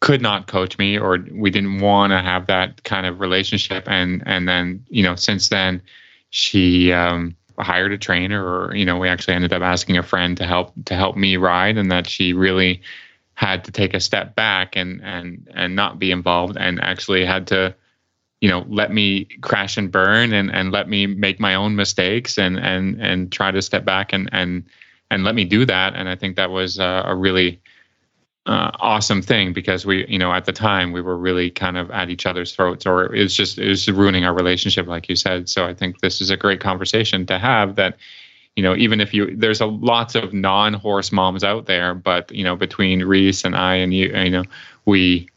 could 0.00 0.20
not 0.20 0.46
coach 0.46 0.78
me 0.78 0.98
or 0.98 1.18
we 1.32 1.50
didn't 1.50 1.80
want 1.80 2.10
to 2.12 2.20
have 2.20 2.46
that 2.46 2.82
kind 2.84 3.06
of 3.06 3.20
relationship 3.20 3.84
and 3.86 4.22
and 4.26 4.46
then 4.46 4.84
you 4.88 5.02
know 5.02 5.16
since 5.16 5.48
then 5.48 5.80
she 6.28 6.92
um, 6.92 7.34
hired 7.58 7.92
a 7.92 7.98
trainer 7.98 8.44
or 8.44 8.74
you 8.74 8.84
know 8.84 8.98
we 8.98 9.08
actually 9.08 9.34
ended 9.34 9.52
up 9.52 9.62
asking 9.62 9.96
a 9.96 10.02
friend 10.02 10.36
to 10.36 10.44
help 10.44 10.72
to 10.84 10.94
help 10.94 11.16
me 11.16 11.36
ride 11.36 11.78
and 11.78 11.90
that 11.90 12.06
she 12.06 12.32
really 12.32 12.82
had 13.34 13.64
to 13.64 13.70
take 13.70 13.94
a 13.94 14.00
step 14.00 14.34
back 14.34 14.76
and 14.76 15.00
and 15.02 15.48
and 15.54 15.74
not 15.74 15.98
be 15.98 16.10
involved 16.10 16.56
and 16.58 16.80
actually 16.82 17.24
had 17.24 17.46
to 17.46 17.74
you 18.40 18.48
know 18.48 18.64
let 18.68 18.92
me 18.92 19.24
crash 19.40 19.76
and 19.76 19.90
burn 19.90 20.32
and 20.32 20.50
and 20.50 20.72
let 20.72 20.88
me 20.88 21.06
make 21.06 21.40
my 21.40 21.54
own 21.54 21.76
mistakes 21.76 22.38
and 22.38 22.58
and 22.58 23.00
and 23.00 23.32
try 23.32 23.50
to 23.50 23.62
step 23.62 23.84
back 23.84 24.12
and 24.12 24.28
and 24.32 24.64
and 25.10 25.22
let 25.22 25.34
me 25.34 25.44
do 25.44 25.64
that. 25.64 25.94
And 25.94 26.08
i 26.08 26.16
think 26.16 26.36
that 26.36 26.50
was 26.50 26.78
uh, 26.78 27.02
a 27.04 27.14
really 27.14 27.60
uh, 28.46 28.70
awesome 28.78 29.22
thing 29.22 29.52
because 29.52 29.84
we, 29.84 30.06
you 30.06 30.18
know, 30.18 30.32
at 30.32 30.44
the 30.44 30.52
time 30.52 30.92
we 30.92 31.00
were 31.00 31.18
really 31.18 31.50
kind 31.50 31.76
of 31.76 31.90
at 31.90 32.10
each 32.10 32.26
other's 32.26 32.54
throats, 32.54 32.86
or 32.86 33.12
it 33.14 33.22
was 33.22 33.34
just 33.34 33.58
it 33.58 33.68
was 33.68 33.88
ruining 33.90 34.24
our 34.24 34.34
relationship, 34.34 34.86
like 34.86 35.08
you 35.08 35.16
said. 35.16 35.48
So 35.48 35.66
I 35.66 35.74
think 35.74 36.00
this 36.00 36.20
is 36.20 36.30
a 36.30 36.36
great 36.36 36.60
conversation 36.60 37.26
to 37.26 37.38
have. 37.38 37.74
That, 37.74 37.96
you 38.54 38.62
know, 38.62 38.76
even 38.76 39.00
if 39.00 39.12
you 39.12 39.34
there's 39.36 39.60
a 39.60 39.66
lots 39.66 40.14
of 40.14 40.32
non-horse 40.32 41.10
moms 41.10 41.42
out 41.42 41.66
there, 41.66 41.92
but 41.92 42.30
you 42.30 42.44
know, 42.44 42.54
between 42.54 43.02
Reese 43.02 43.44
and 43.44 43.56
I 43.56 43.74
and 43.74 43.92
you, 43.92 44.14
you 44.14 44.30
know, 44.30 44.44
we 44.84 45.28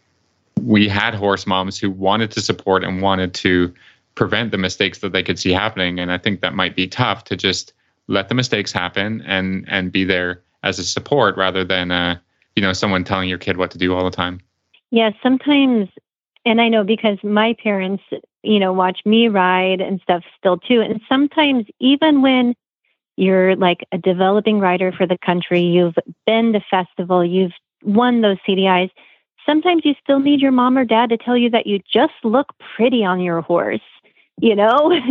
we 0.62 0.88
had 0.88 1.16
horse 1.16 1.48
moms 1.48 1.80
who 1.80 1.90
wanted 1.90 2.30
to 2.32 2.42
support 2.42 2.84
and 2.84 3.02
wanted 3.02 3.34
to 3.36 3.74
prevent 4.14 4.52
the 4.52 4.58
mistakes 4.58 5.00
that 5.00 5.14
they 5.14 5.24
could 5.24 5.40
see 5.40 5.52
happening, 5.52 6.00
and 6.00 6.12
I 6.12 6.20
think 6.20 6.42
that 6.42 6.54
might 6.54 6.76
be 6.76 6.88
tough 6.88 7.24
to 7.24 7.36
just 7.36 7.74
let 8.08 8.30
the 8.30 8.36
mistakes 8.36 8.72
happen 8.72 9.24
and 9.26 9.66
and 9.68 9.92
be 9.92 10.04
there 10.04 10.42
as 10.62 10.78
a 10.78 10.84
support 10.84 11.38
rather 11.38 11.64
than 11.64 11.92
uh 11.92 12.20
you 12.56 12.62
know 12.62 12.74
someone 12.74 13.04
telling 13.04 13.30
your 13.30 13.38
kid 13.38 13.58
what 13.58 13.72
to 13.72 13.78
do 13.78 13.94
all 13.94 14.04
the 14.04 14.12
time? 14.12 14.40
Yeah 14.92 15.12
sometimes 15.22 15.90
and 16.46 16.62
i 16.62 16.68
know 16.68 16.84
because 16.84 17.18
my 17.24 17.56
parents 17.62 18.04
you 18.44 18.60
know 18.60 18.74
watch 18.74 19.02
me 19.06 19.28
ride 19.28 19.82
and 19.82 20.02
stuff 20.02 20.24
still 20.38 20.58
too 20.58 20.82
and 20.82 21.02
sometimes 21.08 21.66
even 21.80 22.22
when 22.22 22.56
you're 23.18 23.56
like 23.56 23.86
a 23.92 23.98
developing 23.98 24.60
rider 24.60 24.92
for 24.92 25.06
the 25.06 25.18
country 25.26 25.62
you've 25.62 25.98
been 26.26 26.54
to 26.54 26.62
festival 26.72 27.24
you've 27.24 27.52
won 27.84 28.22
those 28.22 28.38
cdis 28.48 28.90
sometimes 29.46 29.84
you 29.86 29.94
still 30.02 30.20
need 30.20 30.40
your 30.40 30.52
mom 30.52 30.78
or 30.78 30.86
dad 30.86 31.10
to 31.10 31.18
tell 31.18 31.38
you 31.38 31.50
that 31.50 31.68
you 31.68 31.80
just 31.92 32.14
look 32.24 32.48
pretty 32.76 33.04
on 33.04 33.20
your 33.20 33.42
horse 33.42 33.82
you 34.42 34.56
know? 34.56 34.92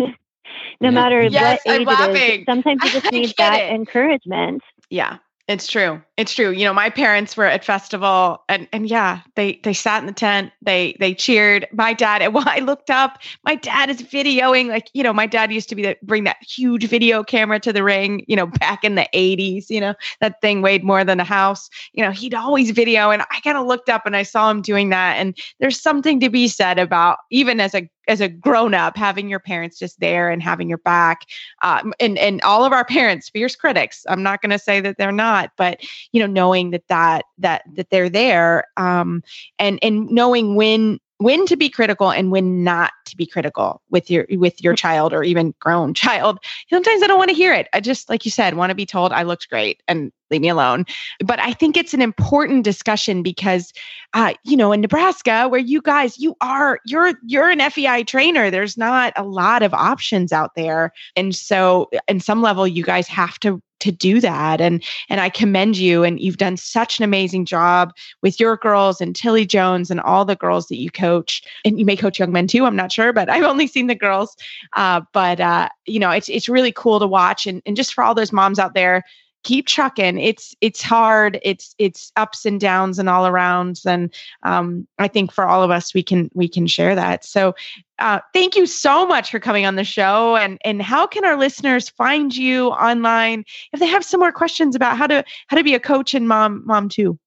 No 0.80 0.90
matter 0.90 1.22
yes, 1.24 1.32
what 1.42 1.60
age 1.66 1.86
I'm 1.90 2.16
it 2.16 2.40
is 2.40 2.46
sometimes 2.46 2.80
you 2.82 2.90
just 3.00 3.10
need 3.12 3.34
that 3.36 3.60
it. 3.60 3.74
encouragement. 3.74 4.62
Yeah 4.90 5.18
it's 5.48 5.66
true. 5.66 6.02
It's 6.18 6.34
true. 6.34 6.50
You 6.50 6.66
know, 6.66 6.74
my 6.74 6.90
parents 6.90 7.34
were 7.34 7.46
at 7.46 7.64
festival 7.64 8.44
and 8.50 8.68
and 8.70 8.86
yeah, 8.86 9.22
they 9.34 9.58
they 9.64 9.72
sat 9.72 10.00
in 10.02 10.06
the 10.06 10.12
tent, 10.12 10.52
they 10.60 10.94
they 11.00 11.14
cheered. 11.14 11.66
My 11.72 11.94
dad, 11.94 12.26
while 12.34 12.44
I 12.46 12.58
looked 12.58 12.90
up, 12.90 13.18
my 13.44 13.54
dad 13.54 13.88
is 13.88 14.02
videoing 14.02 14.68
like, 14.68 14.90
you 14.92 15.02
know, 15.02 15.14
my 15.14 15.24
dad 15.24 15.50
used 15.50 15.70
to 15.70 15.74
be 15.74 15.82
that 15.82 16.04
bring 16.06 16.24
that 16.24 16.36
huge 16.46 16.86
video 16.86 17.24
camera 17.24 17.58
to 17.60 17.72
the 17.72 17.82
ring, 17.82 18.26
you 18.28 18.36
know, 18.36 18.46
back 18.46 18.84
in 18.84 18.94
the 18.94 19.08
80s, 19.14 19.70
you 19.70 19.80
know, 19.80 19.94
that 20.20 20.38
thing 20.42 20.60
weighed 20.60 20.84
more 20.84 21.02
than 21.02 21.18
a 21.18 21.24
house. 21.24 21.70
You 21.94 22.04
know, 22.04 22.10
he'd 22.10 22.34
always 22.34 22.70
video 22.72 23.10
and 23.10 23.22
I 23.22 23.40
kind 23.40 23.56
of 23.56 23.66
looked 23.66 23.88
up 23.88 24.04
and 24.04 24.14
I 24.14 24.24
saw 24.24 24.50
him 24.50 24.60
doing 24.60 24.90
that 24.90 25.16
and 25.16 25.34
there's 25.60 25.80
something 25.80 26.20
to 26.20 26.28
be 26.28 26.48
said 26.48 26.78
about 26.78 27.20
even 27.30 27.58
as 27.58 27.74
a 27.74 27.88
as 28.08 28.20
a 28.20 28.28
grown 28.28 28.74
up 28.74 28.96
having 28.96 29.28
your 29.28 29.38
parents 29.38 29.78
just 29.78 30.00
there 30.00 30.28
and 30.30 30.42
having 30.42 30.68
your 30.68 30.78
back 30.78 31.26
um, 31.62 31.92
and 32.00 32.18
and 32.18 32.40
all 32.42 32.64
of 32.64 32.72
our 32.72 32.84
parents 32.84 33.28
fierce 33.28 33.54
critics 33.54 34.04
i'm 34.08 34.22
not 34.22 34.40
going 34.42 34.50
to 34.50 34.58
say 34.58 34.80
that 34.80 34.96
they're 34.98 35.12
not 35.12 35.52
but 35.56 35.80
you 36.12 36.20
know 36.20 36.26
knowing 36.26 36.70
that 36.70 36.86
that 36.88 37.24
that 37.38 37.62
that 37.74 37.90
they're 37.90 38.08
there 38.08 38.64
um, 38.76 39.22
and 39.58 39.78
and 39.82 40.10
knowing 40.10 40.56
when 40.56 40.98
when 41.18 41.46
to 41.46 41.56
be 41.56 41.68
critical 41.68 42.10
and 42.10 42.30
when 42.30 42.64
not 42.64 42.92
to 43.06 43.16
be 43.16 43.26
critical 43.26 43.82
with 43.90 44.10
your 44.10 44.26
with 44.30 44.62
your 44.62 44.74
child 44.74 45.12
or 45.12 45.22
even 45.22 45.54
grown 45.60 45.94
child. 46.04 46.38
Sometimes 46.70 47.02
i 47.02 47.06
don't 47.06 47.18
want 47.18 47.30
to 47.30 47.36
hear 47.36 47.52
it. 47.52 47.68
I 47.72 47.80
just 47.80 48.08
like 48.08 48.24
you 48.24 48.30
said 48.30 48.54
want 48.54 48.70
to 48.70 48.74
be 48.74 48.86
told 48.86 49.12
i 49.12 49.22
looked 49.22 49.48
great 49.48 49.82
and 49.86 50.12
leave 50.30 50.40
me 50.40 50.48
alone. 50.48 50.86
But 51.24 51.40
i 51.40 51.52
think 51.52 51.76
it's 51.76 51.94
an 51.94 52.02
important 52.02 52.64
discussion 52.64 53.22
because 53.22 53.72
uh, 54.14 54.34
you 54.44 54.56
know 54.56 54.72
in 54.72 54.80
nebraska 54.80 55.48
where 55.48 55.60
you 55.60 55.82
guys 55.82 56.18
you 56.18 56.34
are 56.40 56.80
you're 56.86 57.14
you're 57.26 57.50
an 57.50 57.58
fei 57.70 58.04
trainer. 58.04 58.50
There's 58.50 58.76
not 58.78 59.12
a 59.16 59.24
lot 59.24 59.62
of 59.62 59.74
options 59.74 60.32
out 60.32 60.54
there. 60.54 60.92
And 61.16 61.34
so 61.34 61.90
in 62.06 62.20
some 62.20 62.42
level 62.42 62.66
you 62.66 62.84
guys 62.84 63.08
have 63.08 63.38
to 63.40 63.60
to 63.80 63.92
do 63.92 64.20
that. 64.20 64.60
And 64.60 64.82
and 65.08 65.20
I 65.20 65.28
commend 65.28 65.76
you 65.76 66.04
and 66.04 66.20
you've 66.20 66.36
done 66.36 66.56
such 66.56 66.98
an 66.98 67.04
amazing 67.04 67.44
job 67.44 67.92
with 68.22 68.40
your 68.40 68.56
girls 68.56 69.00
and 69.00 69.14
Tilly 69.14 69.46
Jones 69.46 69.90
and 69.90 70.00
all 70.00 70.24
the 70.24 70.36
girls 70.36 70.66
that 70.68 70.76
you 70.76 70.90
coach. 70.90 71.42
And 71.64 71.78
you 71.78 71.84
may 71.84 71.96
coach 71.96 72.18
young 72.18 72.32
men 72.32 72.46
too 72.46 72.64
I'm 72.64 72.76
not 72.76 72.92
sure 72.92 73.12
but 73.12 73.28
I've 73.38 73.44
only 73.44 73.66
seen 73.66 73.86
the 73.86 73.94
girls. 73.94 74.36
Uh, 74.74 75.02
but 75.12 75.40
uh, 75.40 75.68
you 75.86 75.98
know 75.98 76.10
it's 76.10 76.28
it's 76.28 76.48
really 76.48 76.72
cool 76.72 77.00
to 77.00 77.06
watch. 77.06 77.46
And 77.46 77.62
and 77.66 77.76
just 77.76 77.94
for 77.94 78.04
all 78.04 78.14
those 78.14 78.32
moms 78.32 78.58
out 78.58 78.74
there 78.74 79.04
keep 79.48 79.66
trucking 79.66 80.18
it's 80.18 80.54
it's 80.60 80.82
hard. 80.82 81.38
It's 81.42 81.74
it's 81.78 82.12
ups 82.16 82.44
and 82.44 82.60
downs 82.60 82.98
and 82.98 83.08
all 83.08 83.24
arounds 83.24 83.86
and 83.86 84.12
um, 84.42 84.86
i 84.98 85.08
think 85.08 85.32
for 85.32 85.46
all 85.46 85.62
of 85.62 85.70
us 85.70 85.94
we 85.94 86.02
can 86.02 86.30
we 86.34 86.48
can 86.48 86.66
share 86.66 86.94
that. 86.94 87.24
So 87.24 87.54
uh, 87.98 88.20
thank 88.34 88.56
you 88.56 88.66
so 88.66 89.06
much 89.06 89.30
for 89.30 89.40
coming 89.40 89.64
on 89.64 89.76
the 89.76 89.84
show. 89.84 90.36
And 90.36 90.58
and 90.66 90.82
how 90.82 91.06
can 91.06 91.24
our 91.24 91.38
listeners 91.38 91.88
find 91.88 92.36
you 92.36 92.68
online 92.68 93.44
if 93.72 93.80
they 93.80 93.86
have 93.86 94.04
some 94.04 94.20
more 94.20 94.32
questions 94.32 94.76
about 94.76 94.98
how 94.98 95.06
to 95.06 95.24
how 95.46 95.56
to 95.56 95.64
be 95.64 95.74
a 95.74 95.80
coach 95.80 96.12
and 96.12 96.28
mom 96.28 96.62
mom 96.66 96.90
too? 96.90 97.18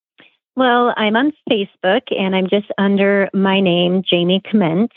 Well 0.55 0.93
i'm 0.97 1.15
on 1.15 1.33
facebook 1.49 2.03
and 2.15 2.35
i'm 2.35 2.47
just 2.47 2.67
under 2.77 3.29
my 3.33 3.59
name 3.59 4.03
Jami 4.07 4.41
Kment. 4.41 4.91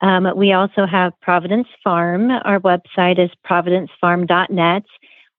Um, 0.00 0.28
we 0.36 0.52
also 0.52 0.84
have 0.84 1.12
providence 1.22 1.68
farm. 1.82 2.30
Our 2.30 2.60
website 2.60 3.18
is 3.18 3.30
providencefarm.net 3.48 4.84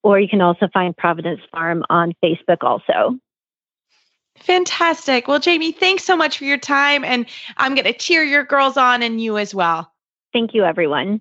or 0.08 0.18
you 0.22 0.30
can 0.30 0.39
also 0.39 0.70
find 0.74 0.95
Providence 0.95 1.41
Farm 1.51 1.84
on 1.89 2.14
Facebook 2.24 2.60
also. 2.62 3.20
Fantastic. 4.38 5.28
Well, 5.28 5.39
Jami, 5.39 5.74
thanks 5.74 6.05
so 6.05 6.16
much 6.16 6.38
for 6.38 6.45
your 6.45 6.58
time. 6.58 7.03
And 7.03 7.26
I'm 7.58 7.76
going 7.76 7.84
to 7.84 7.91
cheer 7.91 8.24
your 8.24 8.45
girls 8.45 8.78
on 8.78 9.03
and 9.03 9.20
you 9.20 9.38
as 9.38 9.53
well. 9.53 9.91
Thank 10.32 10.53
you, 10.53 10.64
everyone. 10.64 11.20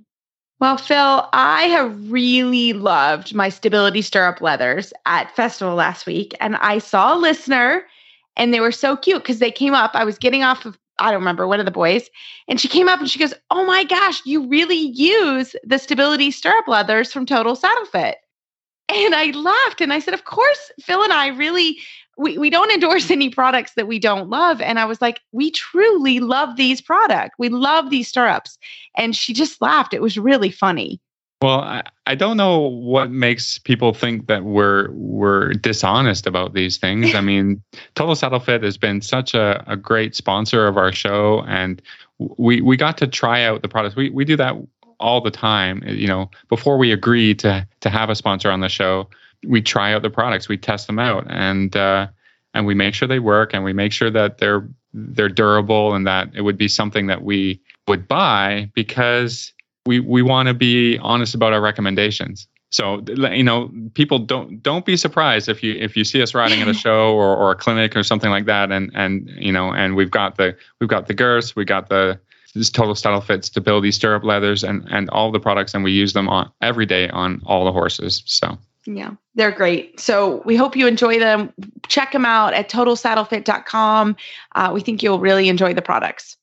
Well, 0.61 0.77
Phil, 0.77 1.29
I 1.33 1.65
have 1.65 2.13
really 2.13 2.75
loved 2.75 3.35
my 3.35 3.49
stability 3.49 4.03
stirrup 4.03 4.41
leathers 4.41 4.93
at 5.05 5.35
festival 5.35 5.75
last 5.75 6.07
week. 6.07 6.37
And 6.39 6.55
I 6.55 6.79
saw 6.79 7.17
a 7.17 7.19
listener 7.19 7.85
and 8.37 8.55
they 8.55 8.61
were 8.61 8.71
so 8.71 8.97
cute 8.97 9.25
because 9.25 9.41
they 9.41 9.51
came 9.51 9.75
up. 9.75 9.91
I 9.95 10.05
was 10.05 10.17
getting 10.17 10.45
off 10.45 10.65
of, 10.65 10.79
I 11.01 11.11
don't 11.11 11.23
remember, 11.23 11.49
one 11.49 11.59
of 11.59 11.67
the 11.67 11.73
boys. 11.73 12.09
And 12.47 12.61
she 12.61 12.69
came 12.69 12.89
up 12.89 13.01
and 13.01 13.11
she 13.11 13.19
goes, 13.19 13.35
Oh 13.51 13.67
my 13.67 13.83
gosh, 13.83 14.23
you 14.25 14.47
really 14.47 14.93
use 14.95 15.57
the 15.65 15.79
stability 15.79 16.31
stirrup 16.31 16.69
leathers 16.69 17.13
from 17.13 17.27
Total 17.27 17.57
Saddle 17.57 17.87
Fit. 17.87 18.19
And 18.89 19.15
I 19.15 19.31
laughed 19.33 19.81
and 19.81 19.93
I 19.93 19.99
said, 19.99 20.15
Of 20.15 20.25
course, 20.25 20.71
Phil 20.81 21.03
and 21.03 21.13
I 21.13 21.29
really 21.29 21.79
we, 22.17 22.39
we 22.39 22.51
don't 22.51 22.73
endorse 22.73 23.11
any 23.11 23.29
products 23.29 23.75
that 23.75 23.87
we 23.87 23.99
don't 23.99 24.31
love. 24.31 24.61
And 24.61 24.79
I 24.79 24.85
was 24.87 25.01
like, 25.03 25.21
we 25.33 25.51
truly 25.51 26.21
love 26.21 26.57
these 26.57 26.81
products. 26.81 27.35
We 27.39 27.51
love 27.51 27.91
these 27.91 28.09
stirrups. 28.09 28.59
And 28.97 29.15
she 29.15 29.35
just 29.35 29.61
laughed. 29.61 29.93
It 29.93 30.01
was 30.01 30.17
really 30.17 30.51
funny. 30.51 31.01
Well, 31.43 31.61
I, 31.61 31.83
I 32.07 32.15
don't 32.15 32.39
know 32.39 32.61
what 32.61 33.11
makes 33.11 33.59
people 33.59 33.93
think 33.93 34.27
that 34.27 34.45
we're 34.45 34.91
we're 34.93 35.53
dishonest 35.53 36.27
about 36.27 36.55
these 36.55 36.79
things. 36.79 37.15
I 37.15 37.21
mean, 37.21 37.63
Total 37.95 38.15
Saddle 38.15 38.41
Fit 38.41 38.63
has 38.63 38.79
been 38.79 39.03
such 39.03 39.35
a, 39.35 39.63
a 39.67 39.77
great 39.77 40.17
sponsor 40.17 40.67
of 40.67 40.79
our 40.79 40.93
show 40.93 41.45
and 41.47 41.83
we 42.19 42.63
we 42.63 42.79
got 42.79 42.97
to 42.99 43.07
try 43.07 43.45
out 43.45 43.61
the 43.61 43.69
products. 43.69 43.97
We 43.97 44.09
we 44.09 44.25
do 44.25 44.37
that 44.37 44.57
all 45.01 45.21
the 45.21 45.31
time. 45.31 45.83
You 45.87 46.07
know, 46.07 46.31
before 46.49 46.79
we 46.79 46.93
agree 46.93 47.35
to 47.37 47.67
to 47.81 47.91
have 47.91 48.11
a 48.11 48.15
sponsor 48.15 48.51
on 48.51 48.61
the 48.61 48.69
show, 48.69 49.09
we 49.45 49.63
try 49.63 49.93
out 49.93 50.03
the 50.03 50.11
products, 50.11 50.49
we 50.49 50.57
test 50.57 50.87
them 50.87 50.99
out, 50.99 51.27
and 51.29 51.77
uh, 51.77 52.09
and 52.55 52.67
we 52.67 52.75
make 52.75 52.95
sure 52.95 53.09
they 53.09 53.19
work, 53.19 53.55
and 53.55 53.65
we 53.65 53.73
make 53.73 53.93
sure 53.93 54.11
that 54.11 54.39
they're 54.39 54.69
they're 54.93 55.29
durable, 55.29 55.95
and 55.95 56.07
that 56.07 56.29
it 56.35 56.43
would 56.43 56.59
be 56.59 56.69
something 56.69 57.07
that 57.07 57.23
we 57.23 57.61
would 57.89 58.09
buy 58.09 58.71
because 58.75 59.53
we 59.87 60.01
we 60.01 60.23
want 60.23 60.49
to 60.49 60.55
be 60.55 60.99
honest 60.99 61.35
about 61.35 61.53
our 61.53 61.61
recommendations. 61.61 62.49
So 62.71 63.03
you 63.09 63.45
know, 63.45 63.71
people 63.95 64.19
don't 64.19 64.63
don't 64.63 64.85
be 64.85 64.97
surprised 64.97 65.49
if 65.49 65.63
you 65.63 65.75
if 65.75 65.97
you 65.97 66.05
see 66.05 66.21
us 66.21 66.35
riding 66.35 66.61
at 66.61 66.69
a 66.69 66.75
show 66.87 67.15
or, 67.15 67.37
or 67.37 67.53
a 67.53 67.55
clinic 67.55 67.97
or 67.97 68.03
something 68.03 68.31
like 68.31 68.47
that, 68.47 68.73
and 68.73 68.91
and 68.95 69.31
you 69.37 69.53
know, 69.53 69.73
and 69.73 69.95
we've 69.95 70.11
got 70.11 70.37
the 70.37 70.57
we've 70.81 70.91
got 70.91 71.07
the 71.07 71.15
girths, 71.15 71.55
we 71.55 71.65
got 71.65 71.89
the 71.89 72.19
this 72.57 72.71
total 72.71 72.95
saddle 72.95 73.21
fit 73.21 73.45
stability 73.45 73.93
stirrup 73.93 74.25
leathers 74.25 74.65
and 74.65 74.87
and 74.91 75.09
all 75.11 75.31
the 75.31 75.41
products 75.41 75.75
and 75.75 75.85
we 75.85 75.93
use 75.93 76.13
them 76.13 76.29
on 76.29 76.51
every 76.61 76.87
day 76.87 77.09
on 77.11 77.41
all 77.47 77.65
the 77.65 77.73
horses 77.73 78.23
so. 78.27 78.59
Yeah 78.85 79.15
they're 79.37 79.53
great. 79.53 80.01
So 80.01 80.43
we 80.45 80.57
hope 80.57 80.75
you 80.75 80.87
enjoy 80.87 81.19
them. 81.19 81.53
Check 81.89 82.13
them 82.13 82.25
out 82.25 82.55
at 82.55 82.71
totalsaddlefit.com 82.71 84.17
uh, 84.55 84.71
we 84.73 84.81
think 84.81 85.03
you'll 85.03 85.21
really 85.21 85.49
enjoy 85.49 85.75
the 85.75 85.83
products. 85.83 86.37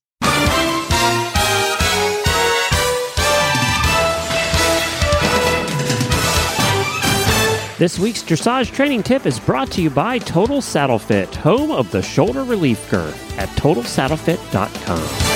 This 7.80 8.00
week's 8.00 8.24
dressage 8.24 8.72
training 8.72 9.04
tip 9.04 9.26
is 9.26 9.40
brought 9.40 9.70
to 9.72 9.82
you 9.82 9.90
by 9.90 10.20
Total 10.20 10.62
Saddle 10.62 11.00
Fit, 11.00 11.36
home 11.36 11.72
of 11.72 11.92
the 11.92 12.02
shoulder 12.02 12.44
relief 12.44 12.90
girth 12.90 13.38
at 13.38 13.50
totalsaddlefit.com. 13.50 15.33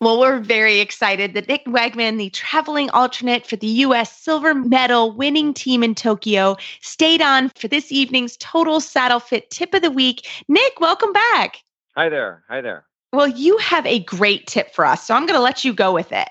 Well, 0.00 0.20
we're 0.20 0.40
very 0.40 0.80
excited 0.80 1.32
that 1.34 1.48
Nick 1.48 1.64
Wagman, 1.64 2.18
the 2.18 2.28
traveling 2.30 2.90
alternate 2.90 3.46
for 3.46 3.56
the 3.56 3.66
U.S. 3.66 4.14
silver 4.14 4.54
medal 4.54 5.10
winning 5.12 5.54
team 5.54 5.82
in 5.82 5.94
Tokyo, 5.94 6.56
stayed 6.82 7.22
on 7.22 7.48
for 7.56 7.66
this 7.68 7.90
evening's 7.90 8.36
Total 8.36 8.78
Saddle 8.80 9.20
Fit 9.20 9.48
tip 9.48 9.72
of 9.72 9.80
the 9.80 9.90
week. 9.90 10.28
Nick, 10.48 10.80
welcome 10.80 11.14
back. 11.14 11.62
Hi 11.96 12.10
there. 12.10 12.44
Hi 12.48 12.60
there. 12.60 12.84
Well, 13.14 13.28
you 13.28 13.56
have 13.56 13.86
a 13.86 14.00
great 14.00 14.46
tip 14.46 14.74
for 14.74 14.84
us, 14.84 15.06
so 15.06 15.14
I'm 15.14 15.24
going 15.24 15.38
to 15.38 15.42
let 15.42 15.64
you 15.64 15.72
go 15.72 15.94
with 15.94 16.12
it. 16.12 16.28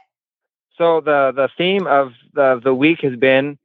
So 0.78 1.02
the 1.02 1.32
the 1.36 1.50
theme 1.58 1.88
of 1.88 2.12
the 2.34 2.60
the 2.64 2.76
week 2.76 3.00
has 3.02 3.16
been 3.16 3.58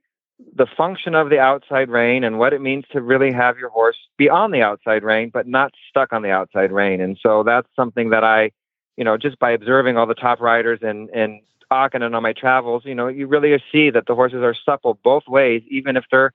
the 0.55 0.67
function 0.67 1.15
of 1.15 1.29
the 1.29 1.39
outside 1.39 1.91
rein 1.91 2.25
and 2.25 2.39
what 2.39 2.55
it 2.55 2.63
means 2.63 2.85
to 2.93 3.03
really 3.03 3.33
have 3.33 3.59
your 3.59 3.69
horse 3.69 3.99
be 4.17 4.31
on 4.31 4.53
the 4.53 4.63
outside 4.63 5.03
rein, 5.03 5.29
but 5.29 5.47
not 5.47 5.73
stuck 5.91 6.15
on 6.15 6.23
the 6.23 6.31
outside 6.31 6.73
rein. 6.73 7.03
And 7.03 7.19
so 7.23 7.43
that's 7.43 7.69
something 7.77 8.09
that 8.11 8.25
I 8.25 8.53
you 9.01 9.05
know, 9.05 9.17
just 9.17 9.39
by 9.39 9.51
observing 9.51 9.97
all 9.97 10.05
the 10.05 10.15
top 10.15 10.41
riders 10.43 10.81
and 10.83 11.09
and 11.09 11.41
Aachen 11.71 12.03
and 12.03 12.15
on 12.15 12.23
my 12.23 12.35
travels, 12.35 12.83
you 12.85 12.95
know, 12.95 13.09
you 13.09 13.27
really 13.27 13.59
see 13.73 13.89
that 13.89 14.05
the 14.07 14.15
horses 14.15 14.43
are 14.43 14.55
supple 14.55 14.99
both 15.03 15.27
ways, 15.27 15.63
even 15.71 15.97
if 15.97 16.05
they're 16.11 16.33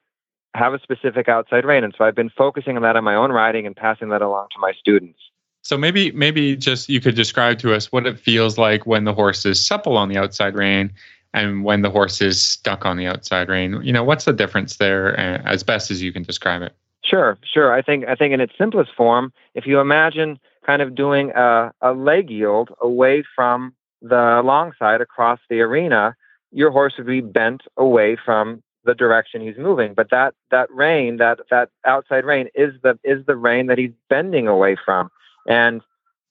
have 0.55 0.74
a 0.74 0.80
specific 0.80 1.30
outside 1.30 1.63
rein. 1.63 1.84
And 1.84 1.93
so 1.95 2.05
I've 2.05 2.16
been 2.16 2.32
focusing 2.32 2.76
on 2.76 2.82
that 2.82 2.95
in 2.95 3.03
my 3.03 3.13
own 3.13 3.32
riding 3.32 3.68
and 3.68 3.76
passing 3.76 4.09
that 4.09 4.24
along 4.24 4.47
to 4.53 4.59
my 4.59 4.72
students. 4.74 5.20
So 5.61 5.78
maybe 5.78 6.11
maybe 6.13 6.55
just 6.55 6.89
you 6.89 6.99
could 6.99 7.13
describe 7.13 7.59
to 7.59 7.76
us 7.76 7.91
what 7.91 8.07
it 8.07 8.20
feels 8.20 8.57
like 8.57 8.88
when 8.88 9.03
the 9.03 9.13
horse 9.13 9.45
is 9.45 9.63
supple 9.63 9.95
on 9.95 10.09
the 10.09 10.18
outside 10.18 10.55
rein 10.55 10.91
and 11.36 11.63
when 11.63 11.84
the 11.84 11.91
horse 11.91 12.20
is 12.20 12.43
stuck 12.43 12.84
on 12.84 12.97
the 12.97 13.05
outside 13.05 13.47
rein. 13.47 13.80
You 13.84 13.93
know, 13.93 14.03
what's 14.03 14.26
the 14.26 14.34
difference 14.34 14.78
there 14.78 15.20
uh, 15.20 15.43
as 15.45 15.61
best 15.61 15.91
as 15.91 16.01
you 16.01 16.11
can 16.11 16.24
describe 16.24 16.63
it? 16.63 16.74
Sure, 17.03 17.38
sure. 17.43 17.72
I 17.72 17.84
think 17.84 18.05
I 18.07 18.16
think 18.16 18.34
in 18.34 18.41
its 18.41 18.53
simplest 18.57 18.91
form, 18.95 19.32
if 19.53 19.68
you 19.68 19.80
imagine 19.80 20.39
kind 20.66 20.82
of 20.82 20.95
doing 20.95 21.32
a, 21.36 21.72
a 21.82 21.93
leg 21.93 22.30
yield 22.30 22.70
away 22.82 23.24
from 23.36 23.74
the 24.01 24.41
long 24.43 24.72
side 24.78 25.01
across 25.01 25.39
the 25.49 25.61
arena, 25.61 26.16
your 26.51 26.72
horse 26.72 26.93
would 26.97 27.07
be 27.07 27.22
bent 27.22 27.61
away 27.78 28.18
from 28.24 28.61
the 28.84 28.93
direction 28.93 29.41
he's 29.41 29.57
moving. 29.57 29.93
But 29.93 30.09
that 30.11 30.34
that 30.51 30.70
rein, 30.72 31.18
that 31.18 31.39
that 31.49 31.70
outside 31.86 32.24
rein, 32.24 32.47
is 32.55 32.74
the 32.84 32.99
is 33.03 33.26
the 33.26 33.36
rein 33.36 33.68
that 33.68 33.78
he's 33.78 33.91
bending 34.09 34.47
away 34.47 34.76
from. 34.84 35.09
And 35.47 35.82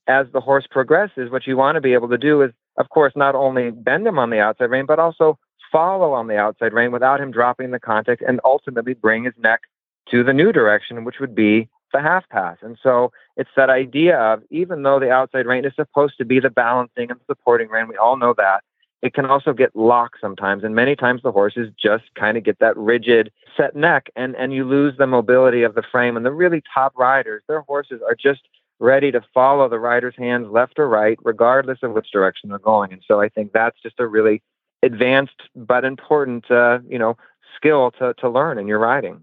as 0.06 0.26
the 0.32 0.40
horse 0.40 0.66
progresses, 0.70 1.30
what 1.30 1.46
you 1.46 1.56
want 1.56 1.76
to 1.76 1.80
be 1.80 1.94
able 1.94 2.08
to 2.08 2.18
do 2.18 2.42
is, 2.42 2.52
of 2.78 2.88
course, 2.90 3.12
not 3.16 3.34
only 3.34 3.70
bend 3.70 4.06
him 4.06 4.18
on 4.18 4.30
the 4.30 4.40
outside 4.40 4.70
rein, 4.70 4.86
but 4.86 4.98
also 4.98 5.38
follow 5.72 6.12
on 6.12 6.28
the 6.28 6.36
outside 6.36 6.72
rein 6.72 6.92
without 6.92 7.20
him 7.20 7.30
dropping 7.32 7.70
the 7.70 7.80
contact, 7.80 8.22
and 8.26 8.40
ultimately 8.44 8.94
bring 8.94 9.24
his 9.24 9.34
neck 9.38 9.62
to 10.10 10.22
the 10.22 10.32
new 10.32 10.52
direction, 10.52 11.04
which 11.04 11.18
would 11.18 11.34
be 11.34 11.68
the 11.94 12.02
half 12.02 12.28
pass. 12.28 12.58
And 12.60 12.76
so 12.82 13.12
it's 13.38 13.50
that 13.56 13.70
idea 13.70 14.18
of 14.18 14.42
even 14.50 14.82
though 14.82 15.00
the 15.00 15.10
outside 15.10 15.46
rein 15.46 15.64
is 15.64 15.72
supposed 15.74 16.18
to 16.18 16.26
be 16.26 16.40
the 16.40 16.50
balancing 16.50 17.10
and 17.10 17.20
supporting 17.26 17.68
rein, 17.70 17.88
we 17.88 17.96
all 17.96 18.18
know 18.18 18.34
that, 18.36 18.62
it 19.00 19.14
can 19.14 19.26
also 19.26 19.52
get 19.52 19.74
locked 19.74 20.18
sometimes. 20.20 20.64
And 20.64 20.74
many 20.74 20.96
times 20.96 21.22
the 21.22 21.32
horses 21.32 21.70
just 21.80 22.04
kind 22.14 22.36
of 22.36 22.44
get 22.44 22.58
that 22.58 22.76
rigid 22.76 23.30
set 23.56 23.76
neck 23.76 24.10
and, 24.16 24.34
and 24.36 24.52
you 24.52 24.64
lose 24.66 24.96
the 24.98 25.06
mobility 25.06 25.62
of 25.62 25.74
the 25.74 25.82
frame. 25.82 26.16
And 26.16 26.26
the 26.26 26.32
really 26.32 26.62
top 26.74 26.92
riders, 26.96 27.42
their 27.46 27.60
horses 27.62 28.00
are 28.06 28.16
just 28.16 28.42
ready 28.80 29.12
to 29.12 29.22
follow 29.32 29.68
the 29.68 29.78
rider's 29.78 30.16
hands 30.16 30.48
left 30.50 30.78
or 30.78 30.88
right, 30.88 31.18
regardless 31.22 31.78
of 31.82 31.92
which 31.92 32.10
direction 32.12 32.48
they're 32.50 32.58
going. 32.58 32.92
And 32.92 33.02
so 33.06 33.20
I 33.20 33.28
think 33.28 33.52
that's 33.52 33.80
just 33.82 34.00
a 34.00 34.06
really 34.06 34.42
advanced 34.82 35.42
but 35.54 35.84
important, 35.84 36.50
uh, 36.50 36.80
you 36.88 36.98
know, 36.98 37.16
skill 37.56 37.92
to, 37.98 38.14
to 38.14 38.28
learn 38.28 38.58
in 38.58 38.66
your 38.66 38.78
riding. 38.78 39.20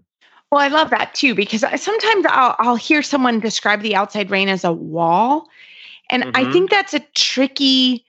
Well, 0.52 0.60
I 0.60 0.68
love 0.68 0.90
that 0.90 1.14
too 1.14 1.34
because 1.34 1.64
sometimes 1.80 2.26
I'll, 2.28 2.54
I'll 2.58 2.76
hear 2.76 3.02
someone 3.02 3.40
describe 3.40 3.80
the 3.80 3.96
outside 3.96 4.30
rein 4.30 4.50
as 4.50 4.64
a 4.64 4.72
wall. 4.72 5.48
And 6.10 6.24
mm-hmm. 6.24 6.36
I 6.36 6.52
think 6.52 6.68
that's 6.68 6.92
a 6.92 7.00
tricky 7.14 8.04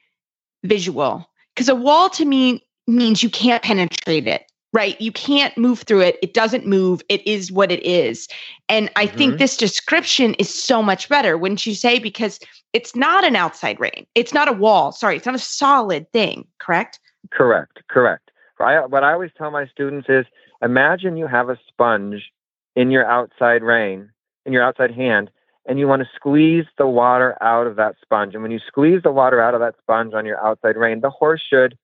visual 0.64 1.26
because 1.56 1.70
a 1.70 1.76
wall 1.76 2.10
to 2.10 2.26
me 2.26 2.62
means 2.86 3.24
you 3.24 3.30
can't 3.30 3.64
penetrate 3.64 4.28
it, 4.28 4.52
right? 4.74 5.00
You 5.00 5.14
can't 5.14 5.58
move 5.58 5.84
through 5.84 6.02
it. 6.02 6.18
It 6.22 6.34
doesn't 6.34 6.68
move. 6.68 7.02
It 7.08 7.26
is 7.26 7.50
what 7.50 7.72
it 7.72 7.82
is. 7.86 8.28
And 8.68 8.91
I 8.98 9.08
mm-hmm. 9.08 9.18
think 9.18 9.38
this 9.38 9.56
description 9.56 10.34
is 10.34 10.54
so 10.54 10.84
much 10.84 11.08
better, 11.08 11.38
wouldn't 11.38 11.66
you 11.66 11.76
say? 11.76 11.98
Because 11.98 12.41
it's 12.74 12.94
not 12.94 13.24
an 13.24 13.38
outside 13.38 13.80
rein. 13.80 14.06
It's 14.16 14.34
not 14.34 14.50
a 14.50 14.54
wall. 14.54 14.91
Sorry, 14.91 15.16
it's 15.16 15.26
not 15.26 15.36
a 15.36 15.39
solid 15.39 16.12
thing, 16.12 16.46
correct? 16.60 17.00
Correct, 17.32 17.80
correct. 17.88 18.32
I, 18.60 18.86
what 18.86 19.06
I 19.06 19.14
always 19.14 19.32
tell 19.38 19.50
my 19.50 19.66
students 19.68 20.08
is 20.10 20.26
imagine 20.64 21.18
you 21.18 21.28
have 21.28 21.49
a 21.49 21.59
sponge 21.68 22.32
in 22.76 22.91
your 22.91 23.05
outside 23.05 23.64
rein, 23.64 24.09
in 24.45 24.53
your 24.53 24.64
outside 24.64 24.91
hand, 24.91 25.30
and 25.66 25.80
you 25.80 25.88
want 25.88 26.01
to 26.01 26.09
squeeze 26.16 26.66
the 26.78 26.88
water 26.88 27.38
out 27.41 27.68
of 27.68 27.76
that 27.78 27.95
sponge. 28.01 28.34
And 28.34 28.43
when 28.43 28.51
you 28.51 28.59
squeeze 28.68 29.01
the 29.03 29.11
water 29.11 29.41
out 29.41 29.53
of 29.53 29.61
that 29.61 29.76
sponge 29.82 30.14
on 30.14 30.26
your 30.26 30.43
outside 30.43 30.76
rein, 30.76 31.01
the 31.01 31.09
horse 31.09 31.41
should 31.47 31.78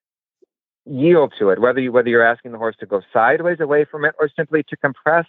yield 0.85 1.33
to 1.39 1.49
it, 1.49 1.59
whether 1.59 1.79
you 1.79 1.91
whether 1.91 2.09
you're 2.09 2.25
asking 2.25 2.51
the 2.51 2.57
horse 2.57 2.75
to 2.79 2.85
go 2.85 3.01
sideways 3.13 3.59
away 3.59 3.85
from 3.85 4.05
it 4.05 4.15
or 4.19 4.29
simply 4.35 4.63
to 4.63 4.77
compress 4.77 5.25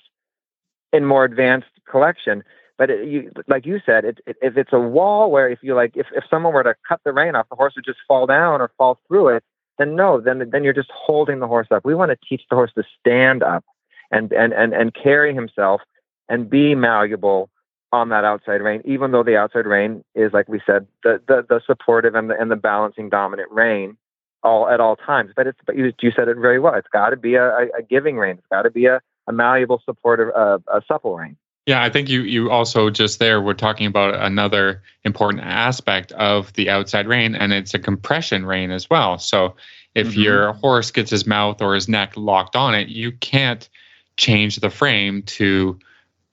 in 0.93 1.05
more 1.05 1.25
advanced 1.25 1.69
collection. 1.89 2.43
But 2.79 2.91
it, 2.91 3.07
you, 3.09 3.31
like 3.47 3.67
you 3.67 3.79
said, 3.85 4.05
it, 4.07 4.21
it, 4.27 4.37
if 4.41 4.57
it's 4.57 4.73
a 4.73 4.79
wall 4.81 5.31
where 5.31 5.51
if 5.51 5.59
you 5.63 5.75
like, 5.75 5.97
if, 5.97 6.07
if 6.15 6.25
someone 6.31 6.55
were 6.55 6.63
to 6.63 6.75
cut 6.89 7.01
the 7.05 7.13
rein 7.13 7.35
off, 7.35 7.47
the 7.51 7.57
horse 7.57 7.75
would 7.77 7.85
just 7.85 7.99
fall 8.09 8.27
down 8.27 8.61
or 8.63 8.71
fall 8.79 8.99
through 9.07 9.29
it. 9.29 9.45
Then 9.79 9.97
no, 9.97 10.21
then 10.21 10.49
then 10.51 10.65
you're 10.65 10.75
just 10.75 10.91
holding 10.93 11.41
the 11.41 11.47
horse 11.47 11.69
up. 11.71 11.85
We 11.85 11.95
want 11.95 12.11
to 12.11 12.19
teach 12.29 12.43
the 12.51 12.57
horse 12.57 12.73
to 12.75 12.85
stand 12.99 13.43
up 13.43 13.65
and 14.11 14.33
and 14.33 14.53
and 14.53 14.75
and 14.75 14.95
carry 14.95 15.35
himself 15.35 15.81
and 16.29 16.51
be 16.51 16.75
malleable 16.75 17.51
on 17.93 18.09
that 18.11 18.25
outside 18.25 18.61
rein, 18.61 18.83
even 18.85 19.11
though 19.11 19.25
the 19.25 19.37
outside 19.37 19.67
rein 19.67 20.05
is, 20.15 20.33
like 20.33 20.49
we 20.49 20.61
said, 20.65 20.87
the 21.03 21.21
the, 21.27 21.45
the 21.49 21.61
supportive 21.67 22.15
and 22.15 22.31
the 22.31 22.39
and 22.39 22.51
the 22.51 22.57
balancing 22.57 23.09
dominant 23.09 23.51
rein 23.51 23.97
all 24.43 24.69
at 24.69 24.81
all 24.81 24.97
times. 24.97 25.33
But 25.35 25.47
it's 25.47 25.59
but 25.67 25.77
you, 25.77 25.93
you 26.01 26.11
said 26.11 26.29
it 26.29 26.37
very 26.37 26.59
well. 26.59 26.75
It's 26.75 26.89
got 26.93 27.11
to 27.11 27.17
be 27.17 27.35
a, 27.35 27.49
a, 27.49 27.83
giving 27.89 28.17
rein. 28.17 28.39
It's 28.39 28.47
got 28.51 28.63
to 28.63 28.71
be 28.71 28.87
a, 28.87 29.01
a 29.27 29.33
malleable, 29.33 29.83
supportive, 29.85 30.29
uh, 30.35 30.59
a 30.73 30.83
supple 30.87 31.17
rein. 31.17 31.37
Yeah, 31.67 31.83
I 31.83 31.91
think 31.91 32.09
you 32.09 32.23
you 32.23 32.51
also 32.51 32.91
just 32.91 33.19
there 33.19 33.41
were 33.41 33.55
talking 33.55 33.87
about 33.87 34.15
another 34.15 34.83
important 35.05 35.45
aspect 35.45 36.11
of 36.13 36.53
the 36.55 36.71
outside 36.71 37.07
rein, 37.07 37.35
and 37.35 37.53
it's 37.53 37.75
a 37.75 37.79
compression 37.79 38.47
rein 38.47 38.71
as 38.71 38.89
well. 38.89 39.19
So 39.19 39.57
if 39.95 40.09
mm-hmm. 40.09 40.21
your 40.21 40.53
horse 40.55 40.91
gets 40.91 41.11
his 41.11 41.27
mouth 41.27 41.61
or 41.61 41.75
his 41.75 41.89
neck 41.89 42.13
locked 42.17 42.57
on 42.57 42.75
it, 42.75 42.89
you 42.89 43.13
can't 43.13 43.69
change 44.17 44.57
the 44.57 44.71
frame 44.71 45.23
to 45.23 45.79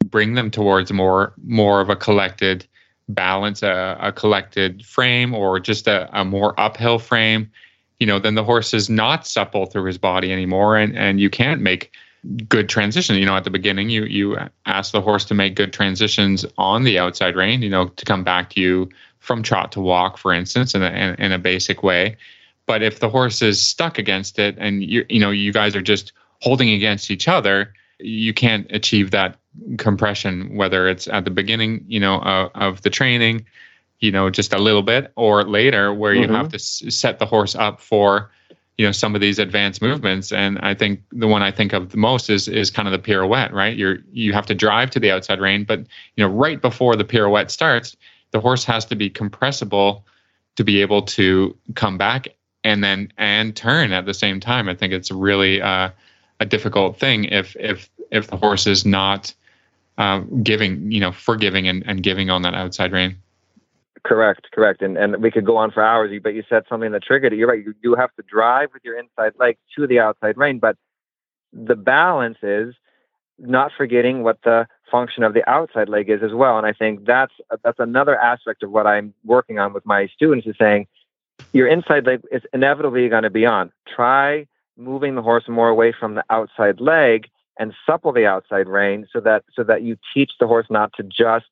bring 0.05 0.36
them 0.36 0.49
towards 0.49 0.91
more 0.93 1.34
more 1.43 1.82
of 1.82 1.89
a 1.89 1.95
collected 1.95 2.65
balance, 3.09 3.63
a, 3.63 3.97
a 4.01 4.11
collected 4.11 4.86
frame, 4.86 5.34
or 5.34 5.59
just 5.59 5.88
a, 5.88 6.09
a 6.19 6.25
more 6.25 6.59
uphill 6.59 6.99
frame, 6.99 7.49
you 7.99 8.07
know, 8.07 8.19
then 8.19 8.36
the 8.36 8.43
horse 8.43 8.73
is 8.73 8.89
not 8.89 9.25
supple 9.25 9.65
through 9.65 9.86
his 9.86 9.97
body 9.97 10.32
anymore, 10.32 10.78
and 10.78 10.97
and 10.97 11.19
you 11.19 11.30
can't 11.30 11.61
make 11.61 11.91
good 12.49 12.69
transition. 12.69 13.15
You 13.15 13.25
know, 13.25 13.36
at 13.36 13.43
the 13.43 13.49
beginning, 13.49 13.89
you 13.89 14.05
you 14.05 14.38
ask 14.65 14.91
the 14.91 15.01
horse 15.01 15.25
to 15.25 15.34
make 15.34 15.55
good 15.55 15.73
transitions 15.73 16.45
on 16.57 16.84
the 16.84 16.99
outside 16.99 17.36
rein. 17.36 17.61
You 17.61 17.69
know, 17.69 17.88
to 17.88 18.05
come 18.05 18.23
back 18.23 18.49
to 18.51 18.61
you 18.61 18.89
from 19.19 19.43
trot 19.43 19.71
to 19.73 19.82
walk, 19.82 20.17
for 20.17 20.34
instance, 20.34 20.75
in 20.75 20.84
a 20.84 20.89
in, 20.89 21.15
in 21.15 21.32
a 21.32 21.39
basic 21.39 21.84
way. 21.84 22.17
But 22.65 22.84
if 22.84 22.99
the 22.99 23.09
horse 23.09 23.41
is 23.41 23.61
stuck 23.61 23.97
against 23.97 24.39
it, 24.39 24.55
and 24.57 24.84
you 24.84 25.05
you 25.09 25.19
know 25.19 25.32
you 25.32 25.53
guys 25.53 25.75
are 25.75 25.82
just 25.82 26.13
holding 26.41 26.69
against 26.69 27.09
each 27.09 27.28
other, 27.28 27.73
you 27.99 28.34
can't 28.34 28.69
achieve 28.71 29.11
that 29.11 29.38
compression, 29.78 30.55
whether 30.55 30.88
it's 30.88 31.07
at 31.07 31.25
the 31.25 31.32
beginning, 31.32 31.84
you 31.88 31.99
know, 31.99 32.15
uh, 32.17 32.49
of 32.55 32.82
the 32.84 32.89
training, 32.89 33.45
you 33.99 34.11
know, 34.11 34.30
just 34.30 34.53
a 34.53 34.59
little 34.59 34.84
bit, 34.84 35.11
or 35.15 35.43
later 35.43 35.93
where 35.93 36.13
mm-hmm. 36.13 36.32
you 36.32 36.38
have 36.38 36.49
to 36.49 36.55
s- 36.55 36.84
set 36.89 37.19
the 37.19 37.25
horse 37.25 37.55
up 37.55 37.82
for, 37.82 38.32
you 38.78 38.86
know, 38.86 38.91
some 38.91 39.15
of 39.15 39.21
these 39.21 39.39
advanced 39.39 39.82
movements. 39.82 40.32
And 40.32 40.59
I 40.59 40.73
think 40.75 41.01
the 41.11 41.28
one 41.28 41.41
I 41.41 41.51
think 41.51 41.73
of 41.73 41.89
the 41.89 41.97
most 41.97 42.30
is 42.30 42.47
is 42.47 42.69
kind 42.69 42.88
of 42.88 42.91
the 42.91 42.99
pirouette, 42.99 43.51
right? 43.51 43.75
You're 43.75 43.97
you 44.11 44.34
have 44.34 44.45
to 44.47 44.55
drive 44.55 44.91
to 44.91 44.99
the 44.99 45.11
outside 45.11 45.39
rein, 45.39 45.63
but 45.63 45.80
you 45.80 46.23
know, 46.23 46.28
right 46.28 46.61
before 46.61 46.95
the 46.95 47.03
pirouette 47.03 47.51
starts, 47.51 47.97
the 48.32 48.39
horse 48.39 48.63
has 48.65 48.86
to 48.86 48.95
be 48.95 49.09
compressible 49.09 50.05
to 50.55 50.63
be 50.63 50.82
able 50.82 51.01
to 51.03 51.55
come 51.75 51.97
back 51.97 52.28
and 52.63 52.84
then 52.84 53.11
and 53.17 53.55
turn 53.55 53.93
at 53.93 54.05
the 54.05 54.13
same 54.13 54.39
time. 54.39 54.69
I 54.69 54.75
think 54.75 54.93
it's 54.93 55.11
really 55.11 55.61
uh, 55.61 55.89
a 56.39 56.45
difficult 56.45 56.99
thing 56.99 57.25
if 57.25 57.55
if 57.55 57.89
if 58.11 58.28
the 58.28 58.38
horse 58.38 58.67
is 58.67 58.86
not 58.86 59.34
uh, 59.97 60.19
giving, 60.43 60.91
you 60.91 60.99
know, 60.99 61.11
forgiving 61.11 61.67
and, 61.67 61.84
and 61.88 62.03
giving 62.03 62.30
on 62.30 62.43
that 62.43 62.53
outside 62.53 62.91
rein. 62.91 63.17
Correct, 64.08 64.47
correct, 64.53 64.82
and 64.82 64.97
and 64.97 65.22
we 65.22 65.30
could 65.30 65.45
go 65.45 65.58
on 65.58 65.70
for 65.70 65.84
hours. 65.84 66.18
But 66.24 66.34
you 66.34 66.43
said 66.47 66.64
something 66.70 66.93
that 66.93 67.03
triggered 67.03 67.34
it. 67.34 67.36
You're 67.36 67.49
right. 67.49 67.64
You 67.84 67.95
have 67.95 68.14
to 68.16 68.24
drive 68.24 68.70
with 68.74 68.84
your 68.86 68.97
inside 68.97 69.34
leg 69.38 69.58
to 69.76 69.86
the 69.86 69.99
outside 69.99 70.38
rein, 70.38 70.60
but 70.60 70.78
the 71.51 71.76
balance 71.76 72.38
is 72.41 72.74
not 73.38 73.72
forgetting 73.78 74.24
what 74.24 74.39
the 74.43 74.66
function 74.89 75.24
of 75.24 75.34
the 75.34 75.47
outside 75.49 75.89
leg 75.89 76.10
is 76.10 76.24
as 76.24 76.34
well. 76.34 76.58
And 76.58 76.66
I 76.66 76.72
think 76.72 77.05
that's 77.05 77.34
that's 77.66 77.80
another 77.80 78.18
aspect 78.18 78.64
of 78.64 78.72
what 78.72 78.88
I'm 78.88 79.14
working 79.26 79.60
on 79.60 79.74
with 79.74 79.86
my 79.86 80.08
students 80.08 80.47
is 80.47 80.55
saying 80.58 80.88
your 81.51 81.68
inside 81.68 82.05
leg 82.05 82.22
is 82.32 82.43
inevitably 82.53 83.10
going 83.10 83.24
to 83.24 83.30
be 83.30 83.45
on. 83.45 83.74
Try 83.93 84.47
moving 84.78 85.16
the 85.16 85.22
horse 85.22 85.49
more 85.49 85.68
away 85.68 85.91
from 85.91 86.16
the 86.16 86.24
outside 86.30 86.80
leg 86.80 87.28
and 87.60 87.74
supple 87.86 88.14
the 88.14 88.26
outside 88.26 88.70
rein 88.70 89.05
so 89.12 89.20
that 89.20 89.43
so 89.53 89.64
that 89.64 89.82
you 89.82 89.97
teach 90.14 90.32
the 90.39 90.47
horse 90.47 90.68
not 90.70 90.93
to 90.93 91.03
just 91.03 91.47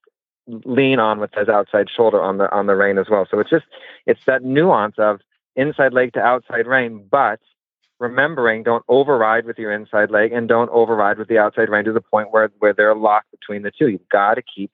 lean 0.47 0.99
on 0.99 1.19
with 1.19 1.33
his 1.33 1.49
outside 1.49 1.87
shoulder 1.89 2.21
on 2.21 2.37
the 2.37 2.51
on 2.53 2.67
the 2.67 2.75
rein 2.75 2.97
as 2.97 3.09
well. 3.09 3.27
So 3.29 3.39
it's 3.39 3.49
just 3.49 3.65
it's 4.05 4.23
that 4.25 4.43
nuance 4.43 4.95
of 4.97 5.21
inside 5.55 5.93
leg 5.93 6.13
to 6.13 6.19
outside 6.19 6.67
rein, 6.67 7.07
but 7.09 7.39
remembering 7.99 8.63
don't 8.63 8.83
override 8.87 9.45
with 9.45 9.57
your 9.57 9.71
inside 9.71 10.11
leg 10.11 10.31
and 10.31 10.47
don't 10.47 10.69
override 10.71 11.17
with 11.17 11.27
the 11.27 11.37
outside 11.37 11.69
rein 11.69 11.85
to 11.85 11.93
the 11.93 12.01
point 12.01 12.31
where 12.31 12.51
where 12.59 12.73
they're 12.73 12.95
locked 12.95 13.31
between 13.31 13.63
the 13.63 13.71
two. 13.71 13.89
You've 13.89 14.09
got 14.09 14.35
to 14.35 14.41
keep 14.43 14.71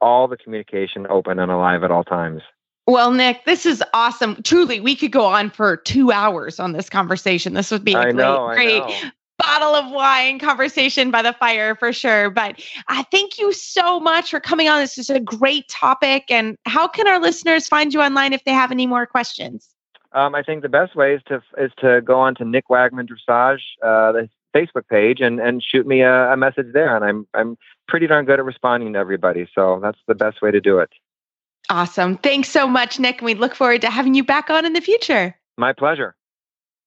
all 0.00 0.28
the 0.28 0.36
communication 0.36 1.06
open 1.08 1.38
and 1.38 1.50
alive 1.50 1.82
at 1.82 1.90
all 1.90 2.04
times. 2.04 2.42
Well, 2.86 3.12
Nick, 3.12 3.44
this 3.44 3.64
is 3.64 3.82
awesome. 3.94 4.42
Truly, 4.42 4.80
we 4.80 4.96
could 4.96 5.12
go 5.12 5.24
on 5.24 5.50
for 5.50 5.76
two 5.76 6.10
hours 6.10 6.58
on 6.58 6.72
this 6.72 6.90
conversation. 6.90 7.54
This 7.54 7.70
would 7.70 7.84
be 7.84 7.94
a 7.94 7.98
I 7.98 8.02
great, 8.04 8.14
know, 8.16 8.50
great. 8.54 9.12
Bottle 9.42 9.74
of 9.74 9.90
wine 9.90 10.38
conversation 10.38 11.10
by 11.10 11.22
the 11.22 11.32
fire 11.34 11.74
for 11.74 11.92
sure. 11.92 12.30
But 12.30 12.62
I 12.88 13.02
thank 13.10 13.38
you 13.38 13.52
so 13.52 14.00
much 14.00 14.30
for 14.30 14.40
coming 14.40 14.68
on. 14.68 14.80
This 14.80 14.98
is 14.98 15.10
a 15.10 15.20
great 15.20 15.68
topic. 15.68 16.30
And 16.30 16.56
how 16.64 16.86
can 16.86 17.06
our 17.08 17.20
listeners 17.20 17.68
find 17.68 17.92
you 17.92 18.00
online 18.00 18.32
if 18.32 18.44
they 18.44 18.52
have 18.52 18.70
any 18.70 18.86
more 18.86 19.06
questions? 19.06 19.68
Um, 20.12 20.34
I 20.34 20.42
think 20.42 20.62
the 20.62 20.68
best 20.68 20.94
way 20.94 21.14
is 21.14 21.22
to 21.26 21.42
is 21.58 21.72
to 21.78 22.02
go 22.02 22.20
on 22.20 22.34
to 22.36 22.44
Nick 22.44 22.68
Wagman 22.68 23.08
Dressage, 23.08 23.62
uh, 23.82 24.12
the 24.12 24.28
Facebook 24.54 24.86
page, 24.88 25.20
and 25.20 25.40
and 25.40 25.62
shoot 25.62 25.86
me 25.86 26.02
a, 26.02 26.32
a 26.32 26.36
message 26.36 26.66
there. 26.72 26.94
And 26.94 27.04
I'm 27.04 27.26
I'm 27.34 27.56
pretty 27.88 28.06
darn 28.06 28.26
good 28.26 28.38
at 28.38 28.44
responding 28.44 28.92
to 28.92 28.98
everybody. 28.98 29.48
So 29.54 29.80
that's 29.82 29.98
the 30.06 30.14
best 30.14 30.42
way 30.42 30.50
to 30.50 30.60
do 30.60 30.78
it. 30.78 30.90
Awesome. 31.70 32.18
Thanks 32.18 32.48
so 32.48 32.66
much, 32.66 32.98
Nick. 32.98 33.18
And 33.18 33.26
we 33.26 33.34
look 33.34 33.54
forward 33.54 33.80
to 33.82 33.90
having 33.90 34.14
you 34.14 34.24
back 34.24 34.50
on 34.50 34.66
in 34.66 34.74
the 34.74 34.80
future. 34.80 35.34
My 35.56 35.72
pleasure. 35.72 36.14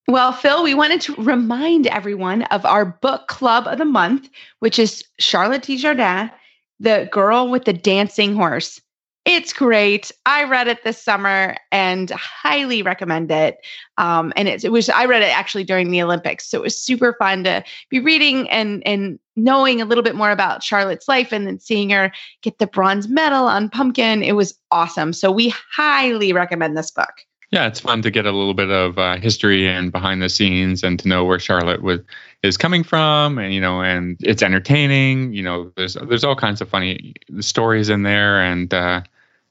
Well, 0.08 0.34
Phil, 0.34 0.64
we 0.64 0.76
wanted 0.76 1.02
to 1.02 1.16
remind 1.16 1.88
everyone 1.88 2.44
of 2.44 2.64
our 2.64 2.86
book 2.86 3.28
club 3.28 3.68
of 3.68 3.80
the 3.80 3.86
month, 3.86 4.30
which 4.60 4.78
is 4.78 5.04
Charlotte 5.18 5.64
Dujardin, 5.64 6.32
The 6.80 7.10
Girl 7.12 7.50
with 7.50 7.66
the 7.66 7.74
Dancing 7.74 8.36
Horse. 8.36 8.80
It's 9.26 9.52
great. 9.52 10.12
I 10.28 10.44
read 10.44 10.68
it 10.68 10.84
this 10.84 11.02
summer 11.02 11.58
and 11.72 12.12
highly 12.12 12.84
recommend 12.84 13.32
it. 13.32 13.58
Um, 13.98 14.32
and 14.36 14.48
it, 14.48 14.64
it 14.64 14.72
was 14.72 14.88
I 14.88 15.06
read 15.06 15.24
it 15.24 15.36
actually 15.36 15.64
during 15.64 15.90
the 15.90 16.04
Olympics, 16.04 16.48
so 16.48 16.60
it 16.60 16.62
was 16.62 16.80
super 16.80 17.16
fun 17.18 17.44
to 17.46 17.64
be 17.90 18.00
reading 18.00 18.48
and 18.52 18.86
and 18.86 19.18
knowing 19.36 19.82
a 19.82 19.86
little 19.86 20.04
bit 20.04 20.16
more 20.16 20.30
about 20.30 20.62
Charlotte's 20.62 21.08
life, 21.08 21.34
and 21.34 21.48
then 21.48 21.60
seeing 21.60 21.90
her 21.90 22.12
get 22.44 22.60
the 22.60 22.68
bronze 22.68 23.08
medal 23.08 23.46
on 23.48 23.72
pumpkin. 23.72 24.22
It 24.22 24.34
was 24.34 24.54
awesome. 24.70 25.12
So 25.12 25.32
we 25.32 25.52
highly 25.72 26.32
recommend 26.32 26.78
this 26.78 26.92
book. 26.92 27.26
Yeah, 27.56 27.68
it's 27.68 27.80
fun 27.80 28.02
to 28.02 28.12
get 28.12 28.26
a 28.26 28.34
little 28.34 28.54
bit 28.54 28.70
of 28.70 29.00
uh, 29.00 29.16
history 29.16 29.66
and 29.66 29.90
behind 29.90 30.22
the 30.22 30.28
scenes, 30.28 30.84
and 30.84 31.00
to 31.00 31.08
know 31.08 31.24
where 31.24 31.40
Charlotte 31.40 31.82
was 31.82 32.02
is 32.44 32.58
coming 32.58 32.84
from, 32.84 33.38
and 33.38 33.54
you 33.54 33.62
know, 33.62 33.82
and 33.82 34.18
it's 34.20 34.44
entertaining. 34.44 35.32
You 35.32 35.44
know, 35.44 35.72
there's 35.78 35.94
there's 35.94 36.26
all 36.26 36.36
kinds 36.36 36.60
of 36.60 36.68
funny 36.68 37.14
stories 37.40 37.88
in 37.88 38.04
there, 38.04 38.42
and 38.42 38.74
uh, 38.74 39.04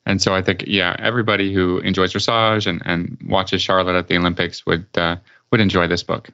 and 0.05 0.21
so 0.21 0.35
I 0.35 0.43
think 0.43 0.65
yeah, 0.67 0.95
everybody 0.99 1.55
who 1.55 1.79
enjoys 1.79 2.13
dressage 2.13 2.67
and 2.67 2.83
and 2.85 3.17
watches 3.25 3.63
Charlotte 3.63 3.97
at 3.97 4.09
the 4.09 4.19
Olympics 4.19 4.67
would 4.67 4.87
uh, 4.97 5.17
would 5.51 5.63
enjoy 5.63 5.87
this 5.87 6.03
book. 6.03 6.29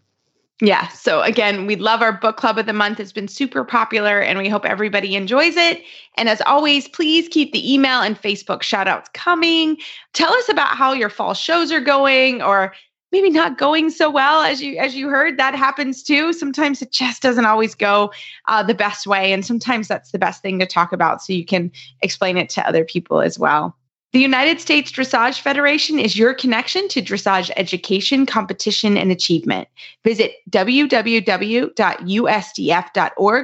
Yeah. 0.62 0.88
So 0.88 1.22
again, 1.22 1.66
we 1.66 1.76
love 1.76 2.02
our 2.02 2.12
book 2.12 2.36
club 2.36 2.58
of 2.58 2.66
the 2.66 2.74
month. 2.74 3.00
It's 3.00 3.12
been 3.12 3.28
super 3.28 3.64
popular 3.64 4.20
and 4.20 4.38
we 4.38 4.48
hope 4.48 4.66
everybody 4.66 5.16
enjoys 5.16 5.56
it. 5.56 5.82
And 6.16 6.28
as 6.28 6.42
always, 6.42 6.86
please 6.86 7.28
keep 7.28 7.52
the 7.52 7.72
email 7.72 8.02
and 8.02 8.20
Facebook 8.20 8.62
shout 8.62 8.86
outs 8.86 9.08
coming. 9.14 9.78
Tell 10.12 10.32
us 10.32 10.48
about 10.50 10.76
how 10.76 10.92
your 10.92 11.08
fall 11.08 11.32
shows 11.32 11.72
are 11.72 11.80
going 11.80 12.42
or 12.42 12.74
maybe 13.10 13.30
not 13.30 13.58
going 13.58 13.90
so 13.90 14.10
well 14.10 14.42
as 14.42 14.62
you 14.62 14.76
as 14.76 14.94
you 14.94 15.08
heard 15.08 15.36
that 15.36 15.54
happens 15.54 16.02
too 16.02 16.32
sometimes 16.32 16.80
it 16.80 16.92
just 16.92 17.20
doesn't 17.22 17.44
always 17.44 17.74
go 17.74 18.12
uh, 18.46 18.62
the 18.62 18.74
best 18.74 19.06
way 19.06 19.32
and 19.32 19.44
sometimes 19.44 19.88
that's 19.88 20.12
the 20.12 20.18
best 20.18 20.42
thing 20.42 20.58
to 20.58 20.66
talk 20.66 20.92
about 20.92 21.20
so 21.20 21.32
you 21.32 21.44
can 21.44 21.72
explain 22.02 22.36
it 22.36 22.48
to 22.48 22.66
other 22.68 22.84
people 22.84 23.20
as 23.20 23.36
well 23.36 23.76
the 24.12 24.18
United 24.18 24.60
States 24.60 24.90
Dressage 24.90 25.40
Federation 25.40 26.00
is 26.00 26.18
your 26.18 26.34
connection 26.34 26.88
to 26.88 27.00
dressage 27.00 27.50
education, 27.56 28.26
competition, 28.26 28.96
and 28.96 29.12
achievement. 29.12 29.68
Visit 30.02 30.32
www.usdf.org 30.50 31.70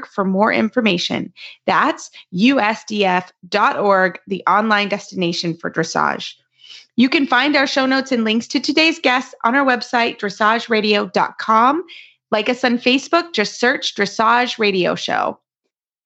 for 0.06 0.24
more 0.24 0.52
information. 0.52 1.32
That's 1.66 2.10
usdf.org, 2.34 4.18
the 4.26 4.42
online 4.48 4.88
destination 4.88 5.56
for 5.56 5.70
dressage. 5.70 6.34
You 6.96 7.08
can 7.08 7.28
find 7.28 7.54
our 7.54 7.68
show 7.68 7.86
notes 7.86 8.10
and 8.10 8.24
links 8.24 8.48
to 8.48 8.58
today's 8.58 8.98
guests 8.98 9.34
on 9.44 9.54
our 9.54 9.64
website, 9.64 10.18
dressageradio.com. 10.18 11.84
Like 12.32 12.48
us 12.48 12.64
on 12.64 12.78
Facebook, 12.78 13.32
just 13.32 13.60
search 13.60 13.94
Dressage 13.94 14.58
Radio 14.58 14.96
Show. 14.96 15.38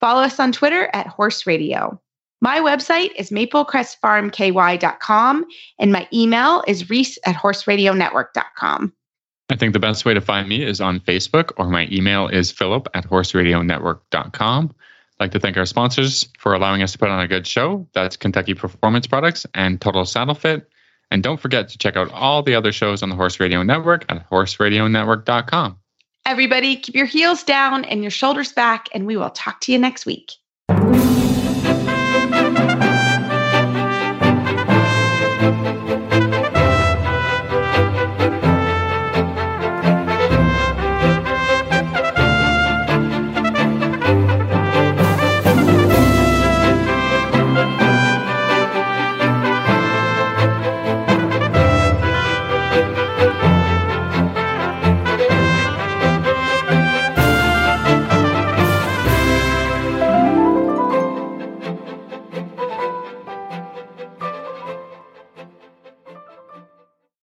Follow 0.01 0.21
us 0.23 0.39
on 0.39 0.53
Twitter 0.53 0.91
at 0.93 1.07
Horse 1.07 1.47
Radio. 1.47 1.99
My 2.41 2.61
website 2.61 3.11
is 3.17 3.31
maplecrestfarmky.com 3.31 5.45
and 5.79 5.93
my 5.93 6.09
email 6.13 6.65
is 6.67 6.89
reese 6.89 7.19
at 7.27 7.37
horseradionetwork.com. 7.37 8.93
I 9.51 9.57
think 9.57 9.73
the 9.73 9.81
best 9.81 10.05
way 10.05 10.15
to 10.15 10.21
find 10.21 10.49
me 10.49 10.63
is 10.63 10.81
on 10.81 11.01
Facebook, 11.01 11.51
or 11.57 11.69
my 11.69 11.89
email 11.91 12.29
is 12.29 12.53
philip 12.53 12.89
at 12.95 13.09
horseradionetwork.com. 13.09 14.73
I'd 14.73 15.25
like 15.25 15.33
to 15.33 15.41
thank 15.41 15.57
our 15.57 15.67
sponsors 15.67 16.29
for 16.39 16.55
allowing 16.55 16.83
us 16.83 16.93
to 16.93 16.99
put 16.99 17.09
on 17.09 17.21
a 17.21 17.29
good 17.29 17.47
show. 17.47 17.87
That's 17.93 18.17
Kentucky 18.17 18.55
Performance 18.55 19.07
Products 19.07 19.47
and 19.55 19.81
Total 19.81 20.07
Saddle 20.07 20.37
Fit. 20.37 20.71
And 21.11 21.23
don't 21.23 21.41
forget 21.41 21.69
to 21.69 21.79
check 21.79 21.97
out 21.97 22.11
all 22.13 22.43
the 22.43 22.55
other 22.55 22.71
shows 22.71 23.03
on 23.03 23.09
the 23.09 23.17
Horse 23.17 23.41
Radio 23.41 23.65
Network 23.65 24.05
at 24.09 24.29
horseradionetwork.com. 24.31 25.77
Everybody, 26.27 26.77
keep 26.77 26.95
your 26.95 27.07
heels 27.07 27.43
down 27.43 27.85
and 27.87 28.03
your 28.03 28.11
shoulders 28.11 28.53
back, 28.53 28.89
and 28.95 29.05
we 29.05 29.17
will 29.17 29.31
talk 29.31 29.61
to 29.63 29.73
you 29.73 29.79
next 29.79 30.07
week. 30.07 30.33